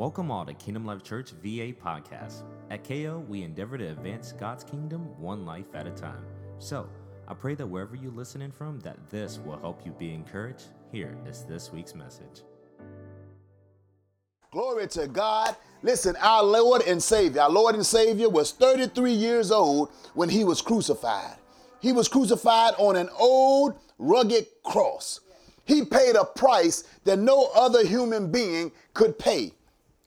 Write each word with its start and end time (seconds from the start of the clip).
Welcome 0.00 0.30
all 0.30 0.46
to 0.46 0.54
Kingdom 0.54 0.86
Life 0.86 1.02
Church 1.02 1.32
VA 1.42 1.74
podcast. 1.74 2.44
At 2.70 2.88
KO, 2.88 3.22
we 3.28 3.42
endeavor 3.42 3.76
to 3.76 3.88
advance 3.88 4.32
God's 4.32 4.64
kingdom 4.64 5.02
one 5.20 5.44
life 5.44 5.74
at 5.74 5.86
a 5.86 5.90
time. 5.90 6.24
So, 6.58 6.88
I 7.28 7.34
pray 7.34 7.54
that 7.56 7.66
wherever 7.66 7.94
you're 7.94 8.10
listening 8.10 8.50
from, 8.50 8.80
that 8.80 8.96
this 9.10 9.38
will 9.40 9.58
help 9.58 9.84
you 9.84 9.92
be 9.92 10.14
encouraged. 10.14 10.68
Here 10.90 11.18
is 11.28 11.44
this 11.44 11.70
week's 11.70 11.94
message. 11.94 12.44
Glory 14.50 14.88
to 14.88 15.06
God. 15.06 15.54
Listen, 15.82 16.16
our 16.22 16.44
Lord 16.44 16.80
and 16.86 17.02
Savior, 17.02 17.42
our 17.42 17.50
Lord 17.50 17.74
and 17.74 17.84
Savior 17.84 18.30
was 18.30 18.52
33 18.52 19.12
years 19.12 19.50
old 19.50 19.90
when 20.14 20.30
he 20.30 20.44
was 20.44 20.62
crucified. 20.62 21.36
He 21.82 21.92
was 21.92 22.08
crucified 22.08 22.72
on 22.78 22.96
an 22.96 23.10
old, 23.18 23.78
rugged 23.98 24.46
cross. 24.64 25.20
He 25.66 25.84
paid 25.84 26.16
a 26.16 26.24
price 26.24 26.84
that 27.04 27.18
no 27.18 27.50
other 27.54 27.84
human 27.86 28.32
being 28.32 28.72
could 28.94 29.18
pay. 29.18 29.52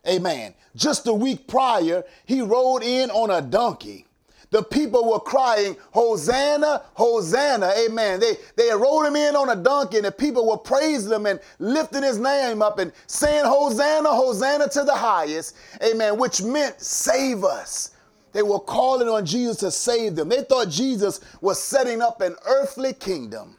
Amen. 0.07 0.53
Just 0.75 1.07
a 1.07 1.13
week 1.13 1.47
prior, 1.47 2.03
he 2.25 2.41
rode 2.41 2.83
in 2.83 3.09
on 3.11 3.29
a 3.29 3.41
donkey. 3.41 4.05
The 4.53 4.61
people 4.61 5.09
were 5.09 5.19
crying, 5.19 5.75
Hosanna, 5.91 6.83
Hosanna, 6.93 7.73
amen. 7.75 8.19
They, 8.19 8.33
they 8.55 8.69
rode 8.71 9.07
him 9.07 9.15
in 9.15 9.35
on 9.35 9.49
a 9.49 9.55
donkey 9.55 9.97
and 9.97 10.05
the 10.05 10.11
people 10.11 10.47
were 10.47 10.57
praising 10.57 11.11
him 11.11 11.25
and 11.25 11.39
lifting 11.57 12.03
his 12.03 12.19
name 12.19 12.61
up 12.61 12.77
and 12.77 12.91
saying, 13.07 13.45
Hosanna, 13.45 14.09
Hosanna 14.09 14.69
to 14.69 14.83
the 14.83 14.93
highest, 14.93 15.55
amen, 15.83 16.19
which 16.19 16.43
meant 16.43 16.79
save 16.79 17.43
us. 17.43 17.93
They 18.31 18.43
were 18.43 18.59
calling 18.59 19.07
on 19.07 19.25
Jesus 19.25 19.57
to 19.57 19.71
save 19.71 20.15
them. 20.15 20.29
They 20.29 20.43
thought 20.43 20.69
Jesus 20.69 21.19
was 21.41 21.59
setting 21.59 22.01
up 22.03 22.21
an 22.21 22.35
earthly 22.45 22.93
kingdom. 22.93 23.57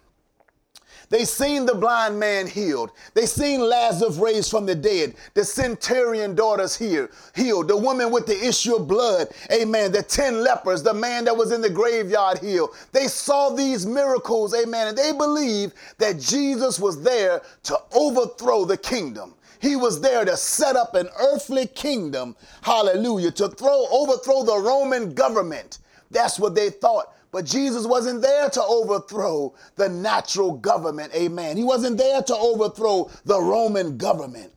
They 1.14 1.24
seen 1.24 1.64
the 1.64 1.76
blind 1.76 2.18
man 2.18 2.48
healed. 2.48 2.90
They 3.14 3.26
seen 3.26 3.60
Lazarus 3.60 4.16
raised 4.16 4.50
from 4.50 4.66
the 4.66 4.74
dead. 4.74 5.14
The 5.34 5.44
centurion 5.44 6.34
daughters 6.34 6.74
here 6.74 7.08
healed. 7.36 7.68
The 7.68 7.76
woman 7.76 8.10
with 8.10 8.26
the 8.26 8.44
issue 8.44 8.74
of 8.74 8.88
blood, 8.88 9.28
amen. 9.52 9.92
The 9.92 10.02
10 10.02 10.42
lepers, 10.42 10.82
the 10.82 10.92
man 10.92 11.24
that 11.26 11.36
was 11.36 11.52
in 11.52 11.60
the 11.60 11.70
graveyard 11.70 12.38
healed. 12.38 12.70
They 12.90 13.06
saw 13.06 13.50
these 13.50 13.86
miracles, 13.86 14.56
amen. 14.56 14.88
And 14.88 14.98
they 14.98 15.12
believed 15.12 15.74
that 15.98 16.18
Jesus 16.18 16.80
was 16.80 17.00
there 17.00 17.42
to 17.62 17.78
overthrow 17.94 18.64
the 18.64 18.76
kingdom. 18.76 19.34
He 19.60 19.76
was 19.76 20.00
there 20.00 20.24
to 20.24 20.36
set 20.36 20.74
up 20.74 20.96
an 20.96 21.08
earthly 21.20 21.68
kingdom, 21.68 22.34
hallelujah, 22.62 23.30
to 23.30 23.50
throw 23.50 23.86
overthrow 23.88 24.42
the 24.42 24.58
Roman 24.58 25.14
government. 25.14 25.78
That's 26.10 26.40
what 26.40 26.56
they 26.56 26.70
thought. 26.70 27.14
But 27.34 27.46
Jesus 27.46 27.84
wasn't 27.84 28.22
there 28.22 28.48
to 28.48 28.62
overthrow 28.62 29.54
the 29.74 29.88
natural 29.88 30.52
government. 30.52 31.12
Amen. 31.16 31.56
He 31.56 31.64
wasn't 31.64 31.98
there 31.98 32.22
to 32.22 32.36
overthrow 32.36 33.10
the 33.24 33.42
Roman 33.42 33.98
government. 33.98 34.52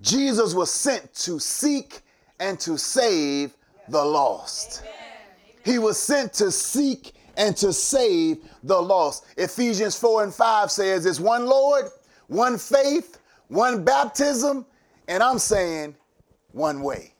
Jesus 0.00 0.54
was 0.54 0.70
sent 0.70 1.12
to 1.16 1.38
seek 1.38 2.00
and 2.40 2.58
to 2.60 2.78
save 2.78 3.54
the 3.86 4.02
lost. 4.02 4.82
He 5.62 5.78
was 5.78 5.98
sent 5.98 6.32
to 6.34 6.50
seek 6.50 7.12
and 7.36 7.54
to 7.58 7.74
save 7.74 8.38
the 8.62 8.80
lost. 8.80 9.26
Ephesians 9.36 9.94
4 9.98 10.22
and 10.22 10.34
5 10.34 10.70
says 10.70 11.04
it's 11.04 11.20
one 11.20 11.44
Lord, 11.44 11.90
one 12.28 12.56
faith, 12.56 13.18
one 13.48 13.84
baptism, 13.84 14.64
and 15.06 15.22
I'm 15.22 15.38
saying 15.38 15.96
one 16.52 16.80
way. 16.80 17.12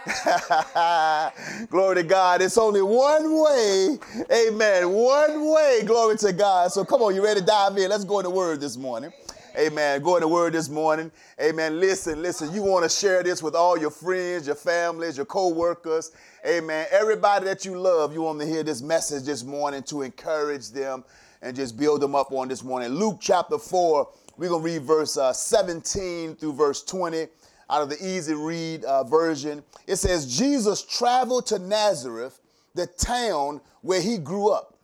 glory 1.70 1.96
to 1.96 2.02
God. 2.02 2.40
It's 2.40 2.56
only 2.56 2.82
one 2.82 3.40
way. 3.42 3.98
Amen. 4.32 4.90
One 4.90 5.50
way. 5.50 5.82
Glory 5.84 6.16
to 6.18 6.32
God. 6.32 6.72
So 6.72 6.84
come 6.84 7.02
on, 7.02 7.14
you 7.14 7.22
ready 7.22 7.40
to 7.40 7.46
dive 7.46 7.76
in? 7.76 7.90
Let's 7.90 8.04
go 8.04 8.20
in 8.20 8.24
the 8.24 8.30
word 8.30 8.60
this 8.60 8.76
morning. 8.76 9.12
Amen. 9.58 10.00
Go 10.00 10.16
in 10.16 10.22
the 10.22 10.28
word 10.28 10.54
this 10.54 10.68
morning. 10.68 11.10
Amen. 11.40 11.80
Listen, 11.80 12.22
listen. 12.22 12.54
You 12.54 12.62
want 12.62 12.84
to 12.84 12.88
share 12.88 13.22
this 13.22 13.42
with 13.42 13.54
all 13.54 13.76
your 13.76 13.90
friends, 13.90 14.46
your 14.46 14.56
families, 14.56 15.16
your 15.16 15.26
co-workers. 15.26 16.12
Amen. 16.46 16.86
Everybody 16.90 17.44
that 17.46 17.64
you 17.64 17.78
love, 17.78 18.14
you 18.14 18.22
want 18.22 18.40
to 18.40 18.46
hear 18.46 18.62
this 18.62 18.80
message 18.80 19.24
this 19.24 19.44
morning 19.44 19.82
to 19.84 20.02
encourage 20.02 20.70
them 20.70 21.04
and 21.42 21.54
just 21.54 21.76
build 21.76 22.00
them 22.00 22.14
up 22.14 22.32
on 22.32 22.48
this 22.48 22.62
morning. 22.62 22.90
Luke 22.90 23.18
chapter 23.20 23.58
4, 23.58 24.08
we're 24.38 24.48
going 24.48 24.62
to 24.62 24.70
read 24.72 24.82
verse 24.82 25.16
uh, 25.16 25.32
17 25.32 26.36
through 26.36 26.52
verse 26.52 26.82
20 26.84 27.26
out 27.70 27.82
of 27.82 27.88
the 27.88 28.04
easy 28.04 28.34
read 28.34 28.84
uh, 28.84 29.04
version. 29.04 29.62
It 29.86 29.96
says, 29.96 30.36
Jesus 30.36 30.82
traveled 30.82 31.46
to 31.46 31.58
Nazareth, 31.58 32.40
the 32.74 32.86
town 32.86 33.60
where 33.82 34.00
he 34.00 34.18
grew 34.18 34.50
up. 34.50 34.76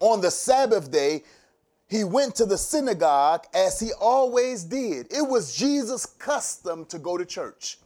On 0.00 0.20
the 0.20 0.30
Sabbath 0.30 0.90
day, 0.90 1.22
he 1.88 2.04
went 2.04 2.34
to 2.36 2.46
the 2.46 2.58
synagogue 2.58 3.46
as 3.54 3.78
he 3.78 3.92
always 4.00 4.64
did. 4.64 5.12
It 5.12 5.22
was 5.22 5.54
Jesus' 5.54 6.06
custom 6.06 6.84
to 6.86 6.98
go 6.98 7.16
to 7.16 7.24
church. 7.24 7.78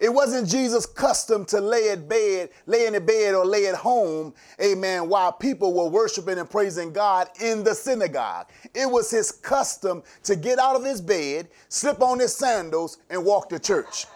It 0.00 0.12
wasn't 0.12 0.48
Jesus' 0.48 0.86
custom 0.86 1.44
to 1.46 1.60
lay 1.60 1.90
at 1.90 2.08
bed, 2.08 2.50
lay 2.66 2.86
in 2.86 2.92
the 2.92 3.00
bed 3.00 3.34
or 3.34 3.44
lay 3.44 3.66
at 3.66 3.74
home, 3.74 4.34
amen, 4.62 5.08
while 5.08 5.32
people 5.32 5.74
were 5.74 5.88
worshiping 5.88 6.38
and 6.38 6.48
praising 6.48 6.92
God 6.92 7.28
in 7.40 7.64
the 7.64 7.74
synagogue. 7.74 8.48
It 8.74 8.90
was 8.90 9.10
his 9.10 9.32
custom 9.32 10.02
to 10.24 10.36
get 10.36 10.58
out 10.58 10.76
of 10.76 10.84
his 10.84 11.00
bed, 11.00 11.48
slip 11.68 12.02
on 12.02 12.18
his 12.18 12.34
sandals, 12.34 12.98
and 13.08 13.24
walk 13.24 13.48
to 13.50 13.58
church. 13.58 14.06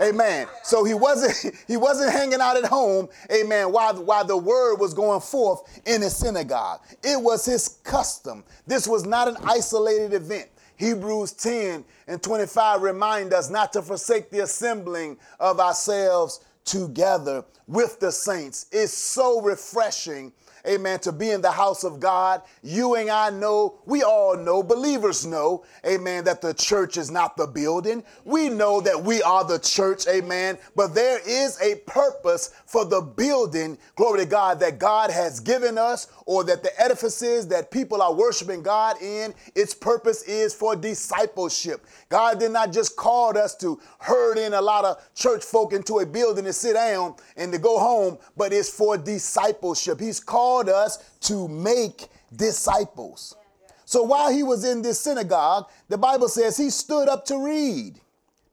Amen. 0.00 0.46
So 0.62 0.84
he 0.84 0.94
wasn't 0.94 1.54
he 1.68 1.76
wasn't 1.76 2.12
hanging 2.12 2.40
out 2.40 2.56
at 2.56 2.64
home, 2.64 3.08
amen, 3.32 3.72
while, 3.72 3.94
while 4.02 4.24
the 4.24 4.36
word 4.36 4.76
was 4.76 4.94
going 4.94 5.20
forth 5.20 5.82
in 5.86 6.00
the 6.00 6.10
synagogue. 6.10 6.80
It 7.02 7.20
was 7.20 7.44
his 7.44 7.80
custom. 7.84 8.44
This 8.66 8.88
was 8.88 9.04
not 9.04 9.28
an 9.28 9.36
isolated 9.44 10.12
event. 10.14 10.48
Hebrews 10.76 11.32
10 11.32 11.84
and 12.06 12.22
25 12.22 12.82
remind 12.82 13.32
us 13.32 13.50
not 13.50 13.72
to 13.74 13.82
forsake 13.82 14.30
the 14.30 14.40
assembling 14.40 15.18
of 15.38 15.60
ourselves 15.60 16.40
together 16.64 17.44
with 17.66 18.00
the 18.00 18.10
saints. 18.10 18.66
It's 18.72 18.92
so 18.92 19.40
refreshing 19.40 20.32
amen, 20.66 21.00
to 21.00 21.12
be 21.12 21.30
in 21.30 21.40
the 21.40 21.50
house 21.50 21.84
of 21.84 22.00
God. 22.00 22.42
You 22.62 22.94
and 22.94 23.10
I 23.10 23.30
know, 23.30 23.80
we 23.86 24.02
all 24.02 24.36
know, 24.36 24.62
believers 24.62 25.26
know, 25.26 25.64
amen, 25.86 26.24
that 26.24 26.40
the 26.40 26.54
church 26.54 26.96
is 26.96 27.10
not 27.10 27.36
the 27.36 27.46
building. 27.46 28.02
We 28.24 28.48
know 28.48 28.80
that 28.80 29.02
we 29.02 29.22
are 29.22 29.44
the 29.44 29.58
church, 29.58 30.06
amen, 30.06 30.58
but 30.74 30.94
there 30.94 31.20
is 31.26 31.60
a 31.60 31.76
purpose 31.86 32.54
for 32.66 32.84
the 32.84 33.00
building, 33.00 33.78
glory 33.96 34.20
to 34.20 34.26
God, 34.26 34.60
that 34.60 34.78
God 34.78 35.10
has 35.10 35.40
given 35.40 35.78
us 35.78 36.08
or 36.26 36.44
that 36.44 36.62
the 36.62 36.80
edifices 36.80 37.48
that 37.48 37.70
people 37.70 38.00
are 38.00 38.14
worshiping 38.14 38.62
God 38.62 39.00
in, 39.02 39.34
its 39.54 39.74
purpose 39.74 40.22
is 40.22 40.54
for 40.54 40.74
discipleship. 40.74 41.86
God 42.08 42.40
did 42.40 42.52
not 42.52 42.72
just 42.72 42.96
call 42.96 43.36
us 43.36 43.54
to 43.56 43.80
herd 43.98 44.38
in 44.38 44.54
a 44.54 44.60
lot 44.60 44.84
of 44.84 44.96
church 45.14 45.44
folk 45.44 45.72
into 45.72 45.98
a 45.98 46.06
building 46.06 46.44
to 46.44 46.52
sit 46.52 46.74
down 46.74 47.14
and 47.36 47.52
to 47.52 47.58
go 47.58 47.78
home, 47.78 48.18
but 48.36 48.52
it's 48.52 48.70
for 48.70 48.96
discipleship. 48.96 50.00
He's 50.00 50.20
called 50.20 50.53
us 50.68 50.98
to 51.22 51.48
make 51.48 52.08
disciples. 52.34 53.36
So 53.84 54.02
while 54.02 54.32
he 54.32 54.42
was 54.42 54.64
in 54.64 54.82
this 54.82 55.00
synagogue, 55.00 55.68
the 55.88 55.98
Bible 55.98 56.28
says 56.28 56.56
he 56.56 56.70
stood 56.70 57.08
up 57.08 57.24
to 57.26 57.38
read. 57.38 58.00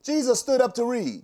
Jesus 0.03 0.39
stood 0.39 0.61
up 0.61 0.73
to 0.75 0.85
read. 0.85 1.23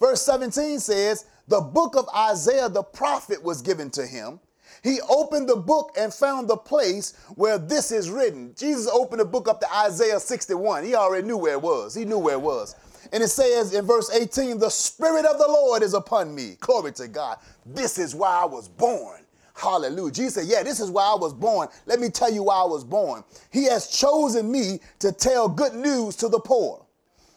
Verse 0.00 0.22
17 0.22 0.80
says, 0.80 1.26
The 1.48 1.60
book 1.60 1.96
of 1.96 2.08
Isaiah 2.14 2.68
the 2.68 2.82
prophet 2.82 3.42
was 3.42 3.62
given 3.62 3.90
to 3.90 4.06
him. 4.06 4.40
He 4.82 5.00
opened 5.08 5.48
the 5.48 5.56
book 5.56 5.92
and 5.98 6.12
found 6.12 6.48
the 6.48 6.56
place 6.56 7.14
where 7.34 7.58
this 7.58 7.90
is 7.90 8.10
written. 8.10 8.54
Jesus 8.56 8.86
opened 8.88 9.20
the 9.20 9.24
book 9.24 9.48
up 9.48 9.60
to 9.60 9.74
Isaiah 9.74 10.20
61. 10.20 10.84
He 10.84 10.94
already 10.94 11.26
knew 11.26 11.36
where 11.36 11.54
it 11.54 11.62
was. 11.62 11.94
He 11.94 12.04
knew 12.04 12.18
where 12.18 12.34
it 12.34 12.40
was. 12.40 12.76
And 13.12 13.22
it 13.22 13.28
says 13.28 13.74
in 13.74 13.86
verse 13.86 14.10
18, 14.10 14.58
The 14.58 14.70
Spirit 14.70 15.24
of 15.24 15.38
the 15.38 15.46
Lord 15.48 15.82
is 15.82 15.94
upon 15.94 16.34
me. 16.34 16.56
Glory 16.60 16.92
to 16.92 17.08
God. 17.08 17.38
This 17.64 17.98
is 17.98 18.14
why 18.14 18.42
I 18.42 18.44
was 18.44 18.68
born. 18.68 19.25
Hallelujah. 19.56 20.12
Jesus 20.12 20.34
said, 20.34 20.46
Yeah, 20.46 20.62
this 20.62 20.80
is 20.80 20.90
why 20.90 21.04
I 21.04 21.14
was 21.14 21.32
born. 21.32 21.68
Let 21.86 21.98
me 21.98 22.10
tell 22.10 22.30
you 22.32 22.44
why 22.44 22.56
I 22.56 22.66
was 22.66 22.84
born. 22.84 23.24
He 23.50 23.64
has 23.64 23.88
chosen 23.88 24.50
me 24.50 24.80
to 24.98 25.12
tell 25.12 25.48
good 25.48 25.74
news 25.74 26.14
to 26.16 26.28
the 26.28 26.40
poor. 26.40 26.84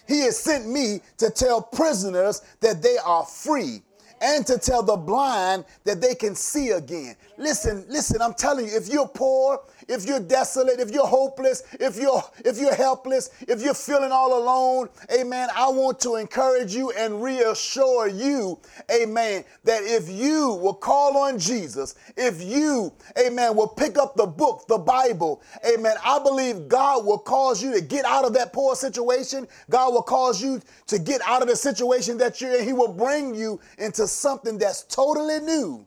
He 0.08 0.22
has 0.22 0.38
sent 0.38 0.68
me 0.68 1.02
to 1.18 1.30
tell 1.30 1.62
prisoners 1.62 2.42
that 2.62 2.82
they 2.82 2.98
are 2.98 3.26
free 3.26 3.84
and 4.22 4.46
to 4.48 4.58
tell 4.58 4.84
the 4.84 4.98
blind 4.98 5.64
that 5.86 6.02
they 6.02 6.14
can 6.16 6.36
see 6.36 6.72
again. 6.72 7.16
Listen, 7.38 7.86
listen, 7.88 8.22
I'm 8.22 8.34
telling 8.34 8.68
you, 8.68 8.76
if 8.76 8.90
you're 8.90 9.08
poor, 9.08 9.62
if 9.90 10.06
you're 10.06 10.20
desolate, 10.20 10.80
if 10.80 10.92
you're 10.92 11.08
hopeless, 11.08 11.64
if 11.80 11.98
you're 11.98 12.24
if 12.46 12.58
you're 12.58 12.76
helpless, 12.76 13.32
if 13.48 13.62
you're 13.62 13.74
feeling 13.74 14.12
all 14.12 14.38
alone, 14.38 14.88
amen, 15.12 15.50
I 15.56 15.68
want 15.70 16.00
to 16.02 16.16
encourage 16.16 16.76
you 16.76 16.92
and 16.92 17.22
reassure 17.22 18.08
you, 18.08 18.60
amen, 18.92 19.44
that 19.64 19.84
if 19.84 20.08
you 20.08 20.54
will 20.62 20.76
call 20.76 21.18
on 21.18 21.40
Jesus, 21.40 21.96
if 22.16 22.42
you, 22.42 22.94
amen, 23.20 23.56
will 23.56 23.68
pick 23.68 23.98
up 23.98 24.16
the 24.16 24.28
book, 24.28 24.66
the 24.68 24.78
Bible, 24.78 25.42
amen, 25.68 25.96
I 26.06 26.20
believe 26.20 26.68
God 26.68 27.06
will 27.06 27.18
cause 27.18 27.62
you 27.62 27.74
to 27.74 27.82
get 27.82 28.06
out 28.06 28.26
of 28.26 28.34
that 28.34 28.54
poor 28.54 28.76
situation. 28.76 29.48
God 29.70 29.94
will 29.94 30.04
cause 30.04 30.42
you 30.42 30.62
to 30.88 31.00
get 31.00 31.22
out 31.26 31.42
of 31.42 31.48
the 31.48 31.56
situation 31.56 32.18
that 32.20 32.40
you're 32.40 32.56
in. 32.56 32.64
He 32.64 32.74
will 32.74 32.94
bring 32.94 33.34
you 33.34 33.60
into 33.80 34.08
something 34.08 34.58
that's 34.60 34.84
totally 34.84 35.40
new 35.40 35.86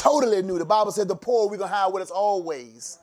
totally 0.00 0.40
new. 0.42 0.58
The 0.58 0.64
Bible 0.64 0.92
said 0.92 1.08
the 1.08 1.14
poor 1.14 1.48
we're 1.48 1.58
going 1.58 1.70
to 1.70 1.76
have 1.76 1.92
with 1.92 2.02
us 2.02 2.10
always. 2.10 2.98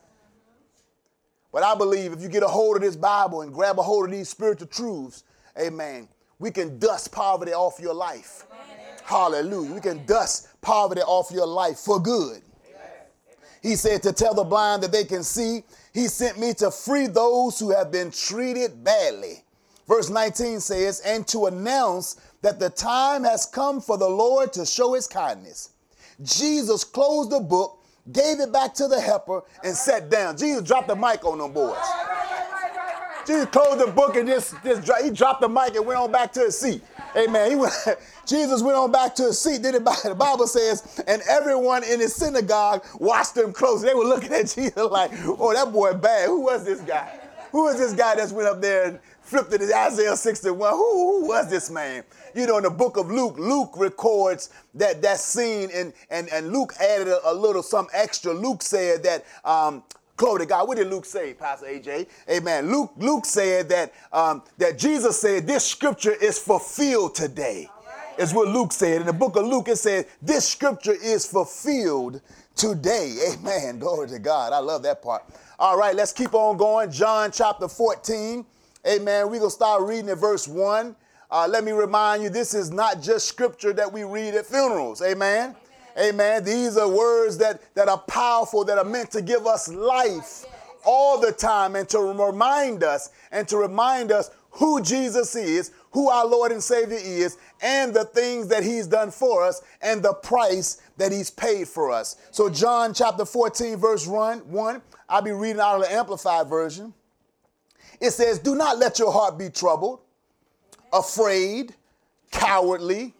But 1.52 1.62
I 1.62 1.74
believe 1.76 2.12
if 2.12 2.20
you 2.20 2.28
get 2.28 2.42
a 2.42 2.48
hold 2.48 2.76
of 2.76 2.82
this 2.82 2.96
Bible 2.96 3.42
and 3.42 3.54
grab 3.54 3.78
a 3.78 3.82
hold 3.82 4.06
of 4.06 4.10
these 4.10 4.28
spiritual 4.28 4.66
truths, 4.66 5.22
amen, 5.58 6.08
we 6.38 6.50
can 6.50 6.78
dust 6.78 7.12
poverty 7.12 7.52
off 7.52 7.78
your 7.80 7.94
life. 7.94 8.44
Hallelujah. 9.04 9.72
We 9.72 9.80
can 9.80 10.04
dust 10.06 10.48
poverty 10.60 11.00
off 11.02 11.30
your 11.30 11.46
life 11.46 11.78
for 11.78 12.00
good. 12.00 12.42
He 13.62 13.76
said 13.76 14.02
to 14.02 14.12
tell 14.12 14.34
the 14.34 14.44
blind 14.44 14.82
that 14.82 14.92
they 14.92 15.04
can 15.04 15.22
see. 15.22 15.62
He 15.94 16.08
sent 16.08 16.38
me 16.38 16.52
to 16.54 16.70
free 16.70 17.06
those 17.06 17.58
who 17.58 17.70
have 17.70 17.90
been 17.90 18.10
treated 18.10 18.84
badly. 18.84 19.44
Verse 19.86 20.10
19 20.10 20.60
says, 20.60 21.00
and 21.00 21.26
to 21.28 21.46
announce 21.46 22.20
that 22.42 22.58
the 22.60 22.70
time 22.70 23.24
has 23.24 23.46
come 23.46 23.80
for 23.80 23.96
the 23.96 24.08
Lord 24.08 24.52
to 24.52 24.66
show 24.66 24.94
his 24.94 25.06
kindness. 25.06 25.70
Jesus 26.22 26.84
closed 26.84 27.30
the 27.30 27.40
book, 27.40 27.82
gave 28.10 28.40
it 28.40 28.52
back 28.52 28.74
to 28.74 28.88
the 28.88 29.00
helper, 29.00 29.42
and 29.62 29.74
sat 29.74 30.10
down. 30.10 30.36
Jesus 30.36 30.62
dropped 30.62 30.88
the 30.88 30.96
mic 30.96 31.24
on 31.24 31.38
them 31.38 31.52
boys. 31.52 31.76
Jesus 33.28 33.44
closed 33.50 33.86
the 33.86 33.92
book 33.92 34.16
and 34.16 34.26
just, 34.26 34.54
just 34.64 34.90
he 35.04 35.10
dropped 35.10 35.42
the 35.42 35.48
mic 35.50 35.76
and 35.76 35.84
went 35.84 36.00
on 36.00 36.10
back 36.10 36.32
to 36.32 36.40
his 36.40 36.58
seat. 36.58 36.82
Amen. 37.14 37.50
He 37.50 37.56
went, 37.56 37.74
Jesus 38.26 38.62
went 38.62 38.78
on 38.78 38.90
back 38.90 39.14
to 39.16 39.24
his 39.24 39.38
seat. 39.38 39.60
Did 39.60 39.74
Then 39.74 39.84
the 39.84 40.14
Bible 40.18 40.46
says, 40.46 41.02
and 41.06 41.20
everyone 41.28 41.84
in 41.84 42.00
his 42.00 42.14
synagogue 42.14 42.86
watched 42.98 43.36
him 43.36 43.52
closely. 43.52 43.90
They 43.90 43.94
were 43.94 44.04
looking 44.04 44.32
at 44.32 44.46
Jesus 44.54 44.76
like, 44.76 45.10
oh, 45.26 45.52
that 45.52 45.70
boy 45.72 45.92
bad. 45.92 46.28
Who 46.28 46.40
was 46.40 46.64
this 46.64 46.80
guy? 46.80 47.20
Who 47.52 47.64
was 47.64 47.76
this 47.76 47.92
guy 47.92 48.14
that's 48.14 48.32
went 48.32 48.48
up 48.48 48.62
there 48.62 48.84
and 48.84 48.98
flipped 49.28 49.52
it 49.52 49.58
to 49.58 49.76
Isaiah 49.76 50.16
61? 50.16 50.72
Who, 50.72 50.76
who 51.20 51.28
was 51.28 51.48
this 51.50 51.70
man? 51.70 52.02
You 52.34 52.46
know, 52.46 52.56
in 52.56 52.64
the 52.64 52.70
book 52.70 52.96
of 52.96 53.10
Luke, 53.10 53.38
Luke 53.38 53.74
records 53.76 54.50
that 54.74 55.02
that 55.02 55.20
scene, 55.20 55.70
and 55.74 55.92
and, 56.10 56.28
and 56.30 56.52
Luke 56.52 56.74
added 56.80 57.08
a, 57.08 57.30
a 57.30 57.34
little 57.34 57.62
some 57.62 57.88
extra. 57.92 58.32
Luke 58.32 58.62
said 58.62 59.02
that 59.02 59.24
um, 59.44 59.82
Glory 60.18 60.40
to 60.40 60.46
God. 60.46 60.66
What 60.66 60.78
did 60.78 60.88
Luke 60.88 61.04
say, 61.04 61.32
Pastor 61.32 61.66
AJ? 61.66 62.08
Amen. 62.28 62.72
Luke, 62.72 62.90
Luke 62.96 63.24
said 63.24 63.68
that, 63.68 63.94
um, 64.12 64.42
that 64.58 64.76
Jesus 64.76 65.20
said 65.20 65.46
this 65.46 65.64
scripture 65.64 66.12
is 66.12 66.40
fulfilled 66.40 67.14
today. 67.14 67.70
Is 68.18 68.34
what 68.34 68.48
Luke 68.48 68.72
said. 68.72 69.00
In 69.00 69.06
the 69.06 69.12
book 69.12 69.36
of 69.36 69.46
Luke, 69.46 69.68
it 69.68 69.76
said 69.76 70.06
this 70.20 70.44
scripture 70.48 70.96
is 71.00 71.24
fulfilled 71.24 72.20
today. 72.56 73.16
Amen. 73.32 73.78
Glory 73.78 74.08
to 74.08 74.18
God. 74.18 74.52
I 74.52 74.58
love 74.58 74.82
that 74.82 75.02
part. 75.02 75.22
All 75.56 75.78
right, 75.78 75.94
let's 75.94 76.12
keep 76.12 76.34
on 76.34 76.56
going. 76.56 76.90
John 76.90 77.30
chapter 77.30 77.68
14. 77.68 78.44
Amen. 78.86 79.26
We're 79.26 79.38
going 79.38 79.42
to 79.42 79.50
start 79.50 79.82
reading 79.82 80.08
at 80.10 80.18
verse 80.18 80.46
1. 80.46 80.94
Uh, 81.30 81.48
let 81.50 81.64
me 81.64 81.72
remind 81.72 82.22
you, 82.22 82.30
this 82.30 82.54
is 82.54 82.70
not 82.70 83.02
just 83.02 83.26
scripture 83.26 83.72
that 83.72 83.92
we 83.92 84.04
read 84.04 84.34
at 84.34 84.46
funerals. 84.46 85.02
Amen. 85.02 85.54
Amen. 85.98 86.44
These 86.44 86.76
are 86.76 86.88
words 86.88 87.36
that, 87.38 87.74
that 87.74 87.88
are 87.88 87.98
powerful, 87.98 88.64
that 88.64 88.78
are 88.78 88.84
meant 88.84 89.10
to 89.10 89.22
give 89.22 89.46
us 89.46 89.68
life 89.68 90.46
all 90.84 91.20
the 91.20 91.32
time 91.32 91.74
and 91.74 91.88
to 91.88 91.98
remind 91.98 92.84
us 92.84 93.10
and 93.32 93.48
to 93.48 93.56
remind 93.56 94.12
us 94.12 94.30
who 94.52 94.80
Jesus 94.80 95.34
is, 95.34 95.72
who 95.90 96.08
our 96.08 96.26
Lord 96.26 96.52
and 96.52 96.62
Savior 96.62 96.98
is, 97.00 97.36
and 97.60 97.92
the 97.92 98.04
things 98.04 98.46
that 98.48 98.62
He's 98.62 98.86
done 98.86 99.10
for 99.10 99.44
us 99.44 99.60
and 99.82 100.02
the 100.02 100.14
price 100.14 100.80
that 100.96 101.12
He's 101.12 101.30
paid 101.30 101.68
for 101.68 101.90
us. 101.90 102.16
So, 102.30 102.48
John 102.48 102.94
chapter 102.94 103.24
14, 103.24 103.76
verse 103.76 104.06
1, 104.06 104.38
1 104.50 104.82
I'll 105.08 105.22
be 105.22 105.32
reading 105.32 105.60
out 105.60 105.76
of 105.76 105.82
the 105.82 105.92
Amplified 105.92 106.48
Version. 106.48 106.92
It 108.00 108.12
says, 108.12 108.38
Do 108.38 108.54
not 108.54 108.78
let 108.78 108.98
your 108.98 109.12
heart 109.12 109.38
be 109.38 109.50
troubled, 109.50 110.00
afraid, 110.92 111.74
cowardly. 112.30 113.14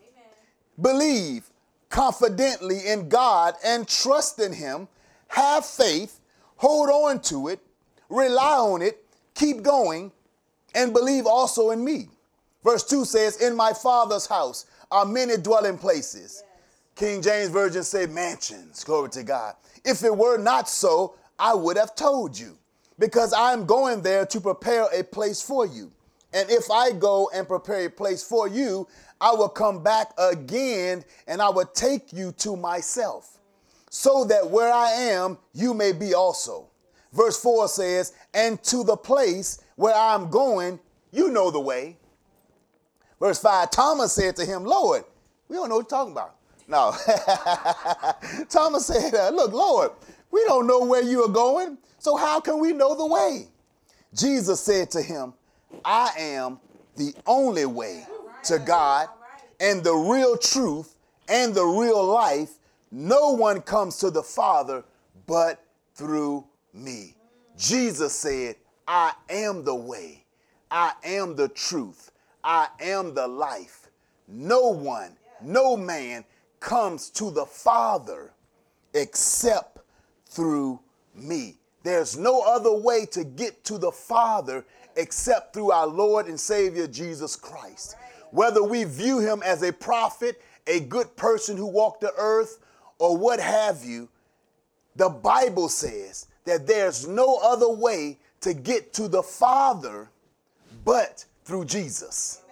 Believe 0.81 1.51
confidently 1.91 2.87
in 2.87 3.09
God 3.09 3.55
and 3.65 3.89
trust 3.89 4.39
in 4.39 4.53
Him, 4.53 4.89
have 5.29 5.65
faith, 5.65 6.21
hold 6.57 6.89
on 6.89 7.21
to 7.23 7.49
it, 7.49 7.61
rely 8.09 8.59
on 8.59 8.83
it, 8.83 9.05
keep 9.35 9.63
going, 9.63 10.13
and 10.75 10.93
believe 10.93 11.27
also 11.27 11.71
in 11.71 11.85
me. 11.85 12.09
Verse 12.65 12.85
2 12.85 13.05
says, 13.05 13.41
In 13.41 13.57
my 13.57 13.73
Father's 13.73 14.27
house 14.27 14.67
are 14.91 15.05
many 15.05 15.37
dwelling 15.37 15.79
places. 15.79 16.43
Yes. 16.45 16.55
King 16.95 17.23
James 17.23 17.49
Version 17.51 17.83
say 17.83 18.07
mansions. 18.07 18.85
Glory 18.85 19.11
to 19.11 19.23
God. 19.23 19.55
If 19.85 20.03
it 20.05 20.15
were 20.15 20.39
not 20.39 20.69
so, 20.69 21.15
I 21.39 21.55
would 21.55 21.77
have 21.77 21.95
told 21.95 22.39
you, 22.39 22.59
because 22.99 23.33
I 23.33 23.53
am 23.53 23.67
going 23.67 24.03
there 24.03 24.27
to 24.27 24.41
prepare 24.41 24.87
a 24.93 25.03
place 25.03 25.41
for 25.41 25.67
you. 25.67 25.93
And 26.33 26.51
if 26.51 26.71
I 26.71 26.93
go 26.93 27.31
and 27.35 27.49
prepare 27.49 27.87
a 27.87 27.91
place 27.91 28.23
for 28.23 28.49
you, 28.49 28.87
I 29.21 29.33
will 29.33 29.49
come 29.49 29.83
back 29.83 30.13
again 30.19 31.05
and 31.27 31.41
I 31.41 31.49
will 31.49 31.67
take 31.67 32.13
you 32.13 32.33
to 32.33 32.57
myself, 32.57 33.39
so 33.91 34.25
that 34.27 34.51
where 34.51 34.73
I 34.73 34.91
am, 34.93 35.39
you 35.55 35.75
may 35.75 35.93
be 35.93 36.15
also. 36.15 36.69
Verse 37.13 37.41
4 37.43 37.69
says, 37.69 38.13
And 38.35 38.63
to 38.65 38.85
the 38.85 38.97
place 38.97 39.63
where 39.77 39.95
I'm 39.95 40.29
going, 40.29 40.79
you 41.11 41.31
know 41.31 41.51
the 41.51 41.61
way. 41.61 41.97
Verse 43.19 43.41
5 43.41 43.71
Thomas 43.71 44.13
said 44.13 44.37
to 44.37 44.45
him, 44.45 44.65
Lord, 44.65 45.05
we 45.49 45.57
don't 45.57 45.69
know 45.69 45.77
what 45.77 45.91
you're 45.91 45.99
talking 45.99 46.13
about. 46.13 46.37
No. 46.69 46.95
Thomas 48.51 48.87
said, 48.87 49.35
Look, 49.35 49.53
Lord, 49.53 49.93
we 50.31 50.45
don't 50.45 50.67
know 50.67 50.85
where 50.85 51.03
you 51.03 51.25
are 51.25 51.29
going, 51.29 51.79
so 51.99 52.17
how 52.17 52.41
can 52.41 52.61
we 52.61 52.73
know 52.73 52.95
the 52.95 53.07
way? 53.07 53.49
Jesus 54.15 54.61
said 54.61 54.91
to 54.93 55.03
him, 55.03 55.35
I 55.85 56.11
am 56.17 56.61
the 56.97 57.15
only 57.27 57.67
way 57.67 58.07
to 58.45 58.59
God 58.59 59.09
and 59.61 59.83
the 59.83 59.95
real 59.95 60.37
truth 60.37 60.95
and 61.29 61.55
the 61.55 61.65
real 61.65 62.05
life. 62.05 62.55
No 62.91 63.33
one 63.33 63.61
comes 63.61 63.99
to 63.99 64.11
the 64.11 64.23
Father 64.23 64.85
but 65.27 65.63
through 65.95 66.45
me. 66.73 67.15
Jesus 67.57 68.15
said, 68.15 68.57
I 68.87 69.13
am 69.29 69.65
the 69.65 69.75
way, 69.75 70.25
I 70.71 70.93
am 71.05 71.37
the 71.37 71.49
truth, 71.49 72.13
I 72.43 72.69
am 72.81 73.15
the 73.15 73.27
life. 73.27 73.89
No 74.27 74.69
one, 74.69 75.17
no 75.43 75.77
man 75.77 76.25
comes 76.61 77.11
to 77.11 77.31
the 77.31 77.45
Father 77.45 78.31
except 78.95 79.79
through 80.27 80.81
me. 81.15 81.58
There's 81.83 82.17
no 82.17 82.43
other 82.43 82.73
way 82.73 83.07
to 83.13 83.25
get 83.25 83.65
to 83.65 83.79
the 83.79 83.93
Father 83.93 84.65
except 84.97 85.55
through 85.55 85.71
our 85.71 85.87
Lord 85.87 86.27
and 86.27 86.39
Savior 86.39 86.87
Jesus 86.87 87.37
Christ. 87.37 87.97
Whether 88.31 88.63
we 88.63 88.85
view 88.85 89.21
him 89.21 89.43
as 89.45 89.63
a 89.63 89.73
prophet, 89.73 90.43
a 90.67 90.81
good 90.81 91.17
person 91.17 91.57
who 91.57 91.67
walked 91.67 92.01
the 92.01 92.13
earth, 92.17 92.59
or 92.99 93.17
what 93.17 93.41
have 93.41 93.85
you, 93.85 94.09
the 94.97 95.09
Bible 95.09 95.69
says 95.69 96.27
that 96.45 96.67
there's 96.67 97.07
no 97.07 97.39
other 97.43 97.69
way 97.69 98.19
to 98.41 98.55
get 98.55 98.93
to 98.95 99.09
the 99.09 99.23
Father 99.23 100.11
but 100.85 101.25
through 101.45 101.65
Jesus. 101.65 102.43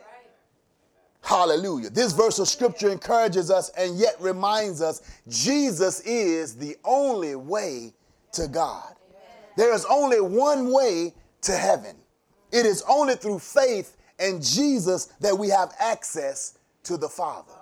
Hallelujah. 1.23 1.91
This 1.91 2.13
verse 2.13 2.39
of 2.39 2.47
scripture 2.47 2.91
encourages 2.91 3.51
us 3.51 3.71
and 3.71 3.99
yet 3.99 4.15
reminds 4.21 4.81
us 4.81 5.03
Jesus 5.29 6.01
is 6.01 6.55
the 6.55 6.77
only 6.85 7.35
way 7.35 7.93
to 8.33 8.47
God. 8.47 8.96
There 9.57 9.75
is 9.75 9.85
only 9.87 10.21
one 10.21 10.73
way 10.73 11.15
to 11.43 11.53
heaven. 11.53 11.97
It 12.53 12.67
is 12.67 12.83
only 12.89 13.15
through 13.15 13.41
faith 13.41 13.97
in 14.19 14.41
Jesus 14.41 15.07
that 15.21 15.37
we 15.37 15.49
have 15.49 15.75
access 15.79 16.59
to 16.85 16.97
the 16.97 17.09
Father. 17.09 17.53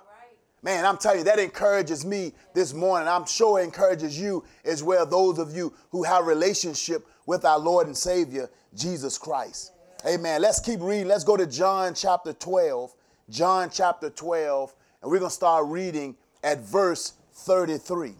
Man, 0.61 0.83
I'm 0.83 0.97
telling 0.97 1.19
you, 1.19 1.23
that 1.25 1.37
encourages 1.37 2.05
me 2.05 2.33
this 2.53 2.73
morning. 2.73 3.07
I'm 3.07 3.25
sure 3.25 3.59
it 3.59 3.63
encourages 3.63 4.19
you 4.19 4.43
as 4.63 4.81
well, 4.81 5.05
those 5.05 5.37
of 5.37 5.55
you 5.55 5.73
who 5.91 6.03
have 6.03 6.25
relationship 6.25 7.05
with 7.27 7.45
our 7.45 7.59
Lord 7.59 7.85
and 7.85 7.95
Savior, 7.95 8.49
Jesus 8.75 9.17
Christ. 9.17 9.73
Amen. 10.07 10.41
Let's 10.41 10.59
keep 10.59 10.81
reading. 10.81 11.07
Let's 11.07 11.23
go 11.23 11.37
to 11.37 11.45
John 11.45 11.93
chapter 11.93 12.33
12. 12.33 12.95
John 13.29 13.69
chapter 13.71 14.09
12, 14.11 14.75
and 15.01 15.11
we're 15.11 15.19
going 15.19 15.29
to 15.29 15.35
start 15.35 15.65
reading 15.67 16.15
at 16.43 16.59
verse 16.59 17.13
33. 17.33 18.13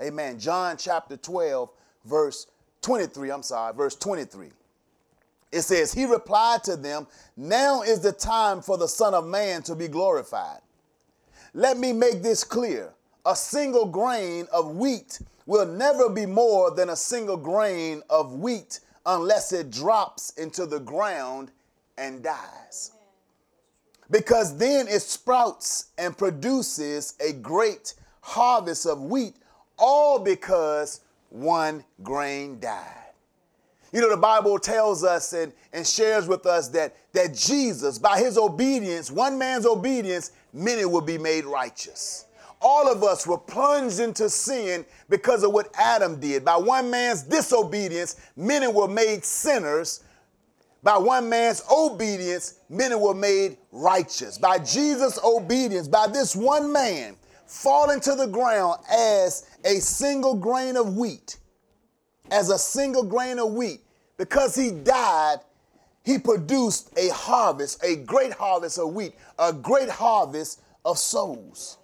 Amen. 0.00 0.38
John 0.38 0.76
chapter 0.78 1.16
12, 1.16 1.70
verse 2.06 2.46
23. 2.86 3.32
I'm 3.32 3.42
sorry, 3.42 3.74
verse 3.74 3.96
23. 3.96 4.46
It 5.50 5.62
says, 5.62 5.92
He 5.92 6.04
replied 6.04 6.62
to 6.62 6.76
them, 6.76 7.08
Now 7.36 7.82
is 7.82 7.98
the 7.98 8.12
time 8.12 8.62
for 8.62 8.78
the 8.78 8.86
Son 8.86 9.12
of 9.12 9.26
Man 9.26 9.64
to 9.64 9.74
be 9.74 9.88
glorified. 9.88 10.60
Let 11.52 11.78
me 11.78 11.92
make 11.92 12.22
this 12.22 12.44
clear. 12.44 12.92
A 13.24 13.34
single 13.34 13.86
grain 13.86 14.46
of 14.52 14.76
wheat 14.76 15.18
will 15.46 15.66
never 15.66 16.08
be 16.08 16.26
more 16.26 16.70
than 16.70 16.90
a 16.90 16.94
single 16.94 17.36
grain 17.36 18.04
of 18.08 18.34
wheat 18.34 18.78
unless 19.04 19.52
it 19.52 19.72
drops 19.72 20.30
into 20.38 20.64
the 20.64 20.78
ground 20.78 21.50
and 21.98 22.22
dies. 22.22 22.92
Because 24.12 24.56
then 24.58 24.86
it 24.86 25.02
sprouts 25.02 25.86
and 25.98 26.16
produces 26.16 27.14
a 27.18 27.32
great 27.32 27.94
harvest 28.20 28.86
of 28.86 29.02
wheat, 29.02 29.34
all 29.76 30.20
because 30.20 31.00
one 31.36 31.84
grain 32.02 32.58
died. 32.58 33.12
You 33.92 34.00
know, 34.00 34.10
the 34.10 34.16
Bible 34.16 34.58
tells 34.58 35.04
us 35.04 35.32
and, 35.32 35.52
and 35.72 35.86
shares 35.86 36.26
with 36.26 36.44
us 36.44 36.68
that, 36.68 36.96
that 37.12 37.34
Jesus, 37.34 37.98
by 37.98 38.18
his 38.18 38.36
obedience, 38.36 39.10
one 39.10 39.38
man's 39.38 39.64
obedience, 39.64 40.32
many 40.52 40.84
will 40.84 41.00
be 41.00 41.18
made 41.18 41.44
righteous. 41.44 42.26
All 42.60 42.90
of 42.90 43.04
us 43.04 43.26
were 43.26 43.38
plunged 43.38 44.00
into 44.00 44.28
sin 44.28 44.84
because 45.08 45.44
of 45.44 45.52
what 45.52 45.70
Adam 45.78 46.18
did. 46.18 46.44
By 46.44 46.56
one 46.56 46.90
man's 46.90 47.22
disobedience, 47.22 48.16
many 48.34 48.66
were 48.66 48.88
made 48.88 49.24
sinners. 49.24 50.02
By 50.82 50.96
one 50.98 51.28
man's 51.28 51.62
obedience, 51.70 52.60
many 52.68 52.94
were 52.94 53.14
made 53.14 53.58
righteous. 53.72 54.38
By 54.38 54.58
Jesus' 54.58 55.18
obedience, 55.22 55.86
by 55.86 56.06
this 56.06 56.34
one 56.34 56.72
man 56.72 57.16
falling 57.46 58.00
to 58.00 58.14
the 58.14 58.26
ground 58.26 58.80
as 58.90 59.46
a 59.64 59.80
single 59.80 60.34
grain 60.34 60.76
of 60.76 60.96
wheat, 60.96 61.38
as 62.30 62.50
a 62.50 62.58
single 62.58 63.04
grain 63.04 63.38
of 63.38 63.52
wheat, 63.52 63.80
because 64.16 64.54
he 64.54 64.70
died, 64.70 65.38
he 66.04 66.18
produced 66.18 66.90
a 66.96 67.08
harvest, 67.08 67.82
a 67.82 67.96
great 67.96 68.32
harvest 68.32 68.78
of 68.78 68.92
wheat, 68.92 69.14
a 69.38 69.52
great 69.52 69.88
harvest 69.88 70.60
of 70.84 70.98
souls. 70.98 71.78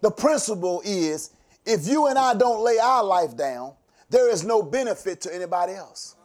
The 0.00 0.10
principle 0.10 0.82
is 0.84 1.30
if 1.64 1.86
you 1.86 2.06
and 2.06 2.18
I 2.18 2.34
don't 2.34 2.62
lay 2.64 2.78
our 2.78 3.04
life 3.04 3.36
down, 3.36 3.74
there 4.08 4.28
is 4.28 4.44
no 4.44 4.62
benefit 4.62 5.20
to 5.22 5.34
anybody 5.34 5.74
else. 5.74 6.16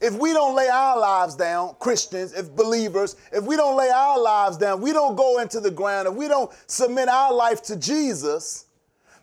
If 0.00 0.14
we 0.14 0.32
don't 0.32 0.54
lay 0.54 0.68
our 0.68 0.98
lives 0.98 1.34
down, 1.34 1.74
Christians, 1.80 2.32
if 2.32 2.54
believers, 2.54 3.16
if 3.32 3.44
we 3.44 3.56
don't 3.56 3.76
lay 3.76 3.90
our 3.90 4.20
lives 4.20 4.56
down, 4.56 4.80
we 4.80 4.92
don't 4.92 5.16
go 5.16 5.40
into 5.40 5.60
the 5.60 5.70
ground, 5.70 6.06
if 6.06 6.14
we 6.14 6.28
don't 6.28 6.50
submit 6.68 7.08
our 7.08 7.32
life 7.32 7.62
to 7.64 7.76
Jesus, 7.76 8.66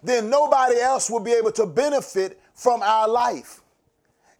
then 0.03 0.29
nobody 0.29 0.79
else 0.79 1.09
will 1.09 1.21
be 1.21 1.31
able 1.31 1.51
to 1.53 1.65
benefit 1.65 2.39
from 2.53 2.81
our 2.81 3.07
life 3.07 3.61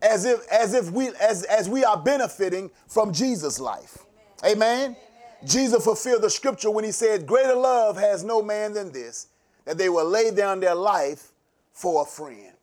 as 0.02 0.26
if 0.26 0.48
as 0.52 0.74
if 0.74 0.92
we 0.92 1.10
as 1.22 1.44
as 1.44 1.70
we 1.70 1.84
are 1.84 1.98
benefiting 1.98 2.70
from 2.88 3.14
Jesus' 3.14 3.60
life. 3.60 4.00
Amen. 4.44 4.84
Amen. 4.84 4.98
Jesus 5.46 5.84
fulfilled 5.84 6.22
the 6.22 6.30
scripture 6.30 6.72
when 6.72 6.84
he 6.84 6.92
said, 6.92 7.26
Greater 7.26 7.56
love 7.56 7.98
has 7.98 8.24
no 8.24 8.42
man 8.42 8.74
than 8.74 8.92
this, 8.92 9.28
that 9.66 9.78
they 9.78 9.90
will 9.90 10.08
lay 10.08 10.32
down 10.32 10.60
their 10.60 10.76
life 10.76 11.32
for 11.72 12.02
a 12.02 12.06
friend. 12.06 12.54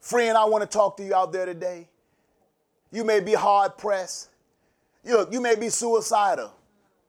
Friend, 0.00 0.36
I 0.36 0.44
want 0.44 0.62
to 0.62 0.68
talk 0.68 0.96
to 0.96 1.04
you 1.04 1.14
out 1.14 1.32
there 1.32 1.46
today. 1.46 1.88
You 2.90 3.04
may 3.04 3.20
be 3.20 3.34
hard 3.34 3.78
pressed. 3.78 4.28
You, 5.04 5.12
know, 5.12 5.26
you 5.30 5.40
may 5.40 5.54
be 5.54 5.68
suicidal. 5.68 6.52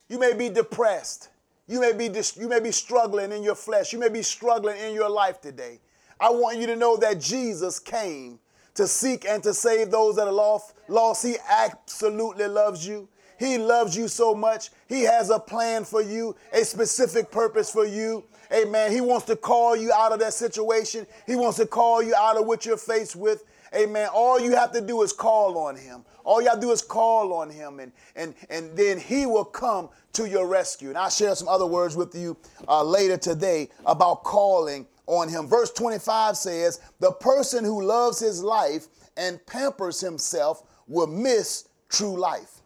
You 0.07 0.19
may 0.19 0.33
be 0.33 0.49
depressed. 0.49 1.29
You 1.67 1.79
may 1.79 1.93
be, 1.93 2.09
dis- 2.09 2.37
you 2.37 2.47
may 2.47 2.59
be 2.59 2.71
struggling 2.71 3.31
in 3.31 3.43
your 3.43 3.55
flesh. 3.55 3.93
You 3.93 3.99
may 3.99 4.09
be 4.09 4.21
struggling 4.21 4.77
in 4.79 4.93
your 4.93 5.09
life 5.09 5.41
today. 5.41 5.79
I 6.19 6.29
want 6.29 6.57
you 6.57 6.67
to 6.67 6.75
know 6.75 6.97
that 6.97 7.19
Jesus 7.19 7.79
came 7.79 8.39
to 8.75 8.87
seek 8.87 9.25
and 9.25 9.41
to 9.43 9.53
save 9.53 9.91
those 9.91 10.15
that 10.17 10.27
are 10.27 10.33
lost. 10.33 10.73
lost. 10.87 11.25
He 11.25 11.35
absolutely 11.49 12.47
loves 12.47 12.85
you. 12.85 13.07
He 13.39 13.57
loves 13.57 13.97
you 13.97 14.07
so 14.07 14.35
much. 14.35 14.69
He 14.87 15.01
has 15.01 15.31
a 15.31 15.39
plan 15.39 15.83
for 15.83 16.01
you, 16.01 16.35
a 16.53 16.63
specific 16.63 17.31
purpose 17.31 17.71
for 17.71 17.85
you. 17.85 18.23
Amen. 18.53 18.91
He 18.91 19.01
wants 19.01 19.25
to 19.27 19.35
call 19.35 19.75
you 19.75 19.91
out 19.93 20.11
of 20.11 20.19
that 20.19 20.33
situation. 20.33 21.07
He 21.25 21.35
wants 21.35 21.57
to 21.57 21.65
call 21.65 22.03
you 22.03 22.13
out 22.13 22.37
of 22.37 22.45
what 22.45 22.65
you're 22.65 22.77
faced 22.77 23.15
with. 23.15 23.43
Amen. 23.73 24.09
All 24.13 24.39
you 24.39 24.51
have 24.55 24.71
to 24.73 24.81
do 24.81 25.01
is 25.01 25.13
call 25.13 25.57
on 25.57 25.75
him. 25.75 26.03
All 26.23 26.41
you 26.41 26.49
have 26.49 26.59
to 26.59 26.67
do 26.67 26.71
is 26.71 26.81
call 26.81 27.33
on 27.33 27.49
him, 27.49 27.79
and, 27.79 27.91
and, 28.15 28.35
and 28.49 28.75
then 28.77 28.99
he 28.99 29.25
will 29.25 29.45
come 29.45 29.89
to 30.13 30.27
your 30.27 30.45
rescue. 30.45 30.89
And 30.89 30.97
I'll 30.97 31.09
share 31.09 31.33
some 31.35 31.47
other 31.47 31.65
words 31.65 31.95
with 31.95 32.13
you 32.13 32.37
uh, 32.67 32.83
later 32.83 33.17
today 33.17 33.69
about 33.85 34.23
calling 34.23 34.85
on 35.07 35.29
him. 35.29 35.47
Verse 35.47 35.71
25 35.71 36.37
says, 36.37 36.79
The 36.99 37.11
person 37.11 37.63
who 37.63 37.81
loves 37.81 38.19
his 38.19 38.43
life 38.43 38.87
and 39.17 39.43
pampers 39.45 40.01
himself 40.01 40.63
will 40.87 41.07
miss 41.07 41.69
true 41.89 42.17
life. 42.19 42.61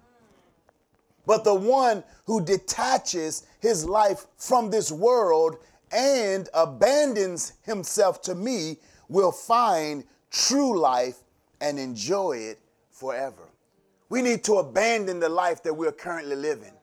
But 1.25 1.43
the 1.43 1.55
one 1.55 2.03
who 2.25 2.43
detaches 2.43 3.47
his 3.59 3.85
life 3.85 4.25
from 4.37 4.69
this 4.69 4.91
world 4.91 5.57
and 5.91 6.49
abandons 6.53 7.53
himself 7.63 8.21
to 8.23 8.35
me 8.35 8.77
will 9.07 9.31
find 9.31 10.03
true 10.35 10.77
life 10.79 11.17
and 11.61 11.79
enjoy 11.79 12.33
it 12.33 12.59
forever. 12.91 13.49
We 14.09 14.21
need 14.21 14.43
to 14.43 14.55
abandon 14.55 15.19
the 15.19 15.29
life 15.29 15.63
that 15.63 15.73
we're 15.73 15.91
currently 15.91 16.35
living. 16.35 16.73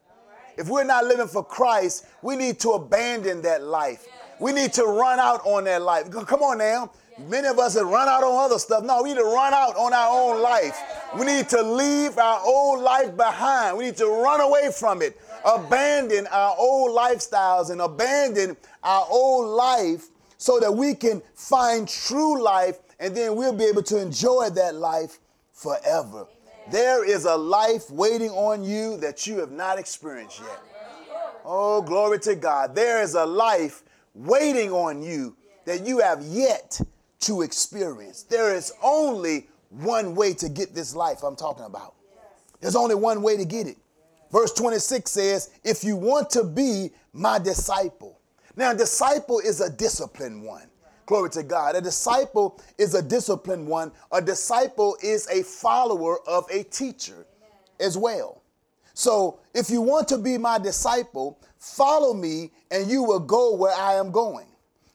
If 0.56 0.68
we're 0.68 0.84
not 0.84 1.04
living 1.04 1.28
for 1.28 1.44
Christ, 1.44 2.06
we 2.22 2.36
need 2.36 2.58
to 2.60 2.70
abandon 2.70 3.42
that 3.42 3.62
life. 3.62 4.06
We 4.40 4.52
need 4.52 4.72
to 4.74 4.84
run 4.84 5.20
out 5.20 5.40
on 5.44 5.64
that 5.64 5.82
life. 5.82 6.10
Come 6.10 6.42
on 6.42 6.58
now. 6.58 6.90
Many 7.28 7.46
of 7.46 7.58
us 7.58 7.74
have 7.74 7.86
run 7.86 8.08
out 8.08 8.24
on 8.24 8.44
other 8.44 8.58
stuff. 8.58 8.84
No, 8.84 9.02
we 9.02 9.10
need 9.10 9.18
to 9.18 9.24
run 9.24 9.52
out 9.52 9.76
on 9.76 9.92
our 9.92 10.08
own 10.10 10.42
life. 10.42 10.76
We 11.18 11.26
need 11.26 11.48
to 11.50 11.62
leave 11.62 12.18
our 12.18 12.40
old 12.44 12.80
life 12.80 13.16
behind. 13.16 13.76
We 13.76 13.84
need 13.84 13.96
to 13.98 14.06
run 14.06 14.40
away 14.40 14.70
from 14.74 15.02
it, 15.02 15.20
abandon 15.44 16.26
our 16.28 16.56
old 16.58 16.96
lifestyles 16.96 17.70
and 17.70 17.80
abandon 17.80 18.56
our 18.82 19.06
old 19.10 19.46
life 19.46 20.08
so 20.38 20.58
that 20.58 20.72
we 20.72 20.94
can 20.94 21.22
find 21.34 21.86
true 21.86 22.42
life 22.42 22.78
and 23.02 23.16
then 23.16 23.34
we'll 23.34 23.52
be 23.52 23.64
able 23.64 23.82
to 23.82 24.00
enjoy 24.00 24.48
that 24.50 24.76
life 24.76 25.18
forever. 25.52 26.20
Amen. 26.20 26.70
There 26.70 27.04
is 27.04 27.24
a 27.24 27.36
life 27.36 27.90
waiting 27.90 28.30
on 28.30 28.62
you 28.62 28.96
that 28.98 29.26
you 29.26 29.40
have 29.40 29.50
not 29.50 29.76
experienced 29.76 30.38
yet. 30.38 30.62
Oh, 31.44 31.82
glory 31.82 32.20
to 32.20 32.36
God. 32.36 32.76
There 32.76 33.02
is 33.02 33.14
a 33.14 33.26
life 33.26 33.82
waiting 34.14 34.70
on 34.70 35.02
you 35.02 35.36
that 35.64 35.84
you 35.84 35.98
have 35.98 36.22
yet 36.22 36.80
to 37.22 37.42
experience. 37.42 38.22
There 38.22 38.54
is 38.54 38.72
only 38.84 39.48
one 39.70 40.14
way 40.14 40.32
to 40.34 40.48
get 40.48 40.72
this 40.72 40.94
life 40.94 41.24
I'm 41.24 41.34
talking 41.34 41.64
about. 41.64 41.94
There's 42.60 42.76
only 42.76 42.94
one 42.94 43.20
way 43.20 43.36
to 43.36 43.44
get 43.44 43.66
it. 43.66 43.78
Verse 44.30 44.52
26 44.52 45.10
says, 45.10 45.50
If 45.64 45.82
you 45.82 45.96
want 45.96 46.30
to 46.30 46.44
be 46.44 46.90
my 47.12 47.40
disciple. 47.40 48.20
Now, 48.54 48.72
disciple 48.72 49.40
is 49.40 49.60
a 49.60 49.68
disciplined 49.68 50.44
one. 50.44 50.68
Glory 51.12 51.28
to 51.28 51.42
God. 51.42 51.76
A 51.76 51.80
disciple 51.82 52.58
is 52.78 52.94
a 52.94 53.02
disciplined 53.02 53.66
one. 53.66 53.92
A 54.12 54.22
disciple 54.22 54.96
is 55.02 55.28
a 55.28 55.42
follower 55.42 56.26
of 56.26 56.46
a 56.50 56.62
teacher 56.62 57.26
as 57.78 57.98
well. 57.98 58.40
So 58.94 59.38
if 59.52 59.68
you 59.68 59.82
want 59.82 60.08
to 60.08 60.16
be 60.16 60.38
my 60.38 60.58
disciple, 60.58 61.38
follow 61.58 62.14
me 62.14 62.50
and 62.70 62.90
you 62.90 63.02
will 63.02 63.20
go 63.20 63.54
where 63.54 63.74
I 63.74 63.96
am 63.96 64.10
going. 64.10 64.46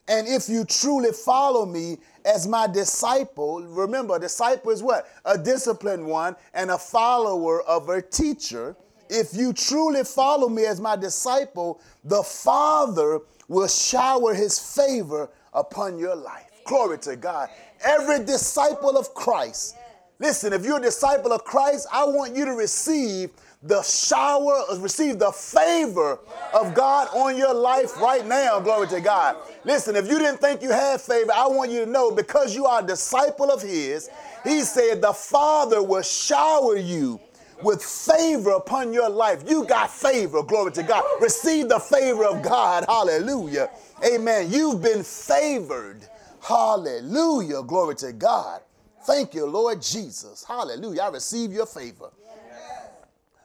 And 0.08 0.28
if 0.28 0.50
you 0.50 0.66
truly 0.66 1.12
follow 1.12 1.68
me 1.68 2.00
as 2.26 2.48
my 2.48 2.66
disciple, 2.66 3.62
remember, 3.62 4.16
a 4.16 4.20
disciple 4.20 4.72
is 4.72 4.82
what? 4.82 5.08
A 5.24 5.38
disciplined 5.38 6.08
one 6.08 6.36
and 6.56 6.72
a 6.72 6.80
follower 6.80 7.62
of 7.62 7.90
a 7.90 8.02
teacher. 8.02 8.76
If 9.08 9.36
you 9.36 9.54
truly 9.54 10.04
follow 10.04 10.50
me 10.50 10.66
as 10.66 10.82
my 10.82 10.96
disciple, 10.96 11.80
the 12.04 12.24
Father 12.24 13.20
will 13.48 13.68
shower 13.68 14.34
his 14.34 14.58
favor 14.58 15.30
upon 15.58 15.98
your 15.98 16.16
life. 16.16 16.46
Glory 16.66 17.00
to 17.00 17.16
God. 17.16 17.50
Every 17.84 18.24
disciple 18.24 18.98
of 18.98 19.14
Christ. 19.14 19.76
Listen, 20.20 20.54
if 20.54 20.66
you're 20.66 20.78
a 20.78 20.82
disciple 20.82 21.32
of 21.32 21.44
Christ, 21.44 21.88
I 21.92 22.06
want 22.06 22.36
you 22.36 22.46
to 22.46 22.54
receive 22.54 23.32
the 23.64 23.82
shower, 23.82 24.64
uh, 24.70 24.78
receive 24.80 25.20
the 25.20 25.32
favor 25.32 26.20
of 26.54 26.74
God 26.74 27.08
on 27.14 27.38
your 27.38 27.54
life 27.54 28.00
right 28.00 28.26
now. 28.26 28.60
Glory 28.60 28.88
to 28.88 29.02
God. 29.02 29.38
Listen, 29.64 29.96
if 29.96 30.08
you 30.08 30.20
didn't 30.20 30.40
think 30.40 30.62
you 30.62 30.70
had 30.70 31.02
favor, 31.02 31.32
I 31.34 31.48
want 31.48 31.72
you 31.72 31.86
to 31.86 31.92
know 31.92 32.12
because 32.12 32.56
you 32.56 32.66
are 32.66 32.84
a 32.84 32.86
disciple 32.86 33.52
of 33.52 33.62
His, 33.62 34.10
He 34.44 34.62
said 34.62 35.02
the 35.02 35.14
Father 35.14 35.82
will 35.82 36.04
shower 36.04 36.78
you 36.78 37.20
with 37.64 37.84
favor 37.84 38.52
upon 38.52 38.94
your 38.94 39.10
life. 39.10 39.44
You 39.48 39.66
got 39.66 39.90
favor. 39.90 40.44
Glory 40.44 40.72
to 40.74 40.84
God. 40.84 41.04
Receive 41.22 41.70
the 41.70 41.80
favor 41.80 42.26
of 42.26 42.42
God. 42.42 42.86
Hallelujah. 42.88 43.70
Amen. 44.06 44.52
You've 44.52 44.82
been 44.82 45.04
favored. 45.04 46.08
Hallelujah. 46.42 47.64
Glory 47.64 47.96
to 47.96 48.14
God. 48.14 48.62
Thank 49.04 49.34
you, 49.34 49.46
Lord 49.46 49.82
Jesus. 49.82 50.44
Hallelujah. 50.44 51.02
I 51.04 51.10
receive 51.10 51.52
your 51.52 51.66
favor. 51.66 52.12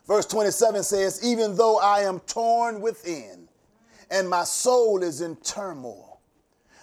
Verse 0.07 0.26
27 0.26 0.83
says, 0.83 1.25
Even 1.25 1.57
though 1.57 1.78
I 1.78 2.00
am 2.00 2.21
torn 2.21 2.81
within 2.81 3.49
and 4.11 4.28
my 4.28 4.45
soul 4.45 5.02
is 5.02 5.21
in 5.21 5.37
turmoil, 5.37 6.21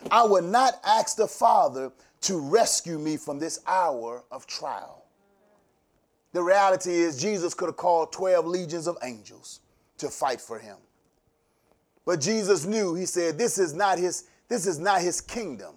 I 0.09 0.24
will 0.24 0.41
not 0.41 0.75
ask 0.86 1.17
the 1.17 1.27
Father 1.27 1.91
to 2.21 2.39
rescue 2.39 2.98
me 2.98 3.17
from 3.17 3.39
this 3.39 3.59
hour 3.67 4.24
of 4.31 4.48
trial. 4.48 4.98
The 6.31 6.43
reality 6.43 6.91
is, 6.91 7.19
Jesus 7.19 7.53
could 7.53 7.67
have 7.67 7.77
called 7.77 8.12
12 8.12 8.45
legions 8.45 8.88
of 8.88 8.98
angels 9.03 9.62
to 9.98 10.09
fight 10.09 10.39
for 10.39 10.59
him. 10.59 10.77
But 12.05 12.21
Jesus 12.21 12.65
knew, 12.65 12.95
he 12.95 13.05
said, 13.05 13.38
this 13.38 13.57
is 13.57 13.74
not 13.74 13.98
his, 13.98 14.25
this 14.48 14.65
is 14.65 14.79
not 14.79 15.01
his 15.01 15.21
kingdom. 15.21 15.75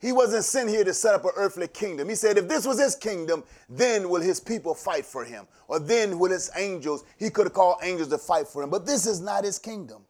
He 0.00 0.12
wasn't 0.12 0.44
sent 0.44 0.68
here 0.68 0.84
to 0.84 0.94
set 0.94 1.14
up 1.14 1.24
an 1.24 1.32
earthly 1.34 1.66
kingdom. 1.66 2.08
He 2.08 2.14
said, 2.14 2.38
if 2.38 2.48
this 2.48 2.64
was 2.64 2.78
his 2.78 2.94
kingdom, 2.94 3.42
then 3.68 4.08
will 4.08 4.20
his 4.20 4.38
people 4.38 4.74
fight 4.74 5.04
for 5.04 5.24
him. 5.24 5.46
Or 5.66 5.80
then 5.80 6.18
will 6.18 6.30
his 6.30 6.50
angels, 6.56 7.04
he 7.18 7.30
could 7.30 7.46
have 7.46 7.52
called 7.52 7.78
angels 7.82 8.08
to 8.08 8.18
fight 8.18 8.46
for 8.46 8.62
him. 8.62 8.70
But 8.70 8.86
this 8.86 9.06
is 9.06 9.20
not 9.20 9.44
his 9.44 9.58
kingdom. 9.58 10.02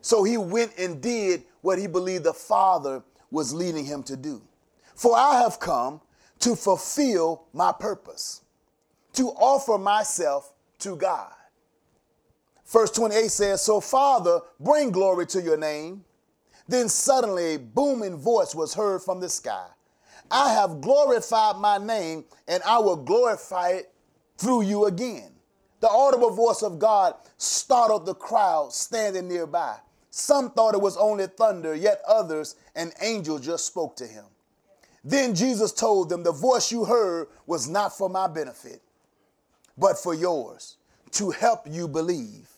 So 0.00 0.24
he 0.24 0.38
went 0.38 0.72
and 0.78 1.02
did 1.02 1.44
what 1.60 1.78
he 1.78 1.86
believed 1.86 2.24
the 2.24 2.32
Father 2.32 3.02
was 3.30 3.52
leading 3.52 3.84
him 3.84 4.02
to 4.04 4.16
do. 4.16 4.40
For 4.94 5.14
I 5.14 5.40
have 5.42 5.60
come 5.60 6.00
to 6.40 6.54
fulfill 6.56 7.46
my 7.52 7.72
purpose, 7.72 8.42
to 9.14 9.28
offer 9.30 9.78
myself 9.78 10.52
to 10.80 10.96
God. 10.96 11.32
Verse 12.66 12.90
28 12.90 13.30
says, 13.30 13.62
So, 13.62 13.80
Father, 13.80 14.40
bring 14.60 14.90
glory 14.90 15.26
to 15.26 15.42
your 15.42 15.56
name. 15.56 16.04
Then 16.68 16.88
suddenly 16.88 17.54
a 17.54 17.58
booming 17.58 18.16
voice 18.16 18.54
was 18.54 18.74
heard 18.74 19.02
from 19.02 19.20
the 19.20 19.28
sky 19.28 19.68
I 20.30 20.52
have 20.52 20.80
glorified 20.80 21.56
my 21.56 21.78
name, 21.78 22.24
and 22.46 22.62
I 22.64 22.78
will 22.78 22.96
glorify 22.96 23.70
it 23.70 23.92
through 24.36 24.62
you 24.62 24.84
again. 24.84 25.32
The 25.80 25.88
audible 25.88 26.30
voice 26.30 26.62
of 26.62 26.78
God 26.78 27.14
startled 27.38 28.04
the 28.04 28.14
crowd 28.14 28.72
standing 28.72 29.28
nearby. 29.28 29.76
Some 30.10 30.50
thought 30.50 30.74
it 30.74 30.80
was 30.80 30.96
only 30.96 31.26
thunder, 31.28 31.74
yet 31.74 32.02
others, 32.06 32.56
an 32.74 32.92
angel 33.00 33.38
just 33.38 33.66
spoke 33.66 33.96
to 33.96 34.06
him. 34.06 34.24
Then 35.04 35.34
Jesus 35.34 35.72
told 35.72 36.08
them, 36.08 36.22
The 36.22 36.32
voice 36.32 36.72
you 36.72 36.84
heard 36.84 37.28
was 37.46 37.68
not 37.68 37.96
for 37.96 38.08
my 38.08 38.26
benefit, 38.26 38.82
but 39.76 39.98
for 39.98 40.14
yours, 40.14 40.76
to 41.12 41.30
help 41.30 41.66
you 41.66 41.88
believe. 41.88 42.48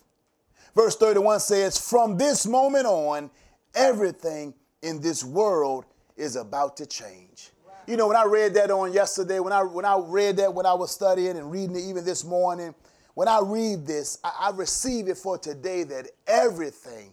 Verse 0.75 0.97
31 0.97 1.41
says, 1.41 1.79
From 1.79 2.17
this 2.17 2.47
moment 2.47 2.87
on, 2.87 3.31
everything 3.75 4.55
in 4.83 5.01
this 5.01 5.23
world 5.23 5.85
is 6.17 6.37
about 6.37 6.77
to 6.79 6.87
change. 6.87 7.51
You 7.87 7.97
know, 7.97 8.09
when 8.09 8.17
I 8.17 8.25
read 8.25 8.55
that 8.55 8.71
on 8.71 8.93
yesterday, 8.93 9.41
when 9.41 9.53
I 9.53 9.63
when 9.63 9.85
I 9.85 9.99
read 9.99 10.37
that 10.37 10.53
when 10.55 10.67
I 10.67 10.75
was 10.75 10.91
studying 10.91 11.37
and 11.37 11.51
reading 11.51 11.77
it 11.77 11.83
even 11.83 12.05
this 12.05 12.25
morning, 12.25 12.75
when 13.15 13.27
I 13.27 13.41
read 13.43 13.87
this, 13.87 14.19
I, 14.23 14.49
I 14.49 14.51
receive 14.51 15.09
it 15.09 15.17
for 15.17 15.39
today 15.39 15.83
that 15.85 16.09
everything 16.27 17.13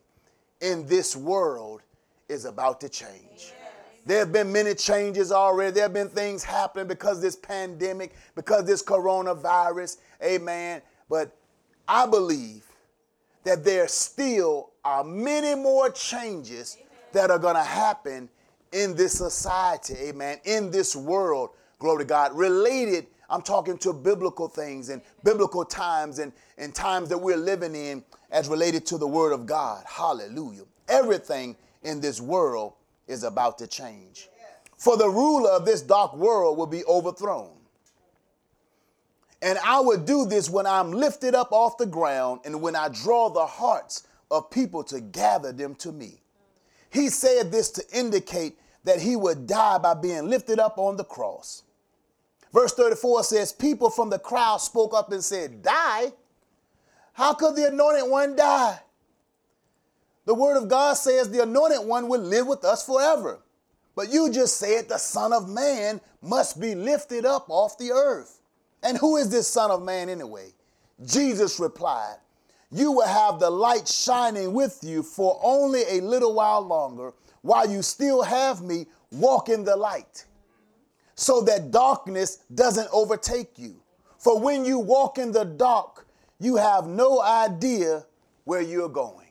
in 0.62 0.86
this 0.86 1.16
world 1.16 1.82
is 2.30 2.46
about 2.46 2.80
to 2.82 2.90
change. 2.90 3.54
There 4.08 4.20
have 4.20 4.32
been 4.32 4.54
many 4.54 4.74
changes 4.74 5.34
already. 5.34 5.72
There 5.72 5.84
have 5.84 5.94
been 5.94 6.08
things 6.08 6.42
happening 6.42 6.88
because 6.88 7.22
this 7.22 7.36
pandemic, 7.36 8.16
because 8.36 8.64
this 8.64 8.82
coronavirus. 8.82 9.98
Amen. 10.24 10.82
But 11.10 11.36
I 11.90 12.08
believe 12.08 12.64
that 13.44 13.66
there 13.66 13.90
still 13.90 14.72
are 14.86 15.04
many 15.04 15.62
more 15.62 15.90
changes 15.90 16.78
that 17.12 17.30
are 17.30 17.38
going 17.38 17.56
to 17.56 17.64
happen 17.64 18.30
in 18.72 18.96
this 18.96 19.12
society, 19.12 19.96
amen, 19.96 20.40
in 20.46 20.72
this 20.72 20.96
world, 20.96 21.50
glory 21.80 22.04
to 22.04 22.08
God, 22.08 22.34
related. 22.34 23.08
I'm 23.30 23.42
talking 23.42 23.78
to 23.80 23.92
biblical 23.92 24.48
things 24.48 24.88
and 24.88 25.02
biblical 25.26 25.66
times 25.66 26.20
and, 26.20 26.32
and 26.58 26.74
times 26.74 27.10
that 27.10 27.18
we're 27.18 27.36
living 27.36 27.76
in 27.76 28.06
as 28.32 28.48
related 28.48 28.86
to 28.88 28.98
the 28.98 29.08
Word 29.08 29.34
of 29.34 29.46
God. 29.46 29.84
Hallelujah. 29.86 30.64
Everything 30.88 31.58
in 31.84 32.00
this 32.00 32.22
world 32.22 32.74
is 33.08 33.24
about 33.24 33.58
to 33.60 33.68
change. 33.68 34.30
For 34.78 34.98
the 34.98 35.10
ruler 35.10 35.50
of 35.52 35.66
this 35.66 35.82
dark 35.82 36.16
world 36.16 36.58
will 36.58 36.68
be 36.68 36.86
overthrown. 36.86 37.52
And 39.42 39.58
I 39.64 39.80
will 39.80 40.00
do 40.00 40.26
this 40.26 40.50
when 40.50 40.66
I'm 40.66 40.92
lifted 40.92 41.36
up 41.36 41.52
off 41.52 41.78
the 41.78 41.86
ground 41.86 42.42
and 42.46 42.62
when 42.62 42.76
I 42.76 42.90
draw 42.90 43.30
the 43.30 43.46
hearts 43.46 44.08
of 44.32 44.50
people 44.50 44.84
to 44.86 45.00
gather 45.00 45.52
them 45.52 45.76
to 45.76 45.92
me. 45.92 46.22
He 46.90 47.10
said 47.10 47.52
this 47.52 47.70
to 47.72 47.84
indicate 47.94 48.58
that 48.84 49.02
he 49.02 49.16
would 49.16 49.48
die 49.48 49.78
by 49.78 49.94
being 49.94 50.30
lifted 50.30 50.60
up 50.60 50.78
on 50.78 50.98
the 50.98 51.04
cross. 51.04 51.64
Verse 52.54 52.74
34 52.74 53.24
says, 53.24 53.54
People 53.54 53.90
from 53.90 54.10
the 54.10 54.20
crowd 54.20 54.58
spoke 54.58 54.94
up 54.94 55.12
and 55.12 55.24
said, 55.24 55.62
Die? 55.62 56.12
How 57.14 57.34
could 57.34 57.56
the 57.56 57.68
anointed 57.68 58.10
one 58.10 58.36
die? 58.36 58.80
The 60.28 60.34
word 60.34 60.58
of 60.58 60.68
God 60.68 60.96
says 60.96 61.30
the 61.32 61.44
anointed 61.44 61.88
one 61.88 62.10
will 62.10 62.20
live 62.20 62.48
with 62.48 62.66
us 62.66 62.86
forever. 62.86 63.40
But 63.96 64.12
you 64.12 64.30
just 64.30 64.58
said 64.58 64.90
the 64.90 64.98
Son 64.98 65.32
of 65.32 65.48
Man 65.48 66.02
must 66.22 66.60
be 66.60 66.76
lifted 66.76 67.26
up 67.26 67.46
off 67.48 67.78
the 67.78 67.92
earth. 67.94 68.42
And 68.84 68.98
who 68.98 69.16
is 69.16 69.30
this 69.30 69.48
Son 69.48 69.72
of 69.72 69.84
Man 69.84 70.10
anyway? 70.10 70.50
Jesus 71.06 71.62
replied, 71.62 72.18
You 72.70 72.92
will 72.92 73.08
have 73.08 73.40
the 73.40 73.50
light 73.50 73.88
shining 73.88 74.54
with 74.54 74.80
you 74.84 75.02
for 75.02 75.40
only 75.42 75.84
a 75.88 76.02
little 76.02 76.34
while 76.34 76.62
longer, 76.62 77.14
while 77.42 77.70
you 77.70 77.82
still 77.82 78.22
have 78.22 78.62
me 78.62 78.86
walk 79.14 79.48
in 79.48 79.64
the 79.64 79.78
light, 79.78 80.26
so 81.16 81.40
that 81.44 81.72
darkness 81.72 82.40
doesn't 82.54 82.90
overtake 82.92 83.58
you. 83.58 83.78
For 84.18 84.38
when 84.38 84.66
you 84.66 84.78
walk 84.78 85.20
in 85.20 85.32
the 85.32 85.46
dark, 85.46 86.06
you 86.38 86.58
have 86.58 86.86
no 86.86 87.22
idea 87.22 88.06
where 88.44 88.62
you're 88.62 88.90
going. 88.90 89.27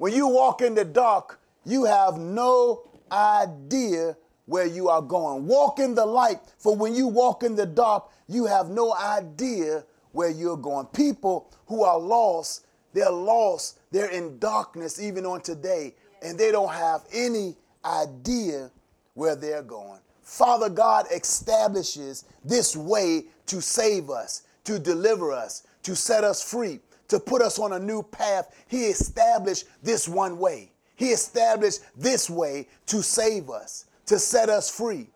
When 0.00 0.14
you 0.14 0.28
walk 0.28 0.62
in 0.62 0.74
the 0.74 0.86
dark, 0.86 1.42
you 1.66 1.84
have 1.84 2.16
no 2.16 2.84
idea 3.12 4.16
where 4.46 4.64
you 4.64 4.88
are 4.88 5.02
going. 5.02 5.46
Walk 5.46 5.78
in 5.78 5.94
the 5.94 6.06
light, 6.06 6.38
for 6.56 6.74
when 6.74 6.94
you 6.94 7.06
walk 7.06 7.42
in 7.42 7.54
the 7.54 7.66
dark, 7.66 8.08
you 8.26 8.46
have 8.46 8.70
no 8.70 8.94
idea 8.94 9.84
where 10.12 10.30
you're 10.30 10.56
going. 10.56 10.86
People 10.86 11.52
who 11.66 11.84
are 11.84 11.98
lost, 11.98 12.64
they're 12.94 13.10
lost, 13.10 13.78
they're 13.90 14.08
in 14.08 14.38
darkness 14.38 14.98
even 14.98 15.26
on 15.26 15.42
today, 15.42 15.94
and 16.22 16.38
they 16.38 16.50
don't 16.50 16.72
have 16.72 17.04
any 17.12 17.54
idea 17.84 18.70
where 19.12 19.36
they're 19.36 19.62
going. 19.62 20.00
Father 20.22 20.70
God 20.70 21.08
establishes 21.12 22.24
this 22.42 22.74
way 22.74 23.26
to 23.44 23.60
save 23.60 24.08
us, 24.08 24.44
to 24.64 24.78
deliver 24.78 25.30
us, 25.30 25.66
to 25.82 25.94
set 25.94 26.24
us 26.24 26.42
free 26.42 26.80
to 27.10 27.20
put 27.20 27.42
us 27.42 27.58
on 27.58 27.72
a 27.72 27.78
new 27.78 28.02
path, 28.02 28.54
He 28.68 28.86
established 28.86 29.66
this 29.82 30.08
one 30.08 30.38
way. 30.38 30.72
He 30.96 31.10
established 31.10 31.80
this 31.96 32.28
way 32.30 32.68
to 32.86 33.02
save 33.02 33.50
us, 33.50 33.86
to 34.06 34.18
set 34.18 34.48
us 34.48 34.70
free, 34.70 35.08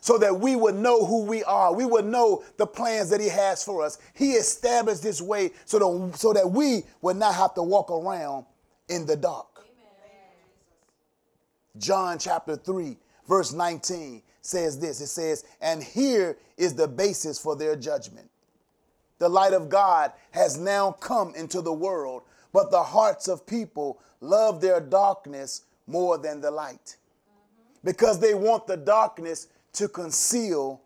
so 0.00 0.18
that 0.18 0.38
we 0.38 0.54
would 0.54 0.76
know 0.76 1.04
who 1.04 1.24
we 1.24 1.42
are. 1.44 1.74
We 1.74 1.84
would 1.84 2.04
know 2.04 2.44
the 2.58 2.66
plans 2.66 3.10
that 3.10 3.20
He 3.20 3.28
has 3.28 3.64
for 3.64 3.84
us. 3.84 3.98
He 4.14 4.32
established 4.32 5.02
this 5.02 5.20
way 5.20 5.50
so 5.64 5.78
that, 5.78 6.18
so 6.18 6.32
that 6.32 6.48
we 6.48 6.84
would 7.02 7.16
not 7.16 7.34
have 7.34 7.54
to 7.54 7.62
walk 7.62 7.90
around 7.90 8.46
in 8.88 9.04
the 9.04 9.16
dark. 9.16 9.66
John 11.78 12.18
chapter 12.18 12.56
3, 12.56 12.96
verse 13.28 13.52
19 13.52 14.22
says 14.40 14.78
this 14.78 15.00
it 15.00 15.08
says, 15.08 15.44
And 15.60 15.82
here 15.82 16.38
is 16.56 16.74
the 16.74 16.88
basis 16.88 17.38
for 17.38 17.56
their 17.56 17.74
judgment. 17.76 18.30
The 19.18 19.28
light 19.28 19.52
of 19.52 19.68
God 19.68 20.12
has 20.32 20.58
now 20.58 20.92
come 20.92 21.34
into 21.34 21.62
the 21.62 21.72
world, 21.72 22.22
but 22.52 22.70
the 22.70 22.82
hearts 22.82 23.28
of 23.28 23.46
people 23.46 24.00
love 24.20 24.60
their 24.60 24.80
darkness 24.80 25.62
more 25.86 26.18
than 26.18 26.40
the 26.40 26.50
light 26.50 26.96
because 27.84 28.18
they 28.18 28.34
want 28.34 28.66
the 28.66 28.76
darkness 28.76 29.48
to 29.74 29.88
conceal 29.88 30.80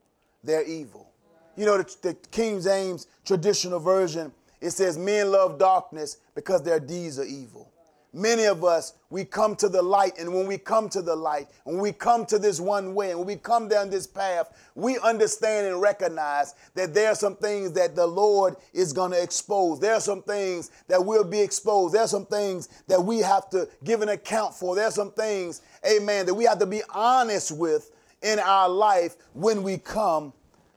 their 0.44 0.62
evil. 0.64 1.10
You 1.56 1.66
know, 1.66 1.78
the, 1.78 1.96
the 2.02 2.14
King 2.30 2.60
James 2.60 3.06
traditional 3.24 3.80
version, 3.80 4.32
it 4.60 4.70
says, 4.70 4.96
Men 4.98 5.30
love 5.30 5.58
darkness 5.58 6.18
because 6.34 6.62
their 6.62 6.80
deeds 6.80 7.18
are 7.18 7.24
evil. 7.24 7.70
Many 8.12 8.44
of 8.44 8.64
us, 8.64 8.94
we 9.08 9.24
come 9.24 9.54
to 9.56 9.68
the 9.68 9.82
light, 9.82 10.18
and 10.18 10.34
when 10.34 10.46
we 10.46 10.58
come 10.58 10.88
to 10.88 11.00
the 11.00 11.14
light, 11.14 11.48
when 11.62 11.78
we 11.78 11.92
come 11.92 12.26
to 12.26 12.40
this 12.40 12.58
one 12.58 12.92
way, 12.92 13.10
and 13.10 13.20
when 13.20 13.26
we 13.28 13.36
come 13.36 13.68
down 13.68 13.88
this 13.88 14.06
path, 14.06 14.52
we 14.74 14.98
understand 14.98 15.68
and 15.68 15.80
recognize 15.80 16.56
that 16.74 16.92
there 16.92 17.12
are 17.12 17.14
some 17.14 17.36
things 17.36 17.70
that 17.72 17.94
the 17.94 18.06
Lord 18.06 18.56
is 18.72 18.92
going 18.92 19.12
to 19.12 19.22
expose. 19.22 19.78
There 19.78 19.94
are 19.94 20.00
some 20.00 20.22
things 20.22 20.72
that 20.88 21.04
will 21.04 21.22
be 21.22 21.40
exposed. 21.40 21.94
There 21.94 22.02
are 22.02 22.08
some 22.08 22.26
things 22.26 22.68
that 22.88 23.00
we 23.00 23.20
have 23.20 23.48
to 23.50 23.68
give 23.84 24.02
an 24.02 24.08
account 24.08 24.54
for. 24.54 24.74
There 24.74 24.86
are 24.86 24.92
some 24.92 25.12
things, 25.12 25.62
amen, 25.86 26.26
that 26.26 26.34
we 26.34 26.44
have 26.44 26.58
to 26.58 26.66
be 26.66 26.82
honest 26.92 27.52
with 27.52 27.92
in 28.22 28.40
our 28.40 28.68
life 28.68 29.16
when 29.34 29.62
we 29.62 29.78
come 29.78 30.32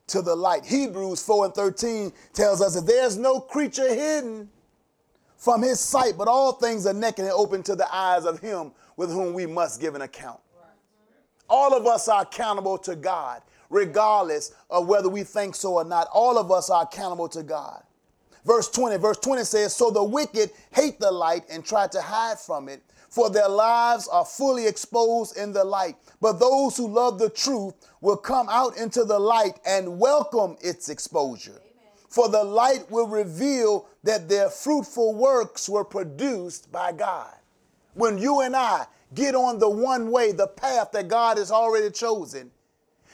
to 0.06 0.22
the 0.22 0.36
light. 0.36 0.66
Hebrews 0.66 1.24
4 1.24 1.46
and 1.46 1.56
13 1.56 2.14
tells 2.34 2.62
us 2.62 2.76
that 2.76 2.86
there's 2.86 3.18
no 3.18 3.40
creature 3.40 3.88
hidden 3.90 4.50
from 5.44 5.62
his 5.62 5.78
sight, 5.78 6.14
but 6.18 6.30
all 6.30 6.54
things 6.54 6.86
are 6.86 6.94
naked 6.94 7.26
and 7.26 7.34
open 7.34 7.62
to 7.62 7.76
the 7.76 7.94
eyes 7.94 8.24
of 8.24 8.40
him 8.40 8.72
with 8.96 9.12
whom 9.12 9.34
we 9.34 9.46
must 9.46 9.82
give 9.82 9.94
an 9.94 10.02
account. 10.02 10.40
All 11.50 11.76
of 11.76 11.86
us 11.86 12.08
are 12.08 12.22
accountable 12.22 12.78
to 12.78 12.96
God, 12.96 13.42
regardless 13.70 14.54
of 14.70 14.88
whether 14.88 15.10
we 15.10 15.24
think 15.24 15.56
so 15.56 15.74
or 15.74 15.84
not. 15.84 16.08
All 16.14 16.38
of 16.38 16.50
us 16.50 16.70
are 16.70 16.84
accountable 16.84 17.28
to 17.28 17.44
God. 17.44 17.84
Verse 18.46 18.70
20, 18.70 18.96
verse 18.98 19.18
20 19.18 19.44
says, 19.44 19.76
So 19.76 19.92
the 19.92 20.04
wicked 20.04 20.52
hate 20.72 20.98
the 21.02 21.12
light 21.12 21.44
and 21.52 21.66
try 21.66 21.88
to 21.88 22.02
hide 22.02 22.40
from 22.40 22.70
it, 22.70 22.82
for 23.10 23.30
their 23.30 23.50
lives 23.50 24.08
are 24.08 24.26
fully 24.26 24.66
exposed 24.66 25.36
in 25.36 25.52
the 25.52 25.66
light. 25.66 25.98
But 26.22 26.40
those 26.40 26.78
who 26.78 26.88
love 26.88 27.20
the 27.20 27.30
truth 27.30 27.74
will 28.00 28.18
come 28.18 28.48
out 28.50 28.78
into 28.78 29.04
the 29.04 29.20
light 29.20 29.60
and 29.66 30.00
welcome 30.00 30.56
its 30.62 30.88
exposure 30.88 31.60
for 32.14 32.30
the 32.30 32.44
light 32.44 32.92
will 32.92 33.08
reveal 33.08 33.88
that 34.04 34.30
their 34.30 34.48
fruitful 34.48 35.16
works 35.16 35.68
were 35.68 35.84
produced 35.84 36.72
by 36.72 36.92
God. 36.92 37.34
When 37.96 38.20
you 38.20 38.42
and 38.42 38.56
I 38.56 38.86
get 39.16 39.34
on 39.34 39.58
the 39.58 39.68
one 39.68 40.12
way, 40.12 40.32
the 40.32 40.46
path 40.46 40.92
that 40.92 41.08
God 41.08 41.40
has 41.40 41.50
already 41.50 41.90
chosen, 41.90 42.52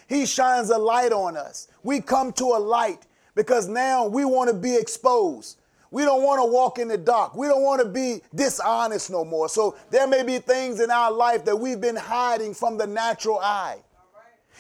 He 0.09 0.25
shines 0.25 0.69
a 0.69 0.77
light 0.77 1.13
on 1.13 1.37
us. 1.37 1.69
We 1.81 2.01
come 2.01 2.33
to 2.33 2.43
a 2.43 2.59
light 2.59 3.05
because 3.35 3.69
now 3.69 4.05
we 4.05 4.25
want 4.25 4.49
to 4.49 4.53
be 4.53 4.75
exposed. 4.75 5.61
We 5.91 6.03
don't 6.03 6.23
want 6.23 6.41
to 6.41 6.51
walk 6.51 6.77
in 6.77 6.89
the 6.89 6.97
dark. 6.97 7.37
We 7.37 7.47
don't 7.47 7.63
want 7.63 7.81
to 7.81 7.87
be 7.87 8.21
dishonest 8.35 9.09
no 9.09 9.23
more. 9.23 9.47
So 9.47 9.77
there 9.91 10.07
may 10.07 10.23
be 10.23 10.39
things 10.39 10.81
in 10.81 10.91
our 10.91 11.09
life 11.09 11.45
that 11.45 11.55
we've 11.55 11.79
been 11.79 11.95
hiding 11.95 12.53
from 12.53 12.77
the 12.77 12.85
natural 12.85 13.39
eye. 13.39 13.77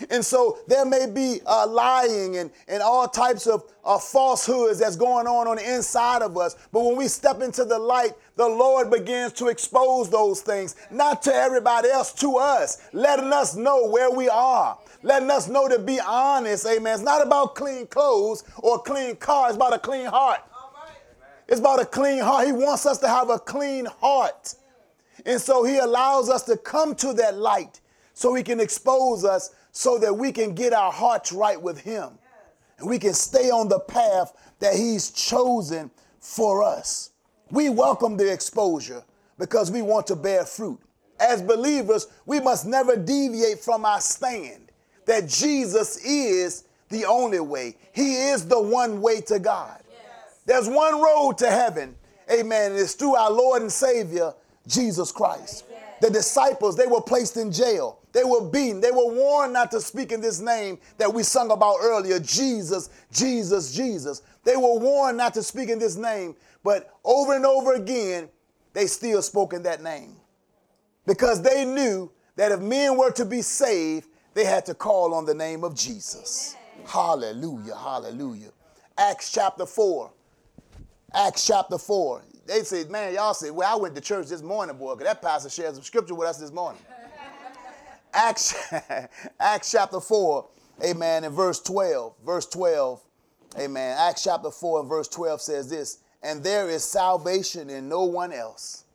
And 0.09 0.23
so 0.23 0.59
there 0.67 0.85
may 0.85 1.07
be 1.07 1.41
uh, 1.45 1.67
lying 1.67 2.37
and, 2.37 2.51
and 2.67 2.81
all 2.81 3.07
types 3.07 3.47
of 3.47 3.63
uh, 3.83 3.97
falsehoods 3.97 4.79
that's 4.79 4.95
going 4.95 5.27
on 5.27 5.47
on 5.47 5.57
the 5.57 5.75
inside 5.75 6.21
of 6.21 6.37
us. 6.37 6.55
But 6.71 6.83
when 6.83 6.95
we 6.95 7.07
step 7.07 7.41
into 7.41 7.65
the 7.65 7.77
light, 7.77 8.11
the 8.35 8.47
Lord 8.47 8.89
begins 8.89 9.33
to 9.33 9.47
expose 9.47 10.09
those 10.09 10.41
things, 10.41 10.75
not 10.91 11.21
to 11.23 11.33
everybody 11.33 11.89
else, 11.89 12.13
to 12.13 12.37
us, 12.37 12.81
letting 12.93 13.33
us 13.33 13.55
know 13.55 13.87
where 13.87 14.11
we 14.11 14.29
are, 14.29 14.77
letting 15.03 15.29
us 15.29 15.47
know 15.47 15.67
to 15.67 15.79
be 15.79 15.99
honest. 15.99 16.65
Amen. 16.65 16.93
It's 16.93 17.03
not 17.03 17.25
about 17.25 17.55
clean 17.55 17.87
clothes 17.87 18.43
or 18.57 18.81
clean 18.81 19.15
cars, 19.17 19.49
it's 19.49 19.57
about 19.57 19.73
a 19.73 19.79
clean 19.79 20.05
heart. 20.05 20.39
It's 21.49 21.59
about 21.59 21.81
a 21.81 21.85
clean 21.85 22.21
heart. 22.21 22.45
He 22.45 22.51
wants 22.51 22.85
us 22.85 22.99
to 22.99 23.07
have 23.07 23.31
a 23.31 23.39
clean 23.39 23.85
heart. 23.85 24.53
And 25.25 25.41
so 25.41 25.63
he 25.63 25.77
allows 25.79 26.29
us 26.29 26.43
to 26.43 26.55
come 26.55 26.93
to 26.95 27.11
that 27.13 27.37
light 27.37 27.81
so 28.13 28.35
he 28.35 28.43
can 28.43 28.59
expose 28.59 29.25
us 29.25 29.49
so 29.79 29.97
that 29.97 30.13
we 30.13 30.29
can 30.29 30.53
get 30.53 30.73
our 30.73 30.91
hearts 30.91 31.31
right 31.31 31.61
with 31.61 31.79
him. 31.79 32.09
And 32.79 32.89
we 32.89 32.99
can 32.99 33.13
stay 33.13 33.49
on 33.49 33.69
the 33.69 33.79
path 33.79 34.33
that 34.59 34.75
he's 34.75 35.09
chosen 35.09 35.89
for 36.19 36.61
us. 36.61 37.11
We 37.49 37.69
welcome 37.69 38.17
the 38.17 38.29
exposure 38.29 39.05
because 39.37 39.71
we 39.71 39.81
want 39.81 40.05
to 40.07 40.17
bear 40.17 40.43
fruit. 40.43 40.81
As 41.17 41.41
believers, 41.41 42.07
we 42.25 42.41
must 42.41 42.65
never 42.65 42.97
deviate 42.97 43.59
from 43.59 43.85
our 43.85 44.01
stand 44.01 44.69
that 45.05 45.29
Jesus 45.29 45.95
is 46.03 46.65
the 46.89 47.05
only 47.05 47.39
way. 47.39 47.77
He 47.93 48.15
is 48.15 48.45
the 48.45 48.61
one 48.61 48.99
way 48.99 49.21
to 49.21 49.39
God. 49.39 49.81
There's 50.45 50.67
one 50.67 51.01
road 51.01 51.37
to 51.37 51.49
heaven. 51.49 51.95
Amen. 52.29 52.71
And 52.71 52.81
it's 52.81 52.95
through 52.95 53.15
our 53.15 53.31
Lord 53.31 53.61
and 53.61 53.71
Savior, 53.71 54.33
Jesus 54.67 55.13
Christ. 55.13 55.63
The 56.01 56.09
disciples, 56.09 56.75
they 56.75 56.85
were 56.85 56.99
placed 56.99 57.37
in 57.37 57.49
jail. 57.49 57.98
They 58.11 58.23
were 58.23 58.49
beaten. 58.49 58.81
They 58.81 58.91
were 58.91 59.13
warned 59.13 59.53
not 59.53 59.71
to 59.71 59.81
speak 59.81 60.11
in 60.11 60.21
this 60.21 60.39
name 60.39 60.79
that 60.97 61.13
we 61.13 61.23
sung 61.23 61.51
about 61.51 61.77
earlier 61.81 62.19
Jesus, 62.19 62.89
Jesus, 63.11 63.73
Jesus. 63.73 64.23
They 64.43 64.55
were 64.55 64.79
warned 64.79 65.17
not 65.17 65.33
to 65.35 65.43
speak 65.43 65.69
in 65.69 65.79
this 65.79 65.95
name, 65.95 66.35
but 66.63 66.93
over 67.03 67.35
and 67.35 67.45
over 67.45 67.73
again, 67.73 68.29
they 68.73 68.87
still 68.87 69.21
spoke 69.21 69.53
in 69.53 69.63
that 69.63 69.83
name 69.83 70.15
because 71.05 71.41
they 71.41 71.65
knew 71.65 72.11
that 72.35 72.51
if 72.51 72.59
men 72.59 72.97
were 72.97 73.11
to 73.11 73.25
be 73.25 73.41
saved, 73.41 74.07
they 74.33 74.45
had 74.45 74.65
to 74.65 74.73
call 74.73 75.13
on 75.13 75.25
the 75.25 75.33
name 75.33 75.63
of 75.63 75.75
Jesus. 75.75 76.55
Amen. 76.75 76.87
Hallelujah, 76.87 77.75
hallelujah. 77.75 78.51
Acts 78.97 79.31
chapter 79.31 79.65
4. 79.65 80.11
Acts 81.13 81.45
chapter 81.45 81.77
4. 81.77 82.23
They 82.45 82.63
said, 82.63 82.89
man, 82.89 83.13
y'all 83.13 83.33
said, 83.33 83.51
well, 83.51 83.71
I 83.71 83.79
went 83.79 83.95
to 83.95 84.01
church 84.01 84.27
this 84.27 84.41
morning, 84.41 84.77
boy, 84.77 84.95
because 84.95 85.05
that 85.05 85.21
pastor 85.21 85.49
shared 85.49 85.75
some 85.75 85.83
scripture 85.83 86.15
with 86.15 86.27
us 86.27 86.37
this 86.37 86.51
morning. 86.51 86.81
Acts, 88.13 88.55
Acts 89.39 89.71
chapter 89.71 89.99
4, 89.99 90.47
amen, 90.83 91.23
in 91.23 91.31
verse 91.31 91.59
12. 91.59 92.13
Verse 92.25 92.45
12, 92.47 93.01
amen. 93.59 93.97
Acts 93.99 94.23
chapter 94.23 94.51
4 94.51 94.81
and 94.81 94.89
verse 94.89 95.07
12 95.07 95.41
says 95.41 95.69
this, 95.69 95.99
and 96.21 96.43
there 96.43 96.69
is 96.69 96.83
salvation 96.83 97.69
in 97.69 97.87
no 97.87 98.03
one 98.03 98.31
else. 98.31 98.85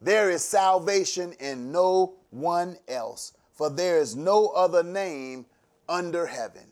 There 0.00 0.30
is 0.30 0.44
salvation 0.44 1.32
in 1.40 1.72
no 1.72 2.14
one 2.30 2.76
else, 2.88 3.32
for 3.52 3.70
there 3.70 3.98
is 3.98 4.14
no 4.14 4.48
other 4.48 4.82
name 4.82 5.46
under 5.88 6.26
heaven. 6.26 6.66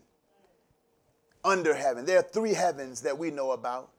Under 1.44 1.74
heaven. 1.74 2.04
There 2.04 2.18
are 2.18 2.22
three 2.22 2.52
heavens 2.52 3.00
that 3.02 3.16
we 3.16 3.30
know 3.30 3.52
about 3.52 3.90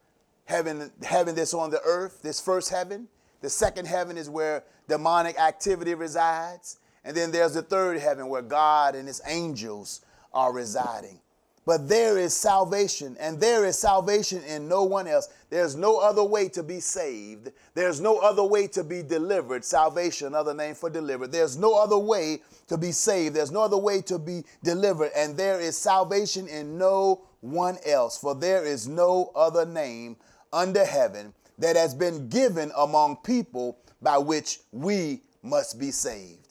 heaven, 0.45 0.91
heaven 1.01 1.35
that's 1.35 1.53
on 1.53 1.71
the 1.71 1.81
earth, 1.83 2.21
this 2.21 2.39
first 2.39 2.69
heaven. 2.69 3.07
The 3.41 3.49
second 3.49 3.87
heaven 3.87 4.17
is 4.17 4.29
where 4.29 4.63
demonic 4.87 5.39
activity 5.39 5.95
resides. 5.95 6.79
And 7.05 7.15
then 7.15 7.31
there's 7.31 7.53
the 7.53 7.61
third 7.61 7.99
heaven 7.99 8.29
where 8.29 8.41
God 8.41 8.95
and 8.95 9.07
his 9.07 9.21
angels 9.25 10.01
are 10.33 10.53
residing. 10.53 11.19
But 11.65 11.87
there 11.87 12.17
is 12.17 12.33
salvation, 12.35 13.15
and 13.21 13.39
there 13.39 13.65
is 13.65 13.79
salvation 13.79 14.43
in 14.43 14.67
no 14.67 14.83
one 14.83 15.07
else. 15.07 15.29
There's 15.49 15.77
no 15.77 15.97
other 15.97 16.23
way 16.23 16.49
to 16.49 16.61
be 16.61 16.81
saved. 16.81 17.51
There's 17.73 18.01
no 18.01 18.17
other 18.17 18.43
way 18.43 18.67
to 18.67 18.83
be 18.83 19.01
delivered. 19.01 19.63
Salvation, 19.63 20.27
another 20.27 20.53
name 20.53 20.75
for 20.75 20.89
delivered. 20.89 21.31
There's 21.31 21.57
no 21.57 21.81
other 21.81 21.97
way 21.97 22.41
to 22.67 22.77
be 22.77 22.91
saved. 22.91 23.35
There's 23.35 23.51
no 23.51 23.61
other 23.61 23.77
way 23.77 24.01
to 24.01 24.19
be 24.19 24.43
delivered. 24.61 25.11
And 25.15 25.37
there 25.37 25.61
is 25.61 25.77
salvation 25.77 26.49
in 26.49 26.77
no 26.77 27.21
one 27.39 27.77
else. 27.85 28.17
For 28.17 28.35
there 28.35 28.65
is 28.65 28.89
no 28.89 29.31
other 29.33 29.65
name 29.65 30.17
under 30.51 30.83
heaven 30.83 31.33
that 31.59 31.77
has 31.77 31.93
been 31.93 32.27
given 32.27 32.73
among 32.75 33.17
people 33.17 33.77
by 34.01 34.17
which 34.17 34.59
we 34.73 35.21
must 35.41 35.79
be 35.79 35.91
saved. 35.91 36.42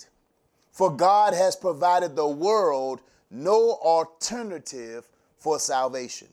For 0.72 0.90
God 0.90 1.34
has 1.34 1.54
provided 1.54 2.16
the 2.16 2.26
world 2.26 3.02
no 3.30 3.78
alternative 3.82 5.08
for 5.38 5.58
salvation. 5.58 6.28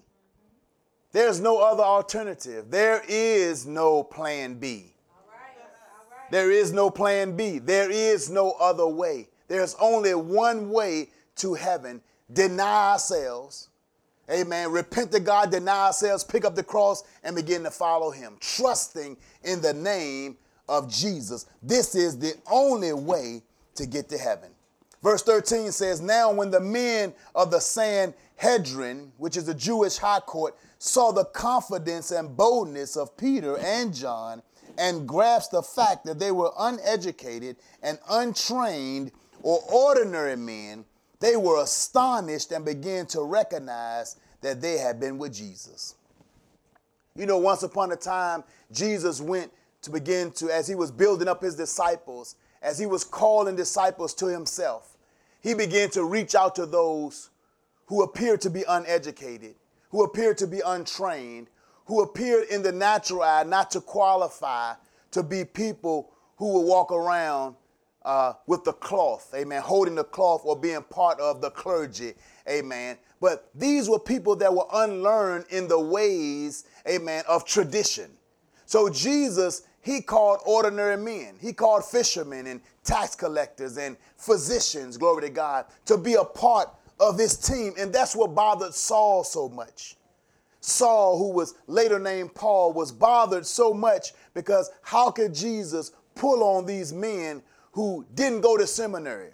There's 1.11 1.39
no 1.39 1.59
other 1.59 1.83
alternative. 1.83 2.71
There 2.71 3.03
is 3.07 3.65
no 3.65 4.03
plan 4.03 4.55
B. 4.55 4.93
There 6.31 6.51
is 6.51 6.71
no 6.71 6.89
plan 6.89 7.35
B. 7.35 7.59
There 7.59 7.89
is 7.89 8.29
no 8.29 8.51
other 8.59 8.87
way. 8.87 9.27
There's 9.47 9.75
only 9.79 10.13
one 10.13 10.69
way 10.69 11.09
to 11.37 11.55
heaven. 11.55 12.01
Deny 12.31 12.91
ourselves, 12.91 13.69
Amen. 14.29 14.71
Repent 14.71 15.11
to 15.13 15.19
God, 15.19 15.49
deny 15.49 15.87
ourselves, 15.87 16.23
pick 16.23 16.45
up 16.45 16.53
the 16.53 16.63
cross, 16.63 17.03
and 17.23 17.35
begin 17.35 17.63
to 17.63 17.71
follow 17.71 18.11
Him, 18.11 18.37
trusting 18.39 19.17
in 19.43 19.59
the 19.59 19.73
name 19.73 20.37
of 20.67 20.87
Jesus. 20.87 21.47
This 21.63 21.95
is 21.95 22.19
the 22.19 22.35
only 22.49 22.93
way 22.93 23.41
to 23.75 23.85
get 23.85 24.09
to 24.09 24.17
heaven. 24.17 24.51
Verse 25.01 25.23
13 25.23 25.71
says, 25.71 26.01
Now 26.01 26.31
when 26.31 26.51
the 26.51 26.59
men 26.59 27.13
of 27.33 27.51
the 27.51 27.59
Sanhedrin, 27.59 29.11
which 29.17 29.37
is 29.37 29.45
the 29.45 29.53
Jewish 29.53 29.97
high 29.97 30.19
court, 30.19 30.55
saw 30.77 31.11
the 31.11 31.25
confidence 31.25 32.11
and 32.11 32.35
boldness 32.35 32.97
of 32.97 33.15
Peter 33.17 33.57
and 33.57 33.93
John, 33.93 34.41
and 34.77 35.07
grasped 35.07 35.51
the 35.51 35.63
fact 35.63 36.05
that 36.05 36.19
they 36.19 36.31
were 36.31 36.51
uneducated 36.57 37.57
and 37.81 37.99
untrained 38.09 39.11
or 39.41 39.59
ordinary 39.71 40.35
men, 40.35 40.85
they 41.19 41.35
were 41.35 41.61
astonished 41.61 42.51
and 42.51 42.63
began 42.63 43.05
to 43.07 43.21
recognize 43.21 44.15
that 44.41 44.61
they 44.61 44.77
had 44.77 44.99
been 44.99 45.17
with 45.17 45.33
Jesus. 45.33 45.95
You 47.15 47.25
know, 47.25 47.37
once 47.37 47.63
upon 47.63 47.91
a 47.91 47.97
time, 47.97 48.43
Jesus 48.71 49.19
went 49.19 49.51
to 49.81 49.91
begin 49.91 50.31
to, 50.31 50.49
as 50.49 50.67
he 50.67 50.75
was 50.75 50.91
building 50.91 51.27
up 51.27 51.41
his 51.41 51.55
disciples, 51.55 52.35
as 52.61 52.77
he 52.79 52.85
was 52.85 53.03
calling 53.03 53.55
disciples 53.55 54.13
to 54.15 54.27
himself, 54.27 54.97
he 55.41 55.53
began 55.53 55.89
to 55.91 56.03
reach 56.03 56.35
out 56.35 56.55
to 56.55 56.65
those 56.65 57.29
who 57.85 58.03
appeared 58.03 58.41
to 58.41 58.49
be 58.49 58.63
uneducated, 58.67 59.55
who 59.89 60.03
appeared 60.03 60.37
to 60.37 60.47
be 60.47 60.61
untrained, 60.65 61.47
who 61.85 62.01
appeared 62.01 62.47
in 62.49 62.61
the 62.61 62.71
natural 62.71 63.23
eye 63.23 63.43
not 63.43 63.71
to 63.71 63.81
qualify 63.81 64.73
to 65.11 65.23
be 65.23 65.43
people 65.43 66.11
who 66.37 66.53
would 66.53 66.67
walk 66.67 66.91
around 66.91 67.55
uh, 68.05 68.33
with 68.47 68.63
the 68.63 68.73
cloth, 68.73 69.33
amen, 69.35 69.61
holding 69.61 69.95
the 69.95 70.03
cloth 70.03 70.41
or 70.45 70.55
being 70.55 70.81
part 70.83 71.19
of 71.19 71.41
the 71.41 71.49
clergy, 71.49 72.13
amen. 72.47 72.97
But 73.19 73.49
these 73.53 73.89
were 73.89 73.99
people 73.99 74.35
that 74.37 74.53
were 74.53 74.67
unlearned 74.71 75.45
in 75.49 75.67
the 75.67 75.79
ways, 75.79 76.65
amen, 76.87 77.23
of 77.27 77.45
tradition. 77.45 78.09
So 78.65 78.89
Jesus, 78.89 79.63
he 79.81 80.01
called 80.01 80.39
ordinary 80.45 80.97
men, 80.97 81.35
he 81.39 81.53
called 81.53 81.85
fishermen 81.85 82.47
and 82.47 82.61
tax 82.83 83.15
collectors 83.15 83.77
and 83.77 83.97
physicians, 84.17 84.97
glory 84.97 85.21
to 85.23 85.29
God, 85.29 85.65
to 85.85 85.97
be 85.97 86.15
a 86.15 86.23
part 86.23 86.69
of 86.99 87.17
his 87.17 87.37
team. 87.37 87.73
And 87.79 87.93
that's 87.93 88.15
what 88.15 88.35
bothered 88.35 88.73
Saul 88.73 89.23
so 89.23 89.47
much. 89.49 89.95
Saul, 90.61 91.17
who 91.17 91.31
was 91.31 91.55
later 91.67 91.99
named 91.99 92.35
Paul, 92.35 92.73
was 92.73 92.91
bothered 92.91 93.45
so 93.45 93.73
much 93.73 94.13
because 94.33 94.69
how 94.81 95.09
could 95.09 95.33
Jesus 95.33 95.91
pull 96.15 96.43
on 96.43 96.65
these 96.65 96.91
men 96.91 97.41
who 97.71 98.05
didn't 98.15 98.41
go 98.41 98.57
to 98.57 98.67
seminary? 98.67 99.31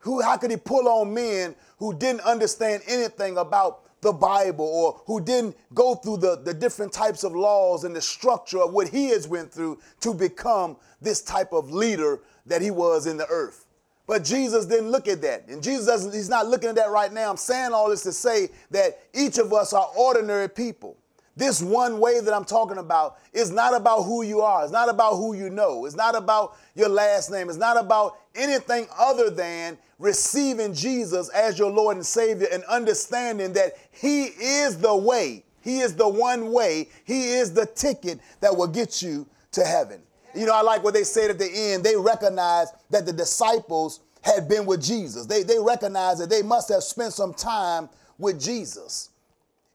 Who, 0.00 0.22
how 0.22 0.36
could 0.36 0.50
he 0.50 0.56
pull 0.56 0.88
on 0.88 1.12
men 1.14 1.54
who 1.78 1.94
didn't 1.94 2.22
understand 2.22 2.82
anything 2.86 3.38
about 3.38 3.82
the 4.00 4.12
Bible 4.12 4.64
or 4.64 5.02
who 5.06 5.20
didn't 5.20 5.56
go 5.74 5.94
through 5.94 6.18
the, 6.18 6.36
the 6.36 6.54
different 6.54 6.92
types 6.92 7.22
of 7.22 7.34
laws 7.34 7.84
and 7.84 7.94
the 7.94 8.00
structure 8.00 8.62
of 8.62 8.72
what 8.72 8.88
he 8.88 9.08
has 9.08 9.28
went 9.28 9.52
through 9.52 9.78
to 10.00 10.14
become 10.14 10.76
this 11.00 11.20
type 11.20 11.52
of 11.52 11.70
leader 11.70 12.20
that 12.46 12.62
he 12.62 12.70
was 12.70 13.06
in 13.06 13.16
the 13.16 13.26
earth? 13.26 13.66
But 14.06 14.24
Jesus 14.24 14.66
didn't 14.66 14.90
look 14.90 15.06
at 15.06 15.22
that. 15.22 15.46
And 15.48 15.62
Jesus 15.62 15.86
doesn't, 15.86 16.12
he's 16.12 16.28
not 16.28 16.48
looking 16.48 16.70
at 16.70 16.74
that 16.76 16.90
right 16.90 17.12
now. 17.12 17.30
I'm 17.30 17.36
saying 17.36 17.72
all 17.72 17.90
this 17.90 18.02
to 18.02 18.12
say 18.12 18.48
that 18.70 18.98
each 19.14 19.38
of 19.38 19.52
us 19.52 19.72
are 19.72 19.88
ordinary 19.96 20.48
people. 20.48 20.96
This 21.40 21.62
one 21.62 22.00
way 22.00 22.20
that 22.20 22.34
I'm 22.34 22.44
talking 22.44 22.76
about 22.76 23.16
is 23.32 23.50
not 23.50 23.74
about 23.74 24.02
who 24.02 24.22
you 24.22 24.42
are. 24.42 24.62
It's 24.62 24.72
not 24.72 24.90
about 24.90 25.16
who 25.16 25.32
you 25.32 25.48
know. 25.48 25.86
It's 25.86 25.96
not 25.96 26.14
about 26.14 26.54
your 26.74 26.90
last 26.90 27.30
name. 27.30 27.48
It's 27.48 27.56
not 27.56 27.82
about 27.82 28.18
anything 28.34 28.86
other 28.98 29.30
than 29.30 29.78
receiving 29.98 30.74
Jesus 30.74 31.30
as 31.30 31.58
your 31.58 31.70
Lord 31.70 31.96
and 31.96 32.04
Savior 32.04 32.46
and 32.52 32.62
understanding 32.64 33.54
that 33.54 33.72
He 33.90 34.24
is 34.24 34.76
the 34.76 34.94
way. 34.94 35.42
He 35.62 35.78
is 35.78 35.96
the 35.96 36.06
one 36.06 36.52
way. 36.52 36.90
He 37.06 37.30
is 37.30 37.54
the 37.54 37.64
ticket 37.64 38.20
that 38.40 38.54
will 38.54 38.68
get 38.68 39.00
you 39.00 39.26
to 39.52 39.64
heaven. 39.64 40.02
You 40.34 40.44
know, 40.44 40.54
I 40.54 40.60
like 40.60 40.84
what 40.84 40.92
they 40.92 41.04
said 41.04 41.30
at 41.30 41.38
the 41.38 41.50
end. 41.50 41.82
They 41.82 41.96
recognized 41.96 42.74
that 42.90 43.06
the 43.06 43.14
disciples 43.14 44.00
had 44.20 44.46
been 44.46 44.66
with 44.66 44.82
Jesus. 44.82 45.24
They, 45.24 45.42
they 45.42 45.58
recognized 45.58 46.20
that 46.20 46.28
they 46.28 46.42
must 46.42 46.68
have 46.68 46.82
spent 46.82 47.14
some 47.14 47.32
time 47.32 47.88
with 48.18 48.38
Jesus. 48.38 49.08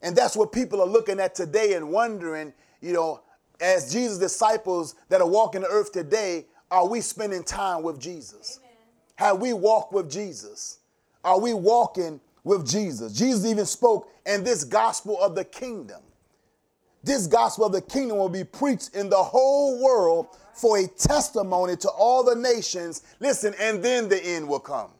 And 0.05 0.15
that's 0.15 0.37
what 0.37 0.51
people 0.51 0.83
are 0.83 0.87
looking 0.87 1.19
at 1.19 1.33
today 1.33 1.73
and 1.73 1.89
wondering, 1.89 2.53
you 2.79 2.93
know, 2.93 3.21
as 3.59 3.91
Jesus' 3.91 4.19
disciples 4.19 4.93
that 5.09 5.19
are 5.19 5.27
walking 5.27 5.61
the 5.61 5.67
earth 5.67 5.91
today, 5.91 6.45
are 6.69 6.87
we 6.87 7.01
spending 7.01 7.43
time 7.43 7.81
with 7.81 7.99
Jesus? 7.99 8.59
Amen. 8.61 8.77
Have 9.15 9.41
we 9.41 9.51
walked 9.53 9.93
with 9.93 10.11
Jesus? 10.11 10.77
Are 11.23 11.39
we 11.39 11.55
walking 11.55 12.21
with 12.43 12.69
Jesus? 12.69 13.13
Jesus 13.13 13.47
even 13.47 13.65
spoke 13.65 14.11
in 14.27 14.43
this 14.43 14.63
gospel 14.63 15.19
of 15.19 15.33
the 15.33 15.43
kingdom. 15.43 16.03
This 17.03 17.25
gospel 17.25 17.65
of 17.65 17.71
the 17.71 17.81
kingdom 17.81 18.19
will 18.19 18.29
be 18.29 18.43
preached 18.43 18.93
in 18.93 19.09
the 19.09 19.23
whole 19.23 19.83
world 19.83 20.27
for 20.53 20.77
a 20.77 20.85
testimony 20.85 21.77
to 21.77 21.89
all 21.89 22.23
the 22.23 22.35
nations. 22.35 23.01
Listen, 23.19 23.55
and 23.59 23.81
then 23.81 24.07
the 24.07 24.23
end 24.23 24.47
will 24.47 24.59
come. 24.59 24.91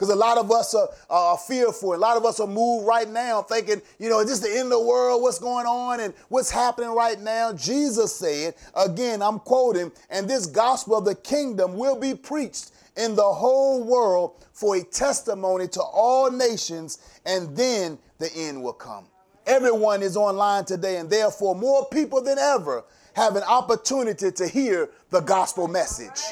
Because 0.00 0.14
a 0.14 0.16
lot 0.16 0.38
of 0.38 0.50
us 0.50 0.74
are, 0.74 0.88
are, 1.10 1.36
fearful. 1.36 1.94
A 1.94 1.96
lot 1.96 2.16
of 2.16 2.24
us 2.24 2.40
are 2.40 2.46
moved 2.46 2.86
right 2.86 3.06
now 3.06 3.42
thinking, 3.42 3.82
you 3.98 4.08
know, 4.08 4.20
is 4.20 4.28
this 4.28 4.38
the 4.38 4.48
end 4.48 4.72
of 4.72 4.78
the 4.78 4.80
world? 4.80 5.20
What's 5.20 5.38
going 5.38 5.66
on 5.66 6.00
and 6.00 6.14
what's 6.30 6.50
happening 6.50 6.88
right 6.94 7.20
now? 7.20 7.52
Jesus 7.52 8.16
said, 8.16 8.54
again, 8.74 9.20
I'm 9.20 9.38
quoting, 9.40 9.92
and 10.08 10.26
this 10.26 10.46
gospel 10.46 10.96
of 10.96 11.04
the 11.04 11.14
kingdom 11.14 11.76
will 11.76 12.00
be 12.00 12.14
preached 12.14 12.70
in 12.96 13.14
the 13.14 13.22
whole 13.22 13.84
world 13.84 14.42
for 14.54 14.76
a 14.76 14.82
testimony 14.82 15.68
to 15.68 15.82
all 15.82 16.30
nations, 16.30 17.20
and 17.26 17.54
then 17.54 17.98
the 18.16 18.32
end 18.34 18.62
will 18.62 18.72
come. 18.72 19.04
Everyone 19.46 20.02
is 20.02 20.16
online 20.16 20.64
today, 20.64 20.96
and 20.96 21.10
therefore, 21.10 21.54
more 21.54 21.86
people 21.90 22.22
than 22.22 22.38
ever 22.38 22.84
have 23.12 23.36
an 23.36 23.42
opportunity 23.42 24.32
to 24.32 24.48
hear 24.48 24.88
the 25.10 25.20
gospel 25.20 25.68
message 25.68 26.22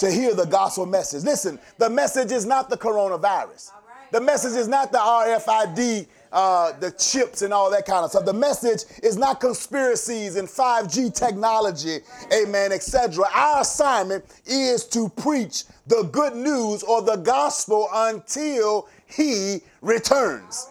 to 0.00 0.10
hear 0.10 0.34
the 0.34 0.46
gospel 0.46 0.86
message. 0.86 1.24
Listen, 1.24 1.58
the 1.78 1.88
message 1.88 2.32
is 2.32 2.46
not 2.46 2.70
the 2.70 2.76
coronavirus. 2.76 3.70
The 4.12 4.20
message 4.20 4.58
is 4.58 4.66
not 4.66 4.90
the 4.90 4.98
RFID, 4.98 6.06
uh, 6.32 6.72
the 6.80 6.90
chips 6.92 7.42
and 7.42 7.52
all 7.52 7.70
that 7.70 7.86
kind 7.86 8.04
of 8.04 8.10
stuff. 8.10 8.24
The 8.24 8.32
message 8.32 8.84
is 9.02 9.16
not 9.16 9.40
conspiracies 9.40 10.36
and 10.36 10.48
5G 10.48 11.14
technology, 11.14 11.98
amen, 12.32 12.72
etc. 12.72 13.26
Our 13.32 13.60
assignment 13.60 14.24
is 14.46 14.84
to 14.88 15.10
preach 15.10 15.64
the 15.86 16.08
good 16.10 16.34
news 16.34 16.82
or 16.82 17.02
the 17.02 17.16
gospel 17.16 17.88
until 17.92 18.88
he 19.06 19.60
returns. 19.82 20.68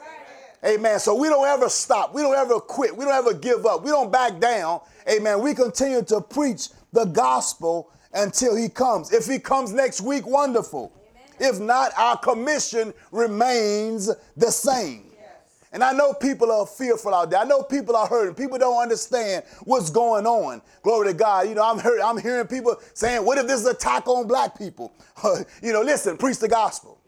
Amen. 0.66 1.00
So 1.00 1.16
we 1.16 1.30
don't 1.30 1.48
ever 1.48 1.70
stop. 1.70 2.14
We 2.14 2.24
don't 2.24 2.36
ever 2.36 2.60
quit. 2.60 2.98
We 2.98 3.06
don't 3.06 3.14
ever 3.14 3.34
give 3.34 3.66
up. 3.66 3.84
We 3.84 3.92
don't 3.92 4.12
back 4.12 4.40
down. 4.40 4.82
Amen. 5.10 5.42
We 5.42 5.54
continue 5.54 6.02
to 6.04 6.20
preach 6.20 6.70
the 6.92 7.06
gospel 7.06 7.92
until 8.14 8.56
he 8.56 8.70
comes. 8.70 9.14
If 9.14 9.26
he 9.26 9.40
comes 9.40 9.72
next 9.72 10.02
week, 10.02 10.26
wonderful. 10.26 10.92
Amen. 11.40 11.54
If 11.54 11.60
not, 11.60 11.92
our 11.98 12.18
commission 12.18 12.94
remains 13.12 14.10
the 14.36 14.52
same. 14.52 15.10
And 15.72 15.84
I 15.84 15.92
know 15.92 16.14
people 16.14 16.52
are 16.52 16.66
fearful 16.66 17.14
out 17.14 17.30
there. 17.30 17.40
I 17.40 17.44
know 17.44 17.62
people 17.62 17.96
are 17.96 18.08
hurting. 18.08 18.34
People 18.34 18.58
don't 18.58 18.82
understand 18.82 19.44
what's 19.66 19.92
going 19.92 20.26
on. 20.26 20.64
Glory 20.82 21.10
to 21.10 21.14
God. 21.14 21.48
You 21.48 21.54
know, 21.54 21.64
I'm 21.64 21.78
heard, 21.78 22.00
I'm 22.02 22.18
hearing 22.18 22.48
people 22.48 22.78
saying, 22.96 23.24
"What 23.24 23.38
if 23.38 23.46
this 23.46 23.62
is 23.62 23.68
an 23.68 23.76
attack 23.76 24.08
on 24.08 24.28
black 24.28 24.58
people?" 24.58 24.94
you 25.62 25.72
know, 25.72 25.82
listen, 25.82 26.18
preach 26.18 26.40
the 26.40 26.48
gospel. 26.48 27.00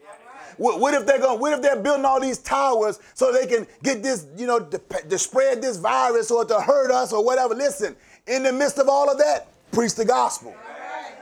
What, 0.57 0.79
what, 0.79 0.93
if 0.93 1.07
they're 1.07 1.17
going? 1.17 1.39
What 1.39 1.53
if 1.53 1.61
they're 1.63 1.81
building 1.81 2.05
all 2.05 2.19
these 2.19 2.37
towers 2.37 2.99
so 3.15 3.31
they 3.31 3.47
can 3.47 3.65
get 3.81 4.03
this, 4.03 4.27
you 4.37 4.45
know, 4.45 4.59
to, 4.59 4.79
to 5.09 5.17
spread 5.17 5.59
this 5.61 5.77
virus 5.77 6.29
or 6.29 6.45
to 6.45 6.59
hurt 6.61 6.91
us 6.91 7.13
or 7.13 7.25
whatever? 7.25 7.55
Listen, 7.55 7.95
in 8.27 8.43
the 8.43 8.53
midst 8.53 8.77
of 8.77 8.87
all 8.87 9.09
of 9.09 9.17
that, 9.17 9.47
preach 9.71 9.95
the 9.95 10.05
gospel. 10.05 10.53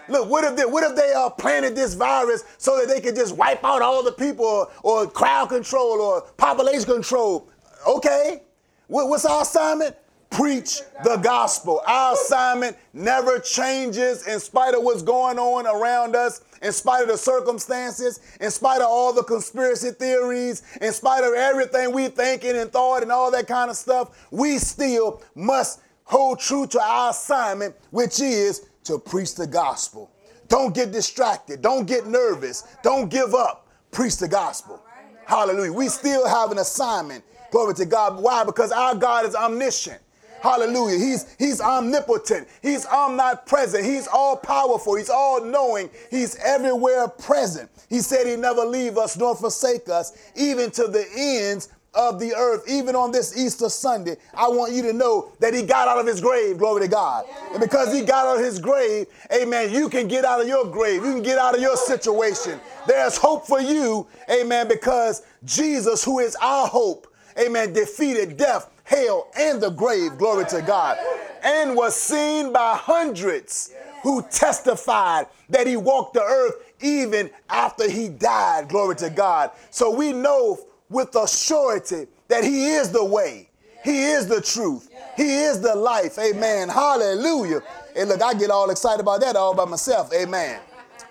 Look, 0.10 0.30
what 0.30 0.44
if 0.44 0.56
they, 0.56 0.66
what 0.66 0.84
if 0.84 0.96
they 0.96 1.14
uh, 1.14 1.30
planted 1.30 1.76
this 1.76 1.94
virus 1.94 2.44
so 2.58 2.78
that 2.80 2.88
they 2.88 3.00
could 3.00 3.16
just 3.16 3.36
wipe 3.36 3.64
out 3.64 3.82
all 3.82 4.04
the 4.04 4.12
people 4.12 4.46
or, 4.46 4.70
or 4.84 5.08
crowd 5.08 5.50
control 5.50 6.02
or 6.02 6.22
population 6.38 6.86
control? 6.86 7.50
Okay. 7.88 8.42
What, 8.88 9.08
what's 9.10 9.26
our 9.26 9.44
assignment? 9.44 9.96
Preach 10.32 10.82
the 11.04 11.18
gospel. 11.18 11.82
Our 11.88 12.14
assignment 12.14 12.78
never 12.94 13.40
changes 13.40 14.28
in 14.28 14.40
spite 14.40 14.76
of 14.76 14.84
what's 14.84 15.02
going 15.02 15.40
on 15.40 15.66
around 15.66 16.16
us, 16.16 16.42
in 16.62 16.72
spite 16.72 17.02
of 17.02 17.08
the 17.08 17.18
circumstances, 17.18 18.20
in 18.40 18.52
spite 18.52 18.82
of 18.82 18.88
all 18.88 19.12
the 19.12 19.24
conspiracy 19.24 19.90
theories, 19.90 20.62
in 20.82 20.94
spite 20.94 21.24
of 21.24 21.34
everything 21.34 21.92
we 21.92 22.10
thinking 22.10 22.58
and 22.58 22.72
thought 22.72 23.02
and 23.02 23.12
all 23.12 23.32
that 23.32 23.48
kind 23.48 23.72
of 23.72 23.76
stuff. 23.76 24.28
We 24.30 24.60
still 24.60 25.24
must 25.34 25.82
hold 26.04 26.40
true 26.40 26.68
to 26.68 26.82
our 26.82 27.10
assignment, 27.12 27.76
which 27.90 28.20
is 28.20 28.69
to 28.90 28.98
preach 28.98 29.36
the 29.36 29.46
gospel. 29.46 30.12
Don't 30.48 30.74
get 30.74 30.92
distracted. 30.92 31.62
Don't 31.62 31.86
get 31.86 32.08
nervous. 32.08 32.64
Don't 32.82 33.10
give 33.10 33.36
up. 33.36 33.68
Preach 33.92 34.18
the 34.18 34.28
gospel. 34.28 34.84
Hallelujah. 35.26 35.72
We 35.72 35.90
still 35.90 36.28
have 36.28 36.52
an 36.52 36.58
assignment. 36.58 37.24
Glory 37.52 37.76
to 37.76 37.86
God. 37.86 38.20
Why? 38.20 38.44
Because 38.44 38.72
our 38.72 38.96
God 38.96 39.26
is 39.26 39.36
omniscient. 39.36 40.02
Hallelujah. 40.42 40.98
He's, 40.98 41.36
he's 41.38 41.62
omnipotent. 41.62 42.48
He's 42.64 42.88
omnipresent. 42.88 43.86
He's 43.86 44.08
all 44.08 44.38
powerful. 44.38 44.96
He's 44.96 45.10
all 45.10 45.44
knowing. 45.44 45.92
He's 46.10 46.36
everywhere 46.38 47.08
present. 47.08 47.70
He 47.90 48.00
said 48.00 48.26
he 48.26 48.36
never 48.36 48.62
leave 48.62 48.98
us 48.98 49.18
nor 49.18 49.36
forsake 49.36 49.88
us, 49.88 50.18
even 50.36 50.72
to 50.72 50.88
the 50.88 51.06
ends 51.16 51.70
of 51.94 52.20
the 52.20 52.34
earth, 52.36 52.64
even 52.68 52.96
on 52.96 53.12
this 53.12 53.38
Easter 53.38 53.70
Sunday, 53.70 54.18
I 54.34 54.48
want 54.48 54.74
you 54.74 54.82
to 54.84 54.94
know 54.94 55.32
that 55.40 55.54
he 55.54 55.64
got 55.64 55.88
out 55.88 56.00
of 56.00 56.06
his 56.06 56.22
grave, 56.22 56.58
glory 56.58 56.82
to 56.82 56.88
God. 56.88 57.26
And 57.52 57.60
because 57.60 57.94
he 57.94 58.04
got 58.04 58.28
out 58.28 58.38
of 58.38 58.44
his 58.46 58.60
grave, 58.60 59.08
amen, 59.34 59.72
you 59.72 59.90
can 59.90 60.08
get 60.08 60.24
out 60.24 60.42
of 60.42 60.48
your 60.48 60.66
grave. 60.66 61.04
You 61.04 61.14
can 61.14 61.24
get 61.24 61.38
out 61.38 61.56
of 61.56 61.62
your 61.62 61.78
situation. 61.78 62.60
There's 62.88 63.18
hope 63.18 63.48
for 63.48 63.60
you, 63.60 64.08
amen, 64.30 64.68
because 64.68 65.24
Jesus, 65.46 66.04
who 66.04 66.20
is 66.20 66.36
our 66.42 66.68
hope, 66.68 67.08
amen, 67.40 67.74
defeated 67.74 68.38
death, 68.38 68.70
hell, 68.84 69.28
and 69.38 69.62
the 69.62 69.70
grave, 69.70 70.18
glory 70.18 70.46
to 70.46 70.62
God, 70.62 70.98
and 71.44 71.76
was 71.76 71.96
seen 71.96 72.54
by 72.54 72.76
hundreds 72.76 73.74
who 74.04 74.22
testified 74.30 75.28
that 75.50 75.68
he 75.68 75.76
walked 75.76 76.14
the 76.14 76.24
earth 76.24 76.54
even 76.82 77.30
after 77.50 77.90
he 77.90 78.10
died, 78.10 78.70
glory 78.70 78.96
to 78.98 79.10
God. 79.10 79.52
So 79.70 79.94
we 79.94 80.14
know 80.14 80.60
with 80.90 81.16
a 81.16 81.28
surety 81.28 82.08
that 82.28 82.44
He 82.44 82.72
is 82.72 82.92
the 82.92 83.04
way, 83.04 83.50
He 83.84 84.06
is 84.06 84.28
the 84.28 84.42
truth, 84.42 84.90
He 85.16 85.44
is 85.44 85.62
the 85.62 85.76
life. 85.76 86.18
Amen. 86.18 86.70
Hallelujah. 86.70 87.62
And 87.96 88.10
look, 88.10 88.22
I 88.22 88.34
get 88.34 88.50
all 88.50 88.70
excited 88.70 89.02
about 89.02 89.22
that 89.22 89.36
all 89.36 89.56
by 89.56 89.66
myself. 89.66 90.14
Amen. 90.14 90.60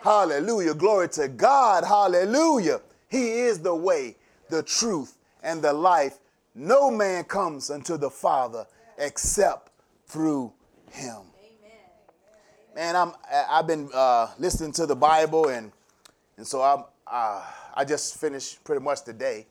Hallelujah. 0.00 0.74
Glory 0.74 1.08
to 1.10 1.28
God. 1.28 1.84
Hallelujah. 1.84 2.80
He 3.08 3.40
is 3.40 3.58
the 3.60 3.74
way, 3.74 4.16
the 4.48 4.62
truth, 4.62 5.16
and 5.42 5.60
the 5.60 5.72
life. 5.72 6.18
No 6.54 6.90
man 6.90 7.24
comes 7.24 7.70
unto 7.70 7.96
the 7.96 8.10
Father 8.10 8.66
except 8.98 9.70
through 10.06 10.52
Him. 10.90 11.16
Amen. 11.16 11.78
Man, 12.74 12.96
I'm 12.96 13.12
I've 13.50 13.66
been 13.66 13.88
uh, 13.92 14.28
listening 14.38 14.72
to 14.72 14.86
the 14.86 14.96
Bible 14.96 15.48
and 15.48 15.72
and 16.36 16.46
so 16.46 16.62
I'm 16.62 16.84
uh, 17.06 17.42
I 17.74 17.84
just 17.84 18.18
finished 18.18 18.62
pretty 18.64 18.82
much 18.82 19.02
today. 19.02 19.46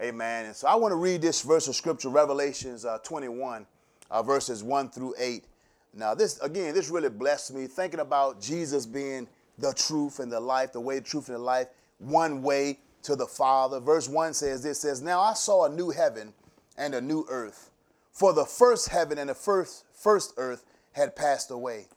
Amen. 0.00 0.46
And 0.46 0.56
so 0.56 0.66
I 0.66 0.76
want 0.76 0.92
to 0.92 0.96
read 0.96 1.20
this 1.20 1.42
verse 1.42 1.68
of 1.68 1.76
scripture, 1.76 2.08
Revelations 2.08 2.86
uh, 2.86 2.98
21, 3.02 3.66
uh, 4.10 4.22
verses 4.22 4.64
1 4.64 4.88
through 4.88 5.14
8. 5.18 5.44
Now, 5.92 6.14
this, 6.14 6.40
again, 6.40 6.72
this 6.72 6.88
really 6.88 7.10
blessed 7.10 7.52
me, 7.52 7.66
thinking 7.66 8.00
about 8.00 8.40
Jesus 8.40 8.86
being 8.86 9.28
the 9.58 9.74
truth 9.74 10.18
and 10.18 10.32
the 10.32 10.40
life, 10.40 10.72
the 10.72 10.80
way, 10.80 11.00
the 11.00 11.04
truth, 11.04 11.28
and 11.28 11.34
the 11.34 11.42
life, 11.42 11.68
one 11.98 12.42
way 12.42 12.78
to 13.02 13.14
the 13.14 13.26
Father. 13.26 13.78
Verse 13.78 14.08
1 14.08 14.32
says 14.32 14.62
this 14.62 14.80
says, 14.80 15.02
Now 15.02 15.20
I 15.20 15.34
saw 15.34 15.66
a 15.66 15.68
new 15.68 15.90
heaven 15.90 16.32
and 16.78 16.94
a 16.94 17.00
new 17.00 17.26
earth, 17.28 17.70
for 18.10 18.32
the 18.32 18.46
first 18.46 18.88
heaven 18.88 19.18
and 19.18 19.28
the 19.28 19.34
first, 19.34 19.84
first 19.92 20.32
earth 20.38 20.64
had 20.92 21.14
passed 21.14 21.50
away. 21.50 21.88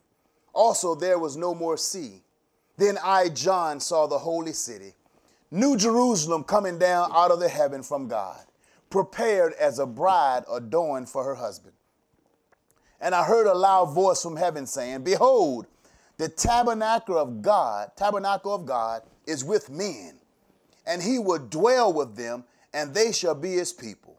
Also, 0.51 0.93
there 0.93 1.19
was 1.19 1.37
no 1.37 1.55
more 1.55 1.77
sea. 1.77 2.21
Then 2.77 2.97
I, 3.01 3.29
John, 3.29 3.79
saw 3.79 4.07
the 4.07 4.17
holy 4.17 4.53
city 4.53 4.93
New 5.53 5.77
Jerusalem 5.77 6.43
coming 6.43 6.79
down 6.79 7.11
out 7.13 7.29
of 7.29 7.39
the 7.39 7.47
heaven 7.47 7.83
from 7.83 8.07
God, 8.07 8.43
prepared 8.89 9.53
as 9.53 9.77
a 9.77 9.85
bride 9.85 10.45
adorned 10.51 11.09
for 11.09 11.23
her 11.23 11.35
husband. 11.35 11.75
And 12.99 13.13
I 13.13 13.23
heard 13.23 13.45
a 13.45 13.53
loud 13.53 13.93
voice 13.93 14.23
from 14.23 14.35
heaven 14.35 14.65
saying, 14.65 15.03
Behold, 15.03 15.67
the 16.17 16.27
tabernacle 16.27 17.19
of 17.19 17.43
God, 17.43 17.91
tabernacle 17.95 18.55
of 18.55 18.65
God 18.65 19.03
is 19.27 19.43
with 19.45 19.69
men, 19.69 20.15
and 20.87 21.03
he 21.03 21.19
will 21.19 21.37
dwell 21.37 21.93
with 21.93 22.15
them, 22.15 22.45
and 22.73 22.91
they 22.91 23.11
shall 23.11 23.35
be 23.35 23.51
his 23.51 23.71
people. 23.71 24.17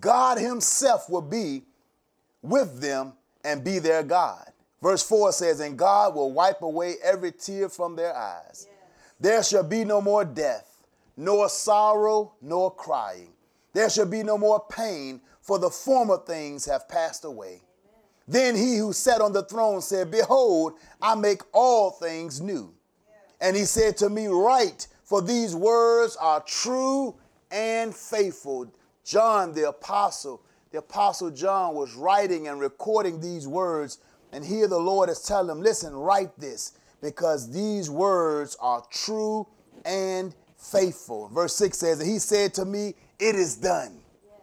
God 0.00 0.36
himself 0.36 1.08
will 1.08 1.22
be 1.22 1.62
with 2.42 2.80
them 2.80 3.12
and 3.44 3.62
be 3.62 3.78
their 3.78 4.02
God. 4.02 4.50
Verse 4.82 5.04
4 5.04 5.30
says, 5.30 5.60
And 5.60 5.78
God 5.78 6.16
will 6.16 6.32
wipe 6.32 6.60
away 6.62 6.96
every 7.04 7.30
tear 7.30 7.68
from 7.68 7.94
their 7.94 8.16
eyes. 8.16 8.66
Yes. 8.68 8.78
There 9.20 9.42
shall 9.44 9.62
be 9.62 9.84
no 9.84 10.00
more 10.00 10.24
death 10.24 10.70
nor 11.16 11.48
sorrow, 11.48 12.34
nor 12.40 12.74
crying. 12.74 13.32
There 13.72 13.90
shall 13.90 14.06
be 14.06 14.22
no 14.22 14.36
more 14.38 14.64
pain, 14.70 15.20
for 15.40 15.58
the 15.58 15.70
former 15.70 16.18
things 16.18 16.64
have 16.66 16.88
passed 16.88 17.24
away. 17.24 17.62
Then 18.28 18.54
he 18.54 18.76
who 18.76 18.92
sat 18.92 19.20
on 19.20 19.32
the 19.32 19.42
throne 19.42 19.80
said, 19.80 20.10
Behold, 20.10 20.74
I 21.00 21.14
make 21.14 21.42
all 21.52 21.90
things 21.90 22.40
new. 22.40 22.72
And 23.40 23.56
he 23.56 23.64
said 23.64 23.96
to 23.98 24.08
me, 24.08 24.28
Write, 24.28 24.86
for 25.02 25.20
these 25.20 25.54
words 25.54 26.16
are 26.16 26.40
true 26.40 27.16
and 27.50 27.94
faithful. 27.94 28.72
John 29.04 29.52
the 29.52 29.68
apostle, 29.68 30.42
the 30.70 30.78
apostle 30.78 31.30
John 31.30 31.74
was 31.74 31.94
writing 31.94 32.48
and 32.48 32.60
recording 32.60 33.20
these 33.20 33.48
words, 33.48 33.98
and 34.32 34.44
here 34.44 34.68
the 34.68 34.78
Lord 34.78 35.10
is 35.10 35.20
telling 35.20 35.50
him, 35.50 35.62
listen, 35.62 35.94
write 35.94 36.38
this 36.38 36.72
because 37.02 37.50
these 37.50 37.90
words 37.90 38.56
are 38.60 38.82
true 38.90 39.46
and 39.84 40.34
faithful. 40.62 41.28
Verse 41.28 41.54
6 41.56 41.76
says, 41.76 42.00
and 42.00 42.08
he 42.08 42.18
said 42.18 42.54
to 42.54 42.64
me, 42.64 42.94
it 43.18 43.34
is 43.34 43.56
done. 43.56 43.98
Yes. 44.24 44.34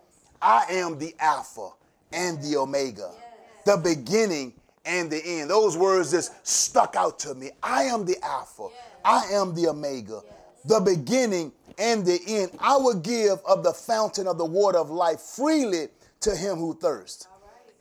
I 0.42 0.66
am 0.74 1.00
the 1.00 1.16
Alpha 1.20 1.70
and 2.12 2.42
the 2.42 2.58
Omega, 2.58 3.12
yes. 3.14 3.66
the 3.66 3.78
beginning 3.78 4.54
and 4.86 5.10
the 5.10 5.22
end. 5.24 5.50
Those 5.50 5.78
words 5.78 6.12
just 6.12 6.46
stuck 6.46 6.96
out 6.96 7.20
to 7.20 7.34
me. 7.34 7.52
I 7.64 7.84
am 7.84 8.06
the 8.06 8.18
Alpha. 8.24 8.68
Yes. 8.72 8.84
I 9.06 9.26
am 9.34 9.56
the 9.56 9.68
Omega, 9.68 10.22
the 10.66 10.80
beginning 10.80 11.52
and 11.78 12.06
the 12.06 12.20
end. 12.28 12.52
I 12.60 12.76
will 12.78 13.00
give 13.00 13.40
of 13.48 13.64
the 13.64 13.74
fountain 13.74 14.28
of 14.28 14.38
the 14.38 14.46
water 14.46 14.78
of 14.78 14.90
life 14.90 15.22
freely 15.22 15.88
to 16.22 16.36
him 16.36 16.58
who 16.58 16.76
thirsts. 16.76 17.28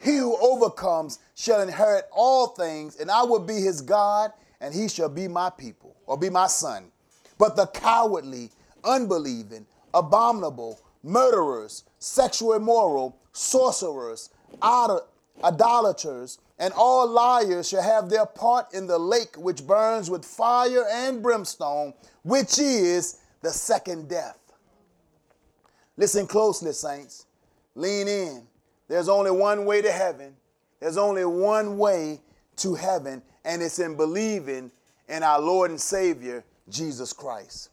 He 0.00 0.16
who 0.16 0.36
overcomes 0.40 1.18
shall 1.34 1.60
inherit 1.60 2.04
all 2.12 2.48
things, 2.48 2.96
and 2.96 3.10
I 3.10 3.24
will 3.24 3.40
be 3.40 3.54
his 3.54 3.80
God, 3.80 4.32
and 4.60 4.72
he 4.72 4.88
shall 4.88 5.08
be 5.08 5.26
my 5.26 5.50
people, 5.50 5.96
or 6.06 6.16
be 6.16 6.30
my 6.30 6.46
son. 6.46 6.92
But 7.38 7.56
the 7.56 7.66
cowardly, 7.68 8.50
unbelieving, 8.84 9.66
abominable, 9.94 10.80
murderers, 11.02 11.84
sexual 11.98 12.54
immoral, 12.54 13.16
sorcerers, 13.32 14.30
idolaters, 15.44 16.38
and 16.58 16.74
all 16.76 17.08
liars 17.08 17.68
shall 17.68 17.82
have 17.82 18.10
their 18.10 18.26
part 18.26 18.74
in 18.74 18.86
the 18.88 18.98
lake 18.98 19.36
which 19.36 19.66
burns 19.66 20.10
with 20.10 20.24
fire 20.24 20.84
and 20.90 21.22
brimstone, 21.22 21.94
which 22.24 22.58
is 22.58 23.18
the 23.42 23.50
second 23.50 24.08
death. 24.08 24.38
Listen 25.96 26.26
closely, 26.26 26.72
saints. 26.72 27.26
Lean 27.74 28.08
in. 28.08 28.42
There's 28.88 29.08
only 29.08 29.30
one 29.30 29.64
way 29.64 29.82
to 29.82 29.92
heaven. 29.92 30.34
There's 30.80 30.96
only 30.96 31.24
one 31.24 31.78
way 31.78 32.20
to 32.56 32.74
heaven, 32.74 33.22
and 33.44 33.62
it's 33.62 33.78
in 33.78 33.96
believing 33.96 34.72
in 35.08 35.22
our 35.22 35.40
Lord 35.40 35.70
and 35.70 35.80
Savior, 35.80 36.44
Jesus 36.70 37.12
Christ. 37.12 37.70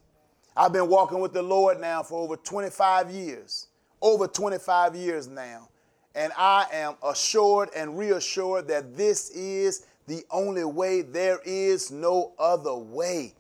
I've 0.58 0.74
been 0.74 0.88
walking 0.88 1.20
with 1.20 1.34
the 1.34 1.42
Lord 1.42 1.80
now 1.80 2.02
for 2.04 2.22
over 2.22 2.38
25 2.38 3.12
years. 3.12 3.68
Over 4.02 4.28
25 4.28 4.96
years 4.96 5.28
now. 5.28 5.70
And 6.14 6.32
I 6.38 6.66
am 6.72 6.96
assured 7.04 7.70
and 7.76 7.98
reassured 7.98 8.68
that 8.70 8.96
this 8.96 9.30
is 9.32 9.86
the 10.08 10.24
only 10.32 10.64
way. 10.64 11.02
There 11.02 11.40
is 11.46 11.92
no 11.92 12.32
other 12.40 12.74
way. 12.74 13.34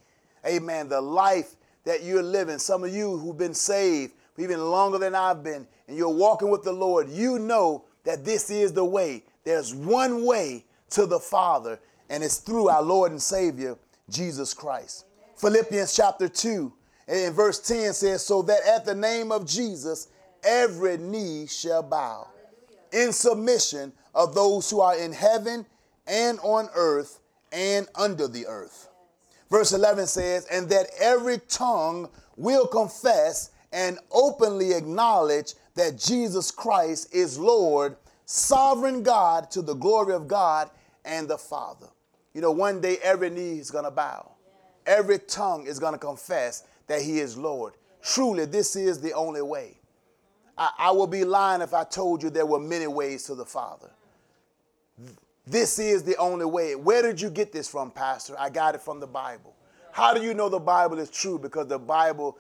Amen. 0.45 0.89
The 0.89 0.99
life 0.99 1.55
that 1.85 2.03
you're 2.03 2.23
living, 2.23 2.57
some 2.57 2.83
of 2.83 2.93
you 2.93 3.17
who've 3.17 3.37
been 3.37 3.53
saved 3.53 4.13
even 4.37 4.59
longer 4.59 4.97
than 4.97 5.15
I've 5.15 5.43
been, 5.43 5.65
and 5.87 5.97
you're 5.97 6.09
walking 6.09 6.49
with 6.49 6.63
the 6.63 6.73
Lord, 6.73 7.09
you 7.09 7.39
know 7.39 7.85
that 8.03 8.25
this 8.25 8.49
is 8.49 8.73
the 8.73 8.83
way. 8.83 9.23
There's 9.43 9.73
one 9.73 10.25
way 10.25 10.65
to 10.91 11.05
the 11.05 11.19
Father, 11.19 11.79
and 12.09 12.23
it's 12.23 12.37
through 12.37 12.67
our 12.67 12.81
Lord 12.81 13.11
and 13.11 13.21
Savior, 13.21 13.77
Jesus 14.09 14.53
Christ. 14.53 15.05
Philippians 15.37 15.95
chapter 15.95 16.27
2 16.27 16.71
and 17.07 17.35
verse 17.35 17.59
10 17.59 17.93
says, 17.93 18.25
So 18.25 18.41
that 18.43 18.61
at 18.67 18.85
the 18.85 18.95
name 18.95 19.31
of 19.31 19.45
Jesus, 19.45 20.07
every 20.43 20.97
knee 20.97 21.47
shall 21.47 21.83
bow 21.83 22.27
in 22.91 23.11
submission 23.11 23.91
of 24.13 24.33
those 24.33 24.69
who 24.69 24.79
are 24.79 24.97
in 24.97 25.11
heaven 25.11 25.65
and 26.07 26.39
on 26.39 26.69
earth 26.75 27.19
and 27.51 27.87
under 27.95 28.27
the 28.27 28.47
earth. 28.47 28.89
Verse 29.49 29.73
11 29.73 30.07
says, 30.07 30.45
And 30.45 30.69
that 30.69 30.87
every 30.99 31.39
tongue 31.49 32.09
will 32.37 32.67
confess 32.67 33.51
and 33.71 33.99
openly 34.11 34.73
acknowledge 34.73 35.53
that 35.75 35.99
Jesus 35.99 36.49
Christ 36.51 37.13
is 37.13 37.37
Lord, 37.37 37.97
sovereign 38.25 39.03
God, 39.03 39.51
to 39.51 39.61
the 39.61 39.73
glory 39.73 40.13
of 40.13 40.27
God 40.27 40.69
and 41.03 41.27
the 41.27 41.37
Father. 41.37 41.87
You 42.33 42.41
know, 42.41 42.51
one 42.51 42.81
day 42.81 42.97
every 43.03 43.29
knee 43.29 43.59
is 43.59 43.71
going 43.71 43.85
to 43.85 43.91
bow, 43.91 44.31
every 44.85 45.19
tongue 45.19 45.65
is 45.67 45.79
going 45.79 45.93
to 45.93 45.99
confess 45.99 46.63
that 46.87 47.01
He 47.01 47.19
is 47.19 47.37
Lord. 47.37 47.73
Truly, 48.01 48.45
this 48.45 48.75
is 48.75 49.01
the 49.01 49.13
only 49.13 49.41
way. 49.41 49.77
I, 50.57 50.69
I 50.77 50.91
will 50.91 51.07
be 51.07 51.23
lying 51.25 51.61
if 51.61 51.73
I 51.73 51.83
told 51.83 52.23
you 52.23 52.29
there 52.29 52.45
were 52.45 52.59
many 52.59 52.87
ways 52.87 53.23
to 53.25 53.35
the 53.35 53.45
Father. 53.45 53.89
This 55.47 55.77
is 55.79 56.03
the 56.03 56.15
only 56.17 56.45
way. 56.45 56.75
Where 56.75 57.01
did 57.01 57.21
you 57.21 57.29
get 57.29 57.51
this 57.51 57.67
from, 57.67 57.91
Pastor? 57.91 58.35
I 58.39 58.49
got 58.49 58.75
it 58.75 58.81
from 58.81 58.99
the 58.99 59.07
Bible. 59.07 59.55
How 59.91 60.13
do 60.13 60.21
you 60.21 60.33
know 60.33 60.49
the 60.49 60.59
Bible 60.59 60.99
is 60.99 61.09
true? 61.09 61.39
Because 61.39 61.67
the 61.67 61.79
Bible 61.79 62.37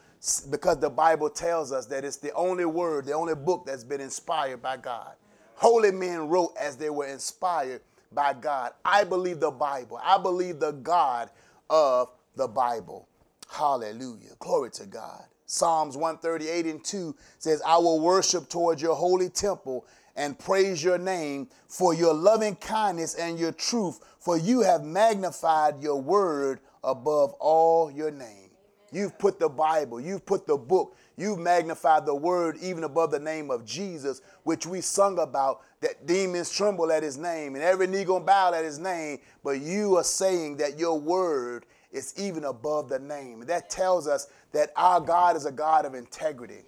because 0.49 0.79
the 0.79 0.89
Bible 0.89 1.29
tells 1.29 1.71
us 1.71 1.85
that 1.85 2.03
it's 2.03 2.17
the 2.17 2.33
only 2.33 2.65
word, 2.65 3.05
the 3.05 3.13
only 3.13 3.35
book 3.35 3.65
that's 3.65 3.83
been 3.83 4.01
inspired 4.01 4.61
by 4.61 4.75
God. 4.75 5.13
Holy 5.55 5.91
men 5.91 6.27
wrote 6.27 6.53
as 6.59 6.75
they 6.77 6.89
were 6.89 7.05
inspired 7.05 7.81
by 8.11 8.33
God. 8.33 8.71
I 8.83 9.03
believe 9.03 9.39
the 9.39 9.51
Bible. 9.51 9.99
I 10.03 10.17
believe 10.17 10.59
the 10.59 10.71
God 10.71 11.29
of 11.69 12.09
the 12.35 12.47
Bible. 12.47 13.07
Hallelujah. 13.49 14.31
Glory 14.39 14.71
to 14.71 14.85
God. 14.85 15.23
Psalms 15.45 15.95
138 15.95 16.65
and 16.65 16.83
2 16.83 17.15
says, 17.37 17.61
I 17.65 17.77
will 17.77 17.99
worship 17.99 18.49
towards 18.49 18.81
your 18.81 18.95
holy 18.95 19.29
temple 19.29 19.85
and 20.15 20.37
praise 20.39 20.83
your 20.83 20.97
name 20.97 21.49
for 21.67 21.93
your 21.93 22.13
loving 22.13 22.55
kindness 22.55 23.15
and 23.15 23.37
your 23.37 23.51
truth, 23.51 23.99
for 24.19 24.37
you 24.37 24.61
have 24.61 24.83
magnified 24.83 25.81
your 25.81 26.01
word 26.01 26.61
above 26.83 27.33
all 27.33 27.91
your 27.91 28.11
name. 28.11 28.49
You've 28.91 29.19
put 29.19 29.39
the 29.39 29.49
Bible, 29.49 29.99
you've 29.99 30.25
put 30.25 30.47
the 30.47 30.57
book, 30.57 30.95
you've 31.17 31.39
magnified 31.39 32.05
the 32.05 32.15
word 32.15 32.57
even 32.61 32.85
above 32.85 33.11
the 33.11 33.19
name 33.19 33.51
of 33.51 33.65
Jesus, 33.65 34.21
which 34.43 34.65
we 34.65 34.79
sung 34.79 35.19
about, 35.19 35.61
that 35.81 36.07
demons 36.07 36.49
tremble 36.49 36.91
at 36.91 37.03
his 37.03 37.17
name 37.17 37.55
and 37.55 37.63
every 37.63 37.87
knee 37.87 38.05
gonna 38.05 38.23
bow 38.23 38.53
at 38.53 38.63
his 38.63 38.79
name. 38.79 39.19
But 39.43 39.59
you 39.59 39.97
are 39.97 40.03
saying 40.03 40.57
that 40.57 40.79
your 40.79 40.97
word 40.97 41.65
is 41.95 42.13
even 42.17 42.43
above 42.43 42.89
the 42.89 42.99
name. 42.99 43.45
That 43.45 43.69
tells 43.69 44.07
us 44.07 44.27
that 44.51 44.71
our 44.75 44.99
God 44.99 45.35
is 45.35 45.45
a 45.45 45.51
God 45.51 45.85
of 45.85 45.95
integrity. 45.95 46.63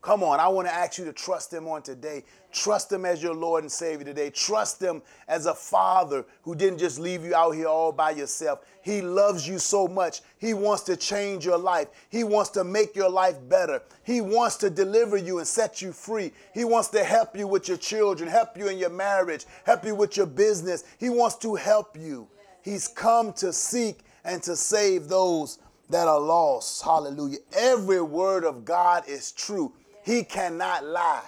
Come 0.00 0.22
on, 0.22 0.38
I 0.38 0.46
want 0.46 0.68
to 0.68 0.72
ask 0.72 0.96
you 0.96 1.04
to 1.06 1.12
trust 1.12 1.52
Him 1.52 1.66
on 1.66 1.82
today. 1.82 2.22
Trust 2.52 2.92
Him 2.92 3.04
as 3.04 3.20
your 3.20 3.34
Lord 3.34 3.64
and 3.64 3.72
Savior 3.72 4.04
today. 4.04 4.30
Trust 4.30 4.80
Him 4.80 5.02
as 5.26 5.46
a 5.46 5.54
Father 5.54 6.24
who 6.42 6.54
didn't 6.54 6.78
just 6.78 7.00
leave 7.00 7.24
you 7.24 7.34
out 7.34 7.50
here 7.50 7.66
all 7.66 7.90
by 7.90 8.12
yourself. 8.12 8.60
He 8.80 9.02
loves 9.02 9.48
you 9.48 9.58
so 9.58 9.88
much. 9.88 10.20
He 10.38 10.54
wants 10.54 10.84
to 10.84 10.96
change 10.96 11.44
your 11.44 11.58
life. 11.58 11.88
He 12.10 12.22
wants 12.22 12.50
to 12.50 12.62
make 12.62 12.94
your 12.94 13.10
life 13.10 13.36
better. 13.48 13.82
He 14.04 14.20
wants 14.20 14.56
to 14.58 14.70
deliver 14.70 15.16
you 15.16 15.38
and 15.38 15.46
set 15.46 15.82
you 15.82 15.90
free. 15.92 16.32
He 16.54 16.64
wants 16.64 16.88
to 16.88 17.02
help 17.02 17.36
you 17.36 17.48
with 17.48 17.66
your 17.66 17.76
children, 17.76 18.30
help 18.30 18.56
you 18.56 18.68
in 18.68 18.78
your 18.78 18.90
marriage, 18.90 19.46
help 19.64 19.84
you 19.84 19.96
with 19.96 20.16
your 20.16 20.26
business. 20.26 20.84
He 20.98 21.10
wants 21.10 21.36
to 21.38 21.56
help 21.56 21.98
you. 21.98 22.28
He's 22.62 22.86
come 22.86 23.32
to 23.34 23.52
seek 23.52 24.00
and 24.24 24.42
to 24.42 24.56
save 24.56 25.08
those 25.08 25.58
that 25.90 26.08
are 26.08 26.20
lost. 26.20 26.82
Hallelujah. 26.82 27.38
Every 27.56 28.02
word 28.02 28.44
of 28.44 28.64
God 28.64 29.04
is 29.08 29.32
true. 29.32 29.72
He 30.04 30.24
cannot 30.24 30.84
lie. 30.84 31.24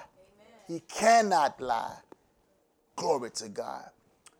He 0.68 0.80
cannot 0.80 1.60
lie. 1.60 1.96
Glory 2.96 3.30
to 3.30 3.48
God. 3.48 3.90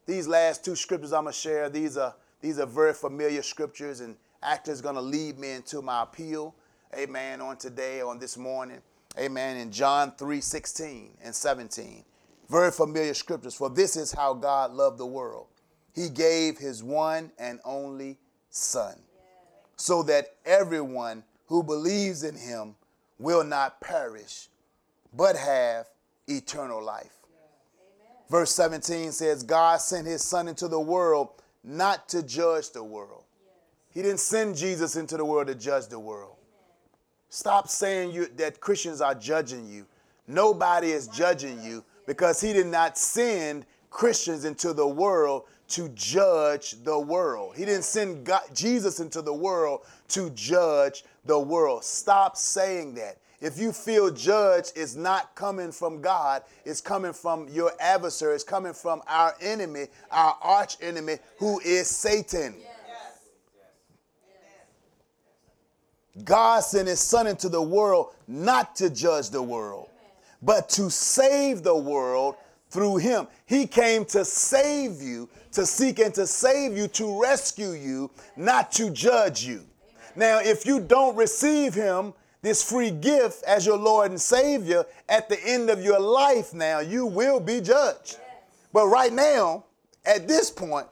These 0.07 0.29
last 0.29 0.65
two 0.65 0.77
scriptures 0.77 1.13
I'm 1.13 1.25
going 1.25 1.33
to 1.33 1.39
share, 1.39 1.69
these 1.69 1.97
are, 1.97 2.15
these 2.41 2.59
are 2.59 2.67
very 2.67 2.93
familiar 2.93 3.43
scriptures, 3.43 4.01
and 4.01 4.17
actor 4.43 4.73
is 4.73 4.81
going 4.81 4.95
to 4.95 5.01
lead 5.01 5.39
me 5.39 5.53
into 5.53 5.83
my 5.83 6.03
appeal. 6.03 6.55
Amen. 6.97 7.41
On 7.41 7.57
today, 7.57 8.01
on 8.01 8.19
this 8.19 8.37
morning. 8.37 8.79
Amen. 9.19 9.57
In 9.57 9.71
John 9.71 10.13
3 10.17 10.41
16 10.41 11.11
and 11.23 11.35
17. 11.35 12.05
Very 12.49 12.71
familiar 12.71 13.15
scriptures. 13.15 13.55
For 13.55 13.71
this 13.71 13.97
is 13.97 14.13
how 14.13 14.35
God 14.35 14.73
loved 14.73 14.99
the 14.99 15.07
world. 15.07 15.47
He 15.95 16.09
gave 16.09 16.59
his 16.59 16.83
one 16.83 17.31
and 17.39 17.61
only 17.65 18.19
Son, 18.51 18.95
so 19.77 20.03
that 20.03 20.35
everyone 20.45 21.25
who 21.47 21.63
believes 21.63 22.23
in 22.23 22.37
him 22.37 22.75
will 23.19 23.45
not 23.45 23.81
perish, 23.81 24.49
but 25.15 25.37
have 25.37 25.87
eternal 26.27 26.83
life. 26.83 27.17
Verse 28.29 28.55
17 28.55 29.13
says, 29.13 29.43
God 29.43 29.81
sent 29.81 30.07
his 30.07 30.23
Son 30.23 30.47
into 30.47 30.69
the 30.69 30.81
world 30.81 31.31
not 31.65 32.09
to 32.11 32.23
judge 32.23 32.71
the 32.71 32.85
world. 32.85 33.25
He 33.91 34.03
didn't 34.03 34.21
send 34.21 34.57
Jesus 34.57 34.95
into 34.97 35.17
the 35.17 35.25
world 35.25 35.49
to 35.49 35.55
judge 35.55 35.89
the 35.89 35.99
world. 35.99 36.37
Stop 37.29 37.68
saying 37.68 38.12
you, 38.12 38.27
that 38.37 38.61
Christians 38.61 39.01
are 39.01 39.14
judging 39.14 39.66
you. 39.66 39.87
Nobody 40.27 40.93
is 40.93 41.09
judging 41.09 41.61
you 41.62 41.85
because 42.07 42.41
he 42.41 42.53
did 42.53 42.66
not 42.66 42.97
send 42.97 43.66
Christians 43.91 44.45
into 44.45 44.72
the 44.72 44.87
world 44.87 45.45
to 45.71 45.89
judge 45.91 46.83
the 46.83 46.99
world. 46.99 47.55
He 47.57 47.64
didn't 47.64 47.85
send 47.85 48.25
God, 48.25 48.43
Jesus 48.55 49.01
into 49.01 49.23
the 49.23 49.33
world 49.33 49.81
to 50.09 50.31
judge 50.31 51.05
the 51.25 51.39
world. 51.39 51.85
Stop 51.85 52.37
saying 52.37 52.95
that. 52.95 53.18
If 53.41 53.59
you 53.59 53.73
feel 53.73 54.11
judged, 54.11 54.73
it's 54.77 54.95
not 54.95 55.35
coming 55.35 55.73
from 55.73 56.03
God, 56.03 56.43
it's 56.66 56.83
coming 56.83 57.14
from 57.14 57.49
your 57.49 57.73
adversary, 57.81 58.35
it's 58.35 58.45
coming 58.45 58.75
from 58.75 59.01
our 59.09 59.35
enemy, 59.41 59.87
our 60.11 60.37
arch 60.43 60.77
enemy, 60.83 61.16
who 61.39 61.59
is 61.61 61.89
Satan. 61.89 62.55
God 66.25 66.61
sent 66.61 66.89
his 66.89 67.01
son 67.01 67.27
into 67.27 67.49
the 67.49 67.62
world 67.62 68.14
not 68.29 68.77
to 68.77 68.91
judge 68.91 69.31
the 69.31 69.43
world, 69.43 69.89
but 70.43 70.68
to 70.71 70.91
save 70.91 71.62
the 71.62 71.77
world 71.77 72.35
through 72.71 72.97
him. 72.97 73.27
He 73.47 73.66
came 73.66 74.05
to 74.07 74.25
save 74.25 75.03
you, 75.03 75.29
to 75.53 75.66
seek 75.66 75.99
and 75.99 76.14
to 76.14 76.27
save 76.27 76.77
you, 76.77 76.89
to 76.89 77.21
rescue 77.21 77.73
you, 77.73 78.11
not 78.37 78.73
to 78.73 78.91
judge 78.91 79.45
you. 79.45 79.64
Now, 80.16 80.41
if 80.41 80.64
you 80.64 80.81
don't 80.81 81.16
receive 81.16 81.75
him, 81.75 82.14
this 82.43 82.62
free 82.62 82.91
gift 82.91 83.45
as 83.45 83.66
your 83.66 83.77
Lord 83.77 84.11
and 84.11 84.21
Savior, 84.21 84.85
at 85.09 85.29
the 85.29 85.39
end 85.45 85.68
of 85.68 85.83
your 85.83 86.01
life 86.01 86.55
now, 86.55 86.81
you 86.81 87.05
will 87.05 87.39
be 87.39 87.61
judged. 87.61 88.18
But 88.73 88.87
right 88.87 89.12
now, 89.12 89.64
at 90.07 90.27
this 90.27 90.51
point, 90.51 90.87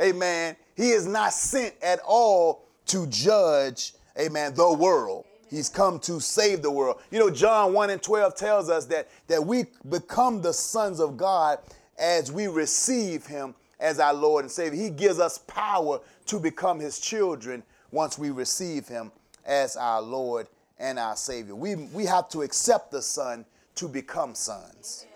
amen, 0.00 0.56
he 0.76 0.90
is 0.90 1.06
not 1.06 1.32
sent 1.32 1.74
at 1.82 2.00
all 2.06 2.64
to 2.86 3.06
judge, 3.08 3.94
amen, 4.18 4.54
the 4.54 4.72
world. 4.72 5.24
He's 5.54 5.68
come 5.68 6.00
to 6.00 6.20
save 6.20 6.62
the 6.62 6.70
world. 6.70 7.00
You 7.12 7.20
know, 7.20 7.30
John 7.30 7.72
1 7.72 7.90
and 7.90 8.02
12 8.02 8.34
tells 8.34 8.68
us 8.68 8.86
that, 8.86 9.08
that 9.28 9.46
we 9.46 9.66
become 9.88 10.42
the 10.42 10.52
sons 10.52 10.98
of 10.98 11.16
God 11.16 11.60
as 11.96 12.32
we 12.32 12.48
receive 12.48 13.24
him 13.24 13.54
as 13.78 14.00
our 14.00 14.12
Lord 14.12 14.44
and 14.44 14.50
Savior. 14.50 14.82
He 14.82 14.90
gives 14.90 15.20
us 15.20 15.38
power 15.38 16.00
to 16.26 16.40
become 16.40 16.80
his 16.80 16.98
children 16.98 17.62
once 17.92 18.18
we 18.18 18.30
receive 18.30 18.88
him 18.88 19.12
as 19.46 19.76
our 19.76 20.02
Lord 20.02 20.48
and 20.80 20.98
our 20.98 21.14
Savior. 21.14 21.54
We, 21.54 21.76
we 21.76 22.04
have 22.06 22.28
to 22.30 22.42
accept 22.42 22.90
the 22.90 23.02
Son 23.02 23.44
to 23.76 23.86
become 23.86 24.34
sons. 24.34 25.06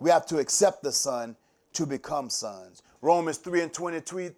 We 0.00 0.10
have 0.10 0.26
to 0.26 0.38
accept 0.38 0.82
the 0.82 0.90
Son 0.90 1.36
to 1.74 1.86
become 1.86 2.28
sons. 2.28 2.82
Romans 3.00 3.36
3 3.38 3.62
and 3.62 3.72
23, 3.72 4.30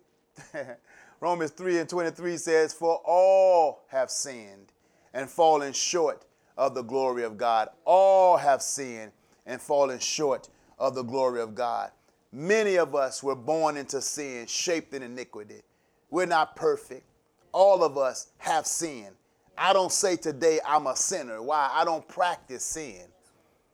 Romans 1.20 1.52
3 1.52 1.78
and 1.78 1.88
23 1.88 2.36
says, 2.36 2.74
For 2.74 3.00
all 3.06 3.86
have 3.88 4.10
sinned 4.10 4.72
and 5.14 5.30
fallen 5.30 5.72
short 5.72 6.26
of 6.58 6.74
the 6.74 6.82
glory 6.82 7.22
of 7.22 7.38
God. 7.38 7.70
All 7.86 8.36
have 8.36 8.60
sinned 8.60 9.12
and 9.46 9.62
fallen 9.62 9.98
short 9.98 10.50
of 10.78 10.94
the 10.94 11.02
glory 11.02 11.40
of 11.40 11.54
God. 11.54 11.90
Many 12.32 12.76
of 12.76 12.94
us 12.94 13.22
were 13.22 13.36
born 13.36 13.76
into 13.76 14.02
sin, 14.02 14.46
shaped 14.46 14.92
in 14.92 15.02
iniquity. 15.02 15.62
We're 16.10 16.26
not 16.26 16.56
perfect. 16.56 17.04
All 17.52 17.84
of 17.84 17.96
us 17.96 18.28
have 18.38 18.66
sinned. 18.66 19.14
I 19.56 19.72
don't 19.72 19.92
say 19.92 20.16
today 20.16 20.58
I'm 20.66 20.88
a 20.88 20.96
sinner. 20.96 21.40
Why? 21.40 21.70
I 21.72 21.84
don't 21.84 22.06
practice 22.08 22.64
sin. 22.64 23.02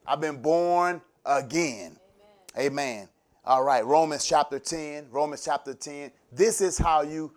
I've 0.07 0.21
been 0.21 0.43
born 0.43 1.01
again. 1.25 1.97
Amen. 2.57 2.67
Amen. 2.67 3.09
All 3.47 3.65
right, 3.65 3.85
Romans 3.85 4.27
chapter 4.27 4.59
10, 4.59 5.07
Romans 5.11 5.43
chapter 5.45 5.73
10. 5.73 6.11
This 6.31 6.61
is 6.61 6.77
how 6.77 7.01
you 7.01 7.33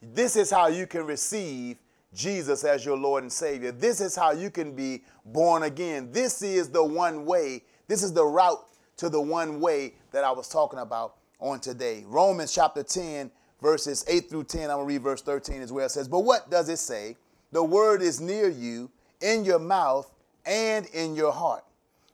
this 0.00 0.36
is 0.36 0.48
how 0.48 0.68
you 0.68 0.86
can 0.86 1.04
receive 1.04 1.76
Jesus 2.14 2.64
as 2.64 2.84
your 2.84 2.96
Lord 2.96 3.22
and 3.22 3.32
Savior. 3.32 3.72
This 3.72 4.00
is 4.00 4.16
how 4.16 4.32
you 4.32 4.50
can 4.50 4.74
be 4.74 5.04
born 5.24 5.64
again. 5.64 6.10
This 6.12 6.42
is 6.42 6.70
the 6.70 6.84
one 6.84 7.24
way. 7.24 7.64
This 7.86 8.02
is 8.02 8.12
the 8.12 8.24
route 8.24 8.64
to 8.98 9.08
the 9.08 9.20
one 9.20 9.60
way 9.60 9.94
that 10.12 10.24
I 10.24 10.32
was 10.32 10.48
talking 10.48 10.78
about 10.78 11.16
on 11.38 11.60
today. 11.60 12.04
Romans 12.06 12.52
chapter 12.52 12.82
10, 12.82 13.30
verses 13.60 14.04
8 14.08 14.28
through 14.28 14.44
10. 14.44 14.62
I'm 14.62 14.76
going 14.78 14.80
to 14.80 14.84
read 14.94 15.02
verse 15.02 15.22
13 15.22 15.62
as 15.62 15.72
well. 15.72 15.86
It 15.86 15.90
says, 15.90 16.08
But 16.08 16.20
what 16.20 16.50
does 16.50 16.68
it 16.68 16.78
say? 16.78 17.16
The 17.52 17.62
word 17.62 18.02
is 18.02 18.20
near 18.20 18.48
you, 18.48 18.90
in 19.20 19.44
your 19.44 19.58
mouth 19.58 20.12
and 20.44 20.86
in 20.86 21.14
your 21.14 21.32
heart. 21.32 21.64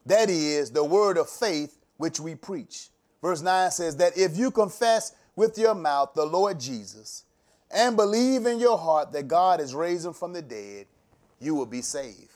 That 0.05 0.29
is 0.29 0.71
the 0.71 0.83
word 0.83 1.17
of 1.17 1.29
faith 1.29 1.77
which 1.97 2.19
we 2.19 2.35
preach. 2.35 2.89
Verse 3.21 3.41
9 3.41 3.71
says 3.71 3.95
that 3.97 4.17
if 4.17 4.37
you 4.37 4.51
confess 4.51 5.13
with 5.35 5.57
your 5.57 5.75
mouth 5.75 6.13
the 6.13 6.25
Lord 6.25 6.59
Jesus 6.59 7.23
and 7.71 7.95
believe 7.95 8.45
in 8.45 8.59
your 8.59 8.77
heart 8.77 9.11
that 9.13 9.27
God 9.27 9.59
is 9.59 9.73
raising 9.73 10.13
from 10.13 10.33
the 10.33 10.41
dead, 10.41 10.87
you 11.39 11.55
will 11.55 11.65
be 11.65 11.81
saved. 11.81 12.31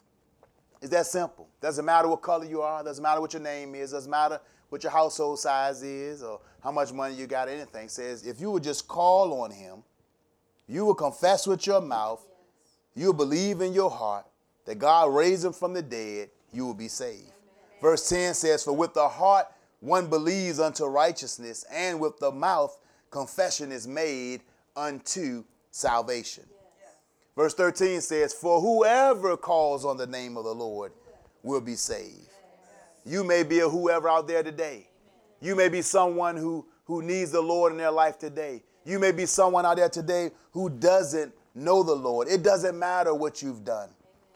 It's 0.81 0.91
that 0.91 1.05
simple. 1.05 1.47
Doesn't 1.61 1.85
matter 1.85 2.07
what 2.07 2.21
color 2.21 2.45
you 2.45 2.61
are, 2.61 2.83
doesn't 2.83 3.03
matter 3.03 3.21
what 3.21 3.33
your 3.33 3.41
name 3.41 3.75
is, 3.75 3.91
doesn't 3.91 4.09
matter 4.09 4.39
what 4.69 4.83
your 4.83 4.91
household 4.91 5.39
size 5.39 5.83
is 5.83 6.23
or 6.23 6.39
how 6.63 6.71
much 6.71 6.93
money 6.93 7.15
you 7.15 7.27
got, 7.27 7.49
anything. 7.49 7.85
It 7.85 7.91
says 7.91 8.25
if 8.25 8.39
you 8.39 8.51
would 8.51 8.63
just 8.63 8.87
call 8.87 9.41
on 9.41 9.51
him, 9.51 9.83
you 10.67 10.85
will 10.85 10.95
confess 10.95 11.47
with 11.47 11.65
your 11.65 11.81
mouth, 11.81 12.25
you 12.95 13.07
will 13.07 13.13
believe 13.13 13.61
in 13.61 13.73
your 13.73 13.89
heart 13.89 14.25
that 14.65 14.75
God 14.75 15.13
raised 15.13 15.45
him 15.45 15.53
from 15.53 15.73
the 15.73 15.81
dead, 15.81 16.29
you 16.53 16.65
will 16.65 16.73
be 16.73 16.87
saved. 16.87 17.31
Verse 17.81 18.07
10 18.09 18.33
says, 18.33 18.63
For 18.63 18.73
with 18.73 18.93
the 18.93 19.07
heart 19.07 19.47
one 19.79 20.07
believes 20.07 20.59
unto 20.59 20.85
righteousness, 20.85 21.65
and 21.71 21.99
with 21.99 22.19
the 22.19 22.31
mouth 22.31 22.77
confession 23.09 23.71
is 23.71 23.87
made 23.87 24.41
unto 24.79 25.43
salvation. 25.71 26.45
Verse 27.35 27.53
13 27.53 28.01
says, 28.01 28.33
For 28.33 28.59
whoever 28.61 29.37
calls 29.37 29.85
on 29.85 29.97
the 29.97 30.07
name 30.07 30.37
of 30.37 30.43
the 30.45 30.53
Lord 30.53 30.91
will 31.43 31.61
be 31.61 31.75
saved. 31.75 32.29
You 33.05 33.23
may 33.23 33.43
be 33.43 33.59
a 33.59 33.69
whoever 33.69 34.09
out 34.09 34.27
there 34.27 34.43
today. 34.43 34.87
You 35.41 35.55
may 35.55 35.69
be 35.69 35.81
someone 35.81 36.35
who, 36.35 36.65
who 36.85 37.01
needs 37.01 37.31
the 37.31 37.41
Lord 37.41 37.71
in 37.71 37.77
their 37.77 37.91
life 37.91 38.17
today. 38.17 38.63
You 38.85 38.99
may 38.99 39.11
be 39.11 39.25
someone 39.25 39.65
out 39.65 39.77
there 39.77 39.89
today 39.89 40.31
who 40.51 40.69
doesn't 40.69 41.33
know 41.55 41.83
the 41.83 41.95
Lord. 41.95 42.27
It 42.27 42.43
doesn't 42.43 42.77
matter 42.77 43.13
what 43.13 43.41
you've 43.41 43.63
done 43.63 43.89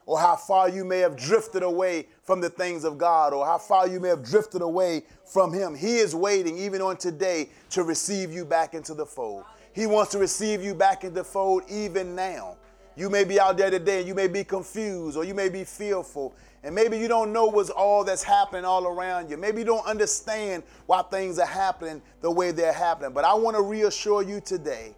or 0.06 0.20
how 0.20 0.36
far 0.36 0.70
you 0.70 0.84
may 0.84 1.00
have 1.00 1.16
drifted 1.16 1.64
away 1.64 2.08
from 2.24 2.42
the 2.42 2.50
things 2.50 2.84
of 2.84 2.98
God, 2.98 3.34
or 3.34 3.46
how 3.46 3.58
far 3.58 3.88
you 3.88 4.00
may 4.00 4.10
have 4.10 4.24
drifted 4.24 4.62
away 4.62 5.04
from 5.26 5.54
Him. 5.54 5.76
He 5.76 5.98
is 5.98 6.16
waiting, 6.16 6.58
even 6.58 6.82
on 6.82 6.98
today, 6.98 7.50
to 7.72 7.84
receive 7.84 8.32
you 8.32 8.46
back 8.46 8.74
into 8.74 8.94
the 8.94 9.06
fold. 9.06 9.44
He 9.74 9.88
wants 9.88 10.12
to 10.12 10.20
receive 10.20 10.64
you 10.64 10.76
back 10.76 11.04
into 11.04 11.16
the 11.16 11.24
fold 11.24 11.64
even 11.70 12.16
now. 12.16 12.58
You 12.96 13.10
may 13.10 13.24
be 13.24 13.40
out 13.40 13.58
there 13.58 13.72
today 13.72 14.00
and 14.00 14.08
you 14.08 14.14
may 14.14 14.28
be 14.28 14.44
confused 14.44 15.18
or 15.18 15.24
you 15.24 15.34
may 15.34 15.50
be 15.50 15.64
fearful. 15.64 16.36
And 16.64 16.74
maybe 16.74 16.98
you 16.98 17.08
don't 17.08 17.34
know 17.34 17.46
what's 17.46 17.72
all 17.72 18.04
that's 18.04 18.24
happening 18.24 18.66
all 18.66 18.86
around 18.86 19.30
you. 19.30 19.38
Maybe 19.38 19.60
you 19.60 19.66
don't 19.66 19.86
understand 19.86 20.64
why 20.86 21.02
things 21.02 21.40
are 21.40 21.46
happening 21.46 22.02
the 22.22 22.30
way 22.30 22.52
they're 22.52 22.72
happening. 22.72 23.14
But 23.14 23.26
I 23.26 23.34
want 23.34 23.58
to 23.58 23.64
reassure 23.64 24.22
you 24.22 24.40
today 24.40 24.96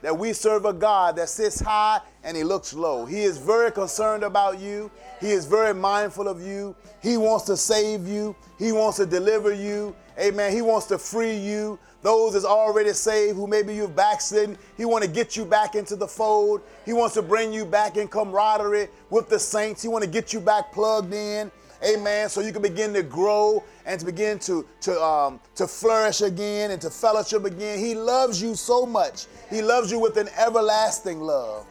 that 0.00 0.16
we 0.16 0.32
serve 0.32 0.64
a 0.64 0.72
God 0.72 1.16
that 1.16 1.28
sits 1.28 1.60
high 1.60 2.00
and 2.24 2.36
he 2.36 2.44
looks 2.44 2.72
low. 2.72 3.04
He 3.04 3.22
is 3.22 3.36
very 3.36 3.70
concerned 3.70 4.22
about 4.22 4.58
you. 4.58 4.90
He 5.20 5.30
is 5.30 5.44
very 5.44 5.74
mindful 5.74 6.28
of 6.28 6.40
you. 6.40 6.74
He 7.02 7.16
wants 7.16 7.44
to 7.46 7.56
save 7.56 8.06
you. 8.06 8.34
He 8.58 8.72
wants 8.72 8.96
to 8.98 9.06
deliver 9.06 9.52
you. 9.52 9.94
Amen. 10.18 10.52
He 10.52 10.62
wants 10.62 10.86
to 10.86 10.98
free 10.98 11.36
you. 11.36 11.78
Those 12.02 12.34
that's 12.34 12.44
already 12.44 12.92
saved, 12.92 13.36
who 13.36 13.46
maybe 13.46 13.74
you've 13.74 13.96
backslidden, 13.96 14.56
he 14.76 14.84
want 14.84 15.02
to 15.02 15.10
get 15.10 15.36
you 15.36 15.44
back 15.44 15.74
into 15.74 15.96
the 15.96 16.06
fold. 16.06 16.60
He 16.86 16.92
wants 16.92 17.14
to 17.14 17.22
bring 17.22 17.52
you 17.52 17.64
back 17.64 17.96
in 17.96 18.06
camaraderie 18.06 18.88
with 19.10 19.28
the 19.28 19.38
saints. 19.38 19.82
He 19.82 19.88
want 19.88 20.04
to 20.04 20.10
get 20.10 20.32
you 20.32 20.40
back 20.40 20.72
plugged 20.72 21.12
in. 21.12 21.50
Amen. 21.84 22.28
So 22.28 22.40
you 22.40 22.52
can 22.52 22.62
begin 22.62 22.92
to 22.94 23.02
grow 23.02 23.62
and 23.86 23.98
to 24.00 24.06
begin 24.06 24.38
to, 24.40 24.66
to, 24.82 25.00
um, 25.00 25.40
to 25.54 25.66
flourish 25.66 26.20
again 26.20 26.72
and 26.72 26.80
to 26.80 26.90
fellowship 26.90 27.44
again. 27.44 27.78
He 27.78 27.94
loves 27.94 28.42
you 28.42 28.54
so 28.54 28.84
much. 28.84 29.26
He 29.50 29.62
loves 29.62 29.90
you 29.90 29.98
with 29.98 30.16
an 30.16 30.28
everlasting 30.36 31.20
love. 31.20 31.66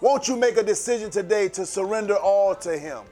Won't 0.00 0.26
you 0.26 0.36
make 0.36 0.56
a 0.56 0.64
decision 0.64 1.10
today 1.10 1.48
to 1.50 1.64
surrender 1.64 2.16
all 2.16 2.56
to 2.56 2.76
Him? 2.76 3.02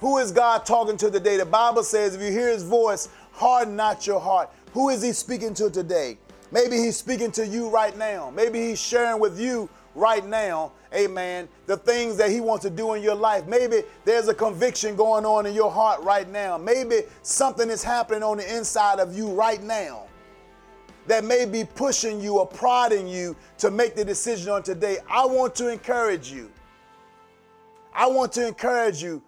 Who 0.00 0.18
is 0.18 0.32
God 0.32 0.66
talking 0.66 0.98
to 0.98 1.10
today? 1.10 1.38
The 1.38 1.46
Bible 1.46 1.82
says 1.82 2.14
if 2.14 2.20
you 2.20 2.30
hear 2.30 2.50
His 2.50 2.62
voice, 2.62 3.08
harden 3.32 3.74
not 3.74 4.06
your 4.06 4.20
heart. 4.20 4.50
Who 4.76 4.90
is 4.90 5.02
He 5.02 5.14
speaking 5.14 5.54
to 5.54 5.70
today? 5.70 6.18
Maybe 6.52 6.76
He's 6.76 6.98
speaking 6.98 7.32
to 7.32 7.46
you 7.46 7.70
right 7.70 7.96
now. 7.96 8.28
Maybe 8.28 8.60
He's 8.60 8.78
sharing 8.78 9.18
with 9.18 9.40
you 9.40 9.70
right 9.94 10.22
now, 10.22 10.72
amen, 10.94 11.48
the 11.64 11.78
things 11.78 12.18
that 12.18 12.28
He 12.28 12.42
wants 12.42 12.62
to 12.64 12.68
do 12.70 12.92
in 12.92 13.02
your 13.02 13.14
life. 13.14 13.46
Maybe 13.46 13.84
there's 14.04 14.28
a 14.28 14.34
conviction 14.34 14.94
going 14.94 15.24
on 15.24 15.46
in 15.46 15.54
your 15.54 15.70
heart 15.70 16.02
right 16.02 16.28
now. 16.28 16.58
Maybe 16.58 17.04
something 17.22 17.70
is 17.70 17.82
happening 17.82 18.22
on 18.22 18.36
the 18.36 18.54
inside 18.54 18.98
of 19.00 19.16
you 19.16 19.30
right 19.30 19.62
now 19.62 20.08
that 21.06 21.24
may 21.24 21.46
be 21.46 21.64
pushing 21.64 22.20
you 22.20 22.38
or 22.38 22.46
prodding 22.46 23.08
you 23.08 23.34
to 23.56 23.70
make 23.70 23.96
the 23.96 24.04
decision 24.04 24.52
on 24.52 24.62
today. 24.62 24.98
I 25.08 25.24
want 25.24 25.54
to 25.54 25.72
encourage 25.72 26.30
you. 26.30 26.52
I 27.94 28.08
want 28.08 28.30
to 28.32 28.46
encourage 28.46 29.02
you, 29.02 29.22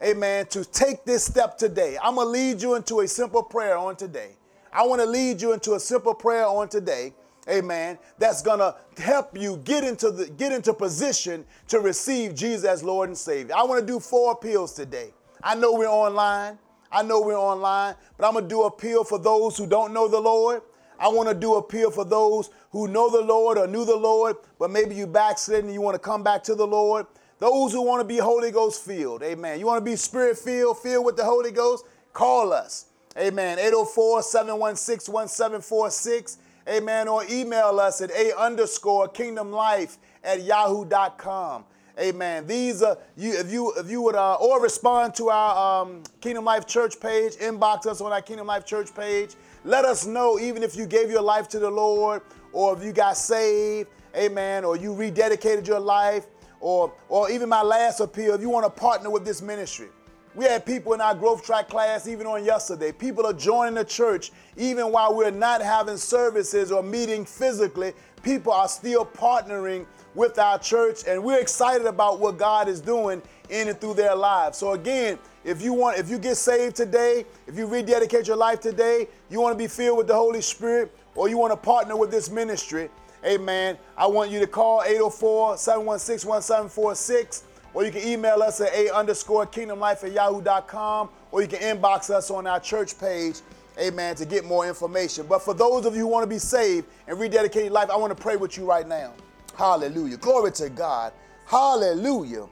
amen, 0.00 0.46
to 0.50 0.64
take 0.64 1.04
this 1.04 1.24
step 1.24 1.58
today. 1.58 1.98
I'm 2.00 2.14
going 2.14 2.28
to 2.28 2.30
lead 2.30 2.62
you 2.62 2.76
into 2.76 3.00
a 3.00 3.08
simple 3.08 3.42
prayer 3.42 3.76
on 3.76 3.96
today. 3.96 4.36
I 4.72 4.86
want 4.86 5.00
to 5.00 5.06
lead 5.06 5.42
you 5.42 5.52
into 5.52 5.74
a 5.74 5.80
simple 5.80 6.14
prayer 6.14 6.46
on 6.46 6.68
today 6.68 7.12
amen, 7.48 7.98
that's 8.18 8.42
gonna 8.42 8.76
help 8.96 9.36
you 9.36 9.56
get 9.58 9.84
into 9.84 10.10
the 10.10 10.26
get 10.26 10.52
into 10.52 10.72
position 10.72 11.44
to 11.68 11.80
receive 11.80 12.34
Jesus 12.34 12.64
as 12.64 12.82
Lord 12.82 13.08
and 13.08 13.18
Savior. 13.18 13.54
I 13.56 13.64
want 13.64 13.80
to 13.80 13.86
do 13.86 14.00
four 14.00 14.32
appeals 14.32 14.74
today. 14.74 15.12
I 15.42 15.54
know 15.54 15.72
we're 15.74 15.88
online. 15.88 16.58
I 16.90 17.02
know 17.02 17.22
we're 17.22 17.38
online, 17.38 17.94
but 18.16 18.26
I'm 18.26 18.34
gonna 18.34 18.46
do 18.46 18.62
appeal 18.62 19.02
for 19.04 19.18
those 19.18 19.56
who 19.56 19.66
don't 19.66 19.92
know 19.92 20.08
the 20.08 20.20
Lord. 20.20 20.62
I 21.00 21.08
want 21.08 21.28
to 21.28 21.34
do 21.34 21.54
appeal 21.54 21.90
for 21.90 22.04
those 22.04 22.50
who 22.70 22.86
know 22.86 23.10
the 23.10 23.22
Lord 23.22 23.58
or 23.58 23.66
knew 23.66 23.84
the 23.84 23.96
Lord, 23.96 24.36
but 24.56 24.70
maybe 24.70 24.94
you 24.94 25.08
backslidden 25.08 25.64
and 25.64 25.74
you 25.74 25.80
want 25.80 25.96
to 25.96 25.98
come 25.98 26.22
back 26.22 26.44
to 26.44 26.54
the 26.54 26.66
Lord. 26.66 27.06
Those 27.40 27.72
who 27.72 27.82
want 27.82 28.02
to 28.02 28.04
be 28.04 28.18
Holy 28.18 28.52
Ghost 28.52 28.84
filled, 28.84 29.24
amen. 29.24 29.58
You 29.58 29.66
want 29.66 29.84
to 29.84 29.90
be 29.90 29.96
spirit 29.96 30.38
filled, 30.38 30.78
filled 30.78 31.04
with 31.04 31.16
the 31.16 31.24
Holy 31.24 31.50
Ghost? 31.50 31.86
Call 32.12 32.52
us. 32.52 32.84
Amen. 33.16 33.58
804 33.58 34.22
716 34.22 35.12
1746. 35.12 36.38
Amen. 36.68 37.08
Or 37.08 37.24
email 37.30 37.78
us 37.80 38.00
at 38.00 38.10
a 38.10 38.36
underscore 38.38 39.08
kingdom 39.08 39.50
life 39.50 39.98
at 40.24 40.42
yahoo.com. 40.42 41.64
Amen. 42.00 42.46
These 42.46 42.82
are 42.82 42.96
you 43.16 43.38
if 43.38 43.52
you 43.52 43.74
if 43.76 43.90
you 43.90 44.00
would 44.00 44.14
uh, 44.14 44.34
or 44.36 44.62
respond 44.62 45.14
to 45.16 45.28
our 45.28 45.82
um, 45.82 46.02
Kingdom 46.22 46.44
Life 46.44 46.66
Church 46.66 46.98
page, 46.98 47.34
inbox 47.34 47.86
us 47.86 48.00
on 48.00 48.12
our 48.12 48.22
Kingdom 48.22 48.46
Life 48.46 48.64
Church 48.64 48.94
page. 48.94 49.34
Let 49.64 49.84
us 49.84 50.06
know 50.06 50.38
even 50.38 50.62
if 50.62 50.74
you 50.74 50.86
gave 50.86 51.10
your 51.10 51.20
life 51.20 51.48
to 51.50 51.58
the 51.58 51.70
Lord 51.70 52.22
or 52.52 52.76
if 52.76 52.82
you 52.82 52.92
got 52.92 53.18
saved, 53.18 53.90
amen, 54.16 54.64
or 54.64 54.76
you 54.76 54.94
rededicated 54.94 55.66
your 55.66 55.80
life, 55.80 56.26
or 56.60 56.92
or 57.10 57.30
even 57.30 57.48
my 57.48 57.62
last 57.62 58.00
appeal, 58.00 58.34
if 58.34 58.40
you 58.40 58.48
want 58.48 58.64
to 58.64 58.80
partner 58.80 59.10
with 59.10 59.26
this 59.26 59.42
ministry. 59.42 59.88
We 60.34 60.46
had 60.46 60.64
people 60.64 60.94
in 60.94 61.02
our 61.02 61.14
growth 61.14 61.44
track 61.44 61.68
class 61.68 62.08
even 62.08 62.26
on 62.26 62.44
yesterday. 62.44 62.90
People 62.90 63.26
are 63.26 63.34
joining 63.34 63.74
the 63.74 63.84
church 63.84 64.32
even 64.56 64.90
while 64.90 65.14
we're 65.14 65.30
not 65.30 65.60
having 65.60 65.98
services 65.98 66.72
or 66.72 66.82
meeting 66.82 67.26
physically. 67.26 67.92
People 68.22 68.52
are 68.52 68.68
still 68.68 69.04
partnering 69.04 69.84
with 70.14 70.38
our 70.38 70.58
church, 70.58 71.02
and 71.08 71.22
we're 71.22 71.40
excited 71.40 71.86
about 71.86 72.20
what 72.20 72.38
God 72.38 72.68
is 72.68 72.80
doing 72.80 73.20
in 73.50 73.68
and 73.68 73.80
through 73.80 73.94
their 73.94 74.14
lives. 74.14 74.58
So 74.58 74.72
again, 74.72 75.18
if 75.44 75.60
you 75.60 75.72
want, 75.72 75.98
if 75.98 76.08
you 76.08 76.18
get 76.18 76.36
saved 76.36 76.76
today, 76.76 77.24
if 77.46 77.56
you 77.56 77.66
rededicate 77.66 78.26
your 78.26 78.36
life 78.36 78.60
today, 78.60 79.08
you 79.28 79.40
want 79.40 79.54
to 79.54 79.58
be 79.58 79.66
filled 79.66 79.98
with 79.98 80.06
the 80.06 80.14
Holy 80.14 80.40
Spirit, 80.40 80.94
or 81.14 81.28
you 81.28 81.36
want 81.36 81.52
to 81.52 81.56
partner 81.56 81.96
with 81.96 82.10
this 82.10 82.30
ministry, 82.30 82.88
amen. 83.24 83.76
I 83.96 84.06
want 84.06 84.30
you 84.30 84.40
to 84.40 84.46
call 84.46 84.82
804-716-1746, 84.82 87.42
or 87.74 87.84
you 87.84 87.90
can 87.90 88.06
email 88.06 88.42
us 88.42 88.60
at 88.60 88.72
a 88.74 88.94
underscore 88.94 89.46
kingdomlife 89.46 90.04
at 90.04 90.12
yahoo.com, 90.12 91.08
or 91.30 91.42
you 91.42 91.48
can 91.48 91.60
inbox 91.60 92.10
us 92.10 92.30
on 92.30 92.46
our 92.46 92.60
church 92.60 92.98
page, 92.98 93.36
amen, 93.78 94.14
to 94.16 94.26
get 94.26 94.44
more 94.44 94.66
information. 94.66 95.26
But 95.26 95.42
for 95.42 95.54
those 95.54 95.86
of 95.86 95.94
you 95.94 96.02
who 96.02 96.06
want 96.08 96.24
to 96.24 96.28
be 96.28 96.38
saved 96.38 96.86
and 97.06 97.18
rededicate 97.18 97.64
your 97.64 97.72
life, 97.72 97.90
I 97.90 97.96
want 97.96 98.14
to 98.16 98.22
pray 98.22 98.36
with 98.36 98.56
you 98.56 98.64
right 98.64 98.86
now. 98.86 99.14
Hallelujah. 99.56 100.16
Glory 100.18 100.52
to 100.52 100.68
God. 100.68 101.12
Hallelujah. 101.46 102.46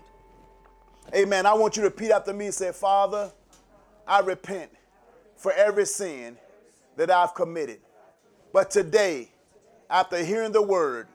Amen. 1.14 1.46
I 1.46 1.54
want 1.54 1.76
you 1.76 1.82
to 1.82 1.88
repeat 1.88 2.10
after 2.10 2.32
me 2.32 2.46
and 2.46 2.54
say, 2.54 2.72
Father, 2.72 3.32
I 4.06 4.20
repent 4.20 4.70
for 5.36 5.52
every 5.52 5.86
sin 5.86 6.36
that 6.96 7.10
I've 7.10 7.34
committed. 7.34 7.80
But 8.52 8.70
today, 8.70 9.30
after 9.88 10.22
hearing 10.22 10.52
the 10.52 10.62
word, 10.62 11.08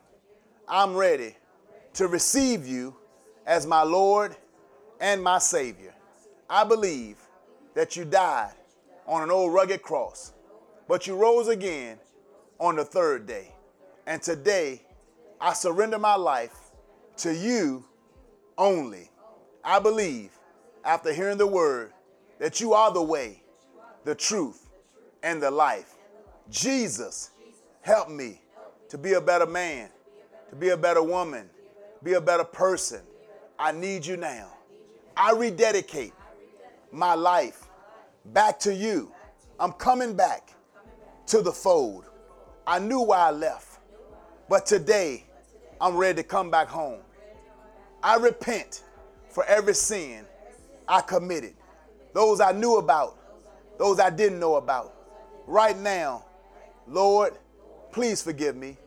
I'm 0.68 0.96
ready 0.96 1.36
to 1.94 2.08
receive 2.08 2.68
you 2.68 2.96
as 3.46 3.68
my 3.68 3.84
Lord 3.84 4.36
and 5.00 5.24
my 5.24 5.40
Savior. 5.40 5.94
I 6.50 6.64
believe 6.64 7.18
that 7.74 7.96
you 7.96 8.06
died 8.06 8.54
on 9.08 9.24
an 9.24 9.32
old 9.32 9.54
rugged 9.54 9.82
cross, 9.82 10.34
but 10.88 11.08
you 11.08 11.16
rose 11.16 11.48
again 11.48 11.98
on 12.60 12.76
the 12.76 12.86
third 12.86 13.28
day. 13.28 13.52
And 14.08 14.22
today, 14.22 14.82
I 15.40 15.54
surrender 15.54 16.00
my 16.00 16.16
life 16.16 16.56
to 17.18 17.34
you 17.34 17.86
only. 18.58 19.10
I 19.64 19.80
believe, 19.80 20.32
after 20.84 21.12
hearing 21.12 21.38
the 21.38 21.48
word, 21.48 21.92
that 22.40 22.60
you 22.60 22.74
are 22.74 22.92
the 22.92 23.02
way, 23.02 23.42
the 24.04 24.16
truth, 24.16 24.70
and 25.24 25.42
the 25.42 25.52
life. 25.52 25.96
Jesus, 26.50 27.32
help 27.82 28.10
me 28.10 28.42
to 28.90 28.98
be 28.98 29.14
a 29.14 29.22
better 29.22 29.48
man, 29.48 29.90
to 30.50 30.56
be 30.56 30.70
a 30.70 30.78
better 30.78 31.02
woman, 31.02 31.50
be 32.04 32.14
a 32.14 32.22
better 32.22 32.44
person. 32.44 33.02
I 33.58 33.72
need 33.72 34.06
you 34.06 34.18
now. 34.18 34.50
I 35.16 35.32
rededicate 35.32 36.14
my 36.92 37.14
life 37.14 37.68
back 38.26 38.60
to 38.60 38.74
you. 38.74 39.12
I'm 39.60 39.72
coming 39.74 40.16
back 40.16 40.54
to 41.28 41.42
the 41.42 41.54
fold. 41.54 42.10
I 42.68 42.80
knew 42.80 43.00
why 43.00 43.20
I 43.20 43.32
left, 43.32 43.80
but 44.50 44.66
today 44.66 45.26
I'm 45.80 45.96
ready 45.96 46.22
to 46.22 46.28
come 46.28 46.52
back 46.52 46.68
home. 46.68 47.00
I 48.04 48.18
repent 48.18 48.84
for 49.30 49.46
every 49.46 49.74
sin 49.74 50.26
I 50.88 51.02
committed, 51.02 51.56
those 52.14 52.42
I 52.42 52.52
knew 52.52 52.78
about, 52.78 53.18
those 53.78 54.00
I 54.00 54.10
didn't 54.10 54.40
know 54.40 54.56
about. 54.56 54.94
Right 55.48 55.78
now, 55.78 56.26
Lord, 56.88 57.34
please 57.92 58.22
forgive 58.22 58.56
me. 58.56 58.78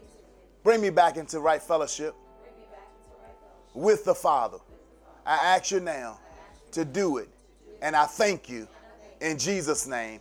Bring 0.62 0.80
me 0.80 0.90
back 0.90 1.16
into 1.16 1.40
right 1.40 1.62
fellowship 1.62 2.14
with 3.78 4.04
the 4.04 4.14
Father. 4.14 4.58
I 5.24 5.36
ask 5.56 5.70
you 5.70 5.80
now 5.80 6.18
to 6.72 6.84
do 6.84 7.18
it, 7.18 7.28
and 7.82 7.94
I 7.94 8.06
thank 8.06 8.48
you 8.48 8.66
in 9.20 9.38
Jesus' 9.38 9.86
name. 9.86 10.20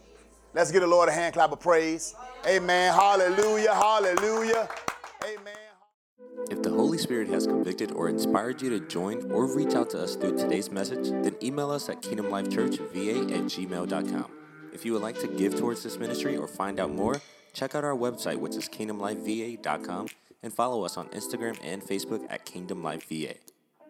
Let's 0.53 0.71
give 0.71 0.81
the 0.81 0.87
Lord 0.87 1.09
a 1.09 1.11
hand 1.11 1.33
clap 1.33 1.51
of 1.51 1.59
praise. 1.59 2.15
Amen. 2.47 2.93
Hallelujah. 2.93 3.73
Hallelujah. 3.73 4.69
Amen. 5.23 5.55
If 6.49 6.61
the 6.63 6.69
Holy 6.69 6.97
Spirit 6.97 7.27
has 7.29 7.45
convicted 7.45 7.91
or 7.91 8.09
inspired 8.09 8.61
you 8.61 8.69
to 8.69 8.79
join 8.87 9.29
or 9.31 9.45
reach 9.45 9.75
out 9.75 9.89
to 9.91 10.03
us 10.03 10.15
through 10.15 10.37
today's 10.37 10.71
message, 10.71 11.09
then 11.09 11.35
email 11.43 11.71
us 11.71 11.89
at 11.89 12.01
kingdomlifechurchva 12.01 13.31
at 13.31 13.43
gmail.com. 13.43 14.31
If 14.73 14.85
you 14.85 14.93
would 14.93 15.01
like 15.01 15.19
to 15.19 15.27
give 15.27 15.57
towards 15.57 15.83
this 15.83 15.97
ministry 15.97 16.37
or 16.37 16.47
find 16.47 16.79
out 16.79 16.91
more, 16.91 17.21
check 17.53 17.75
out 17.75 17.83
our 17.83 17.95
website, 17.95 18.37
which 18.37 18.55
is 18.55 18.69
kingdomlifeva.com, 18.69 20.07
and 20.41 20.51
follow 20.51 20.83
us 20.83 20.97
on 20.97 21.07
Instagram 21.09 21.57
and 21.63 21.81
Facebook 21.81 22.25
at 22.29 22.45
Kingdom 22.45 22.83
Life 22.83 23.07
VA. 23.07 23.35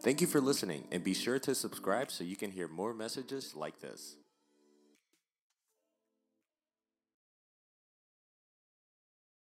Thank 0.02 0.22
you 0.22 0.28
for 0.28 0.42
listening, 0.42 0.88
and 0.92 1.04
be 1.04 1.14
sure 1.14 1.40
to 1.40 1.56
subscribe 1.56 2.12
so 2.12 2.24
you 2.24 2.36
can 2.36 2.52
hear 2.52 2.68
more 2.68 2.94
messages 2.94 3.56
like 3.56 3.80
this. 3.80 4.17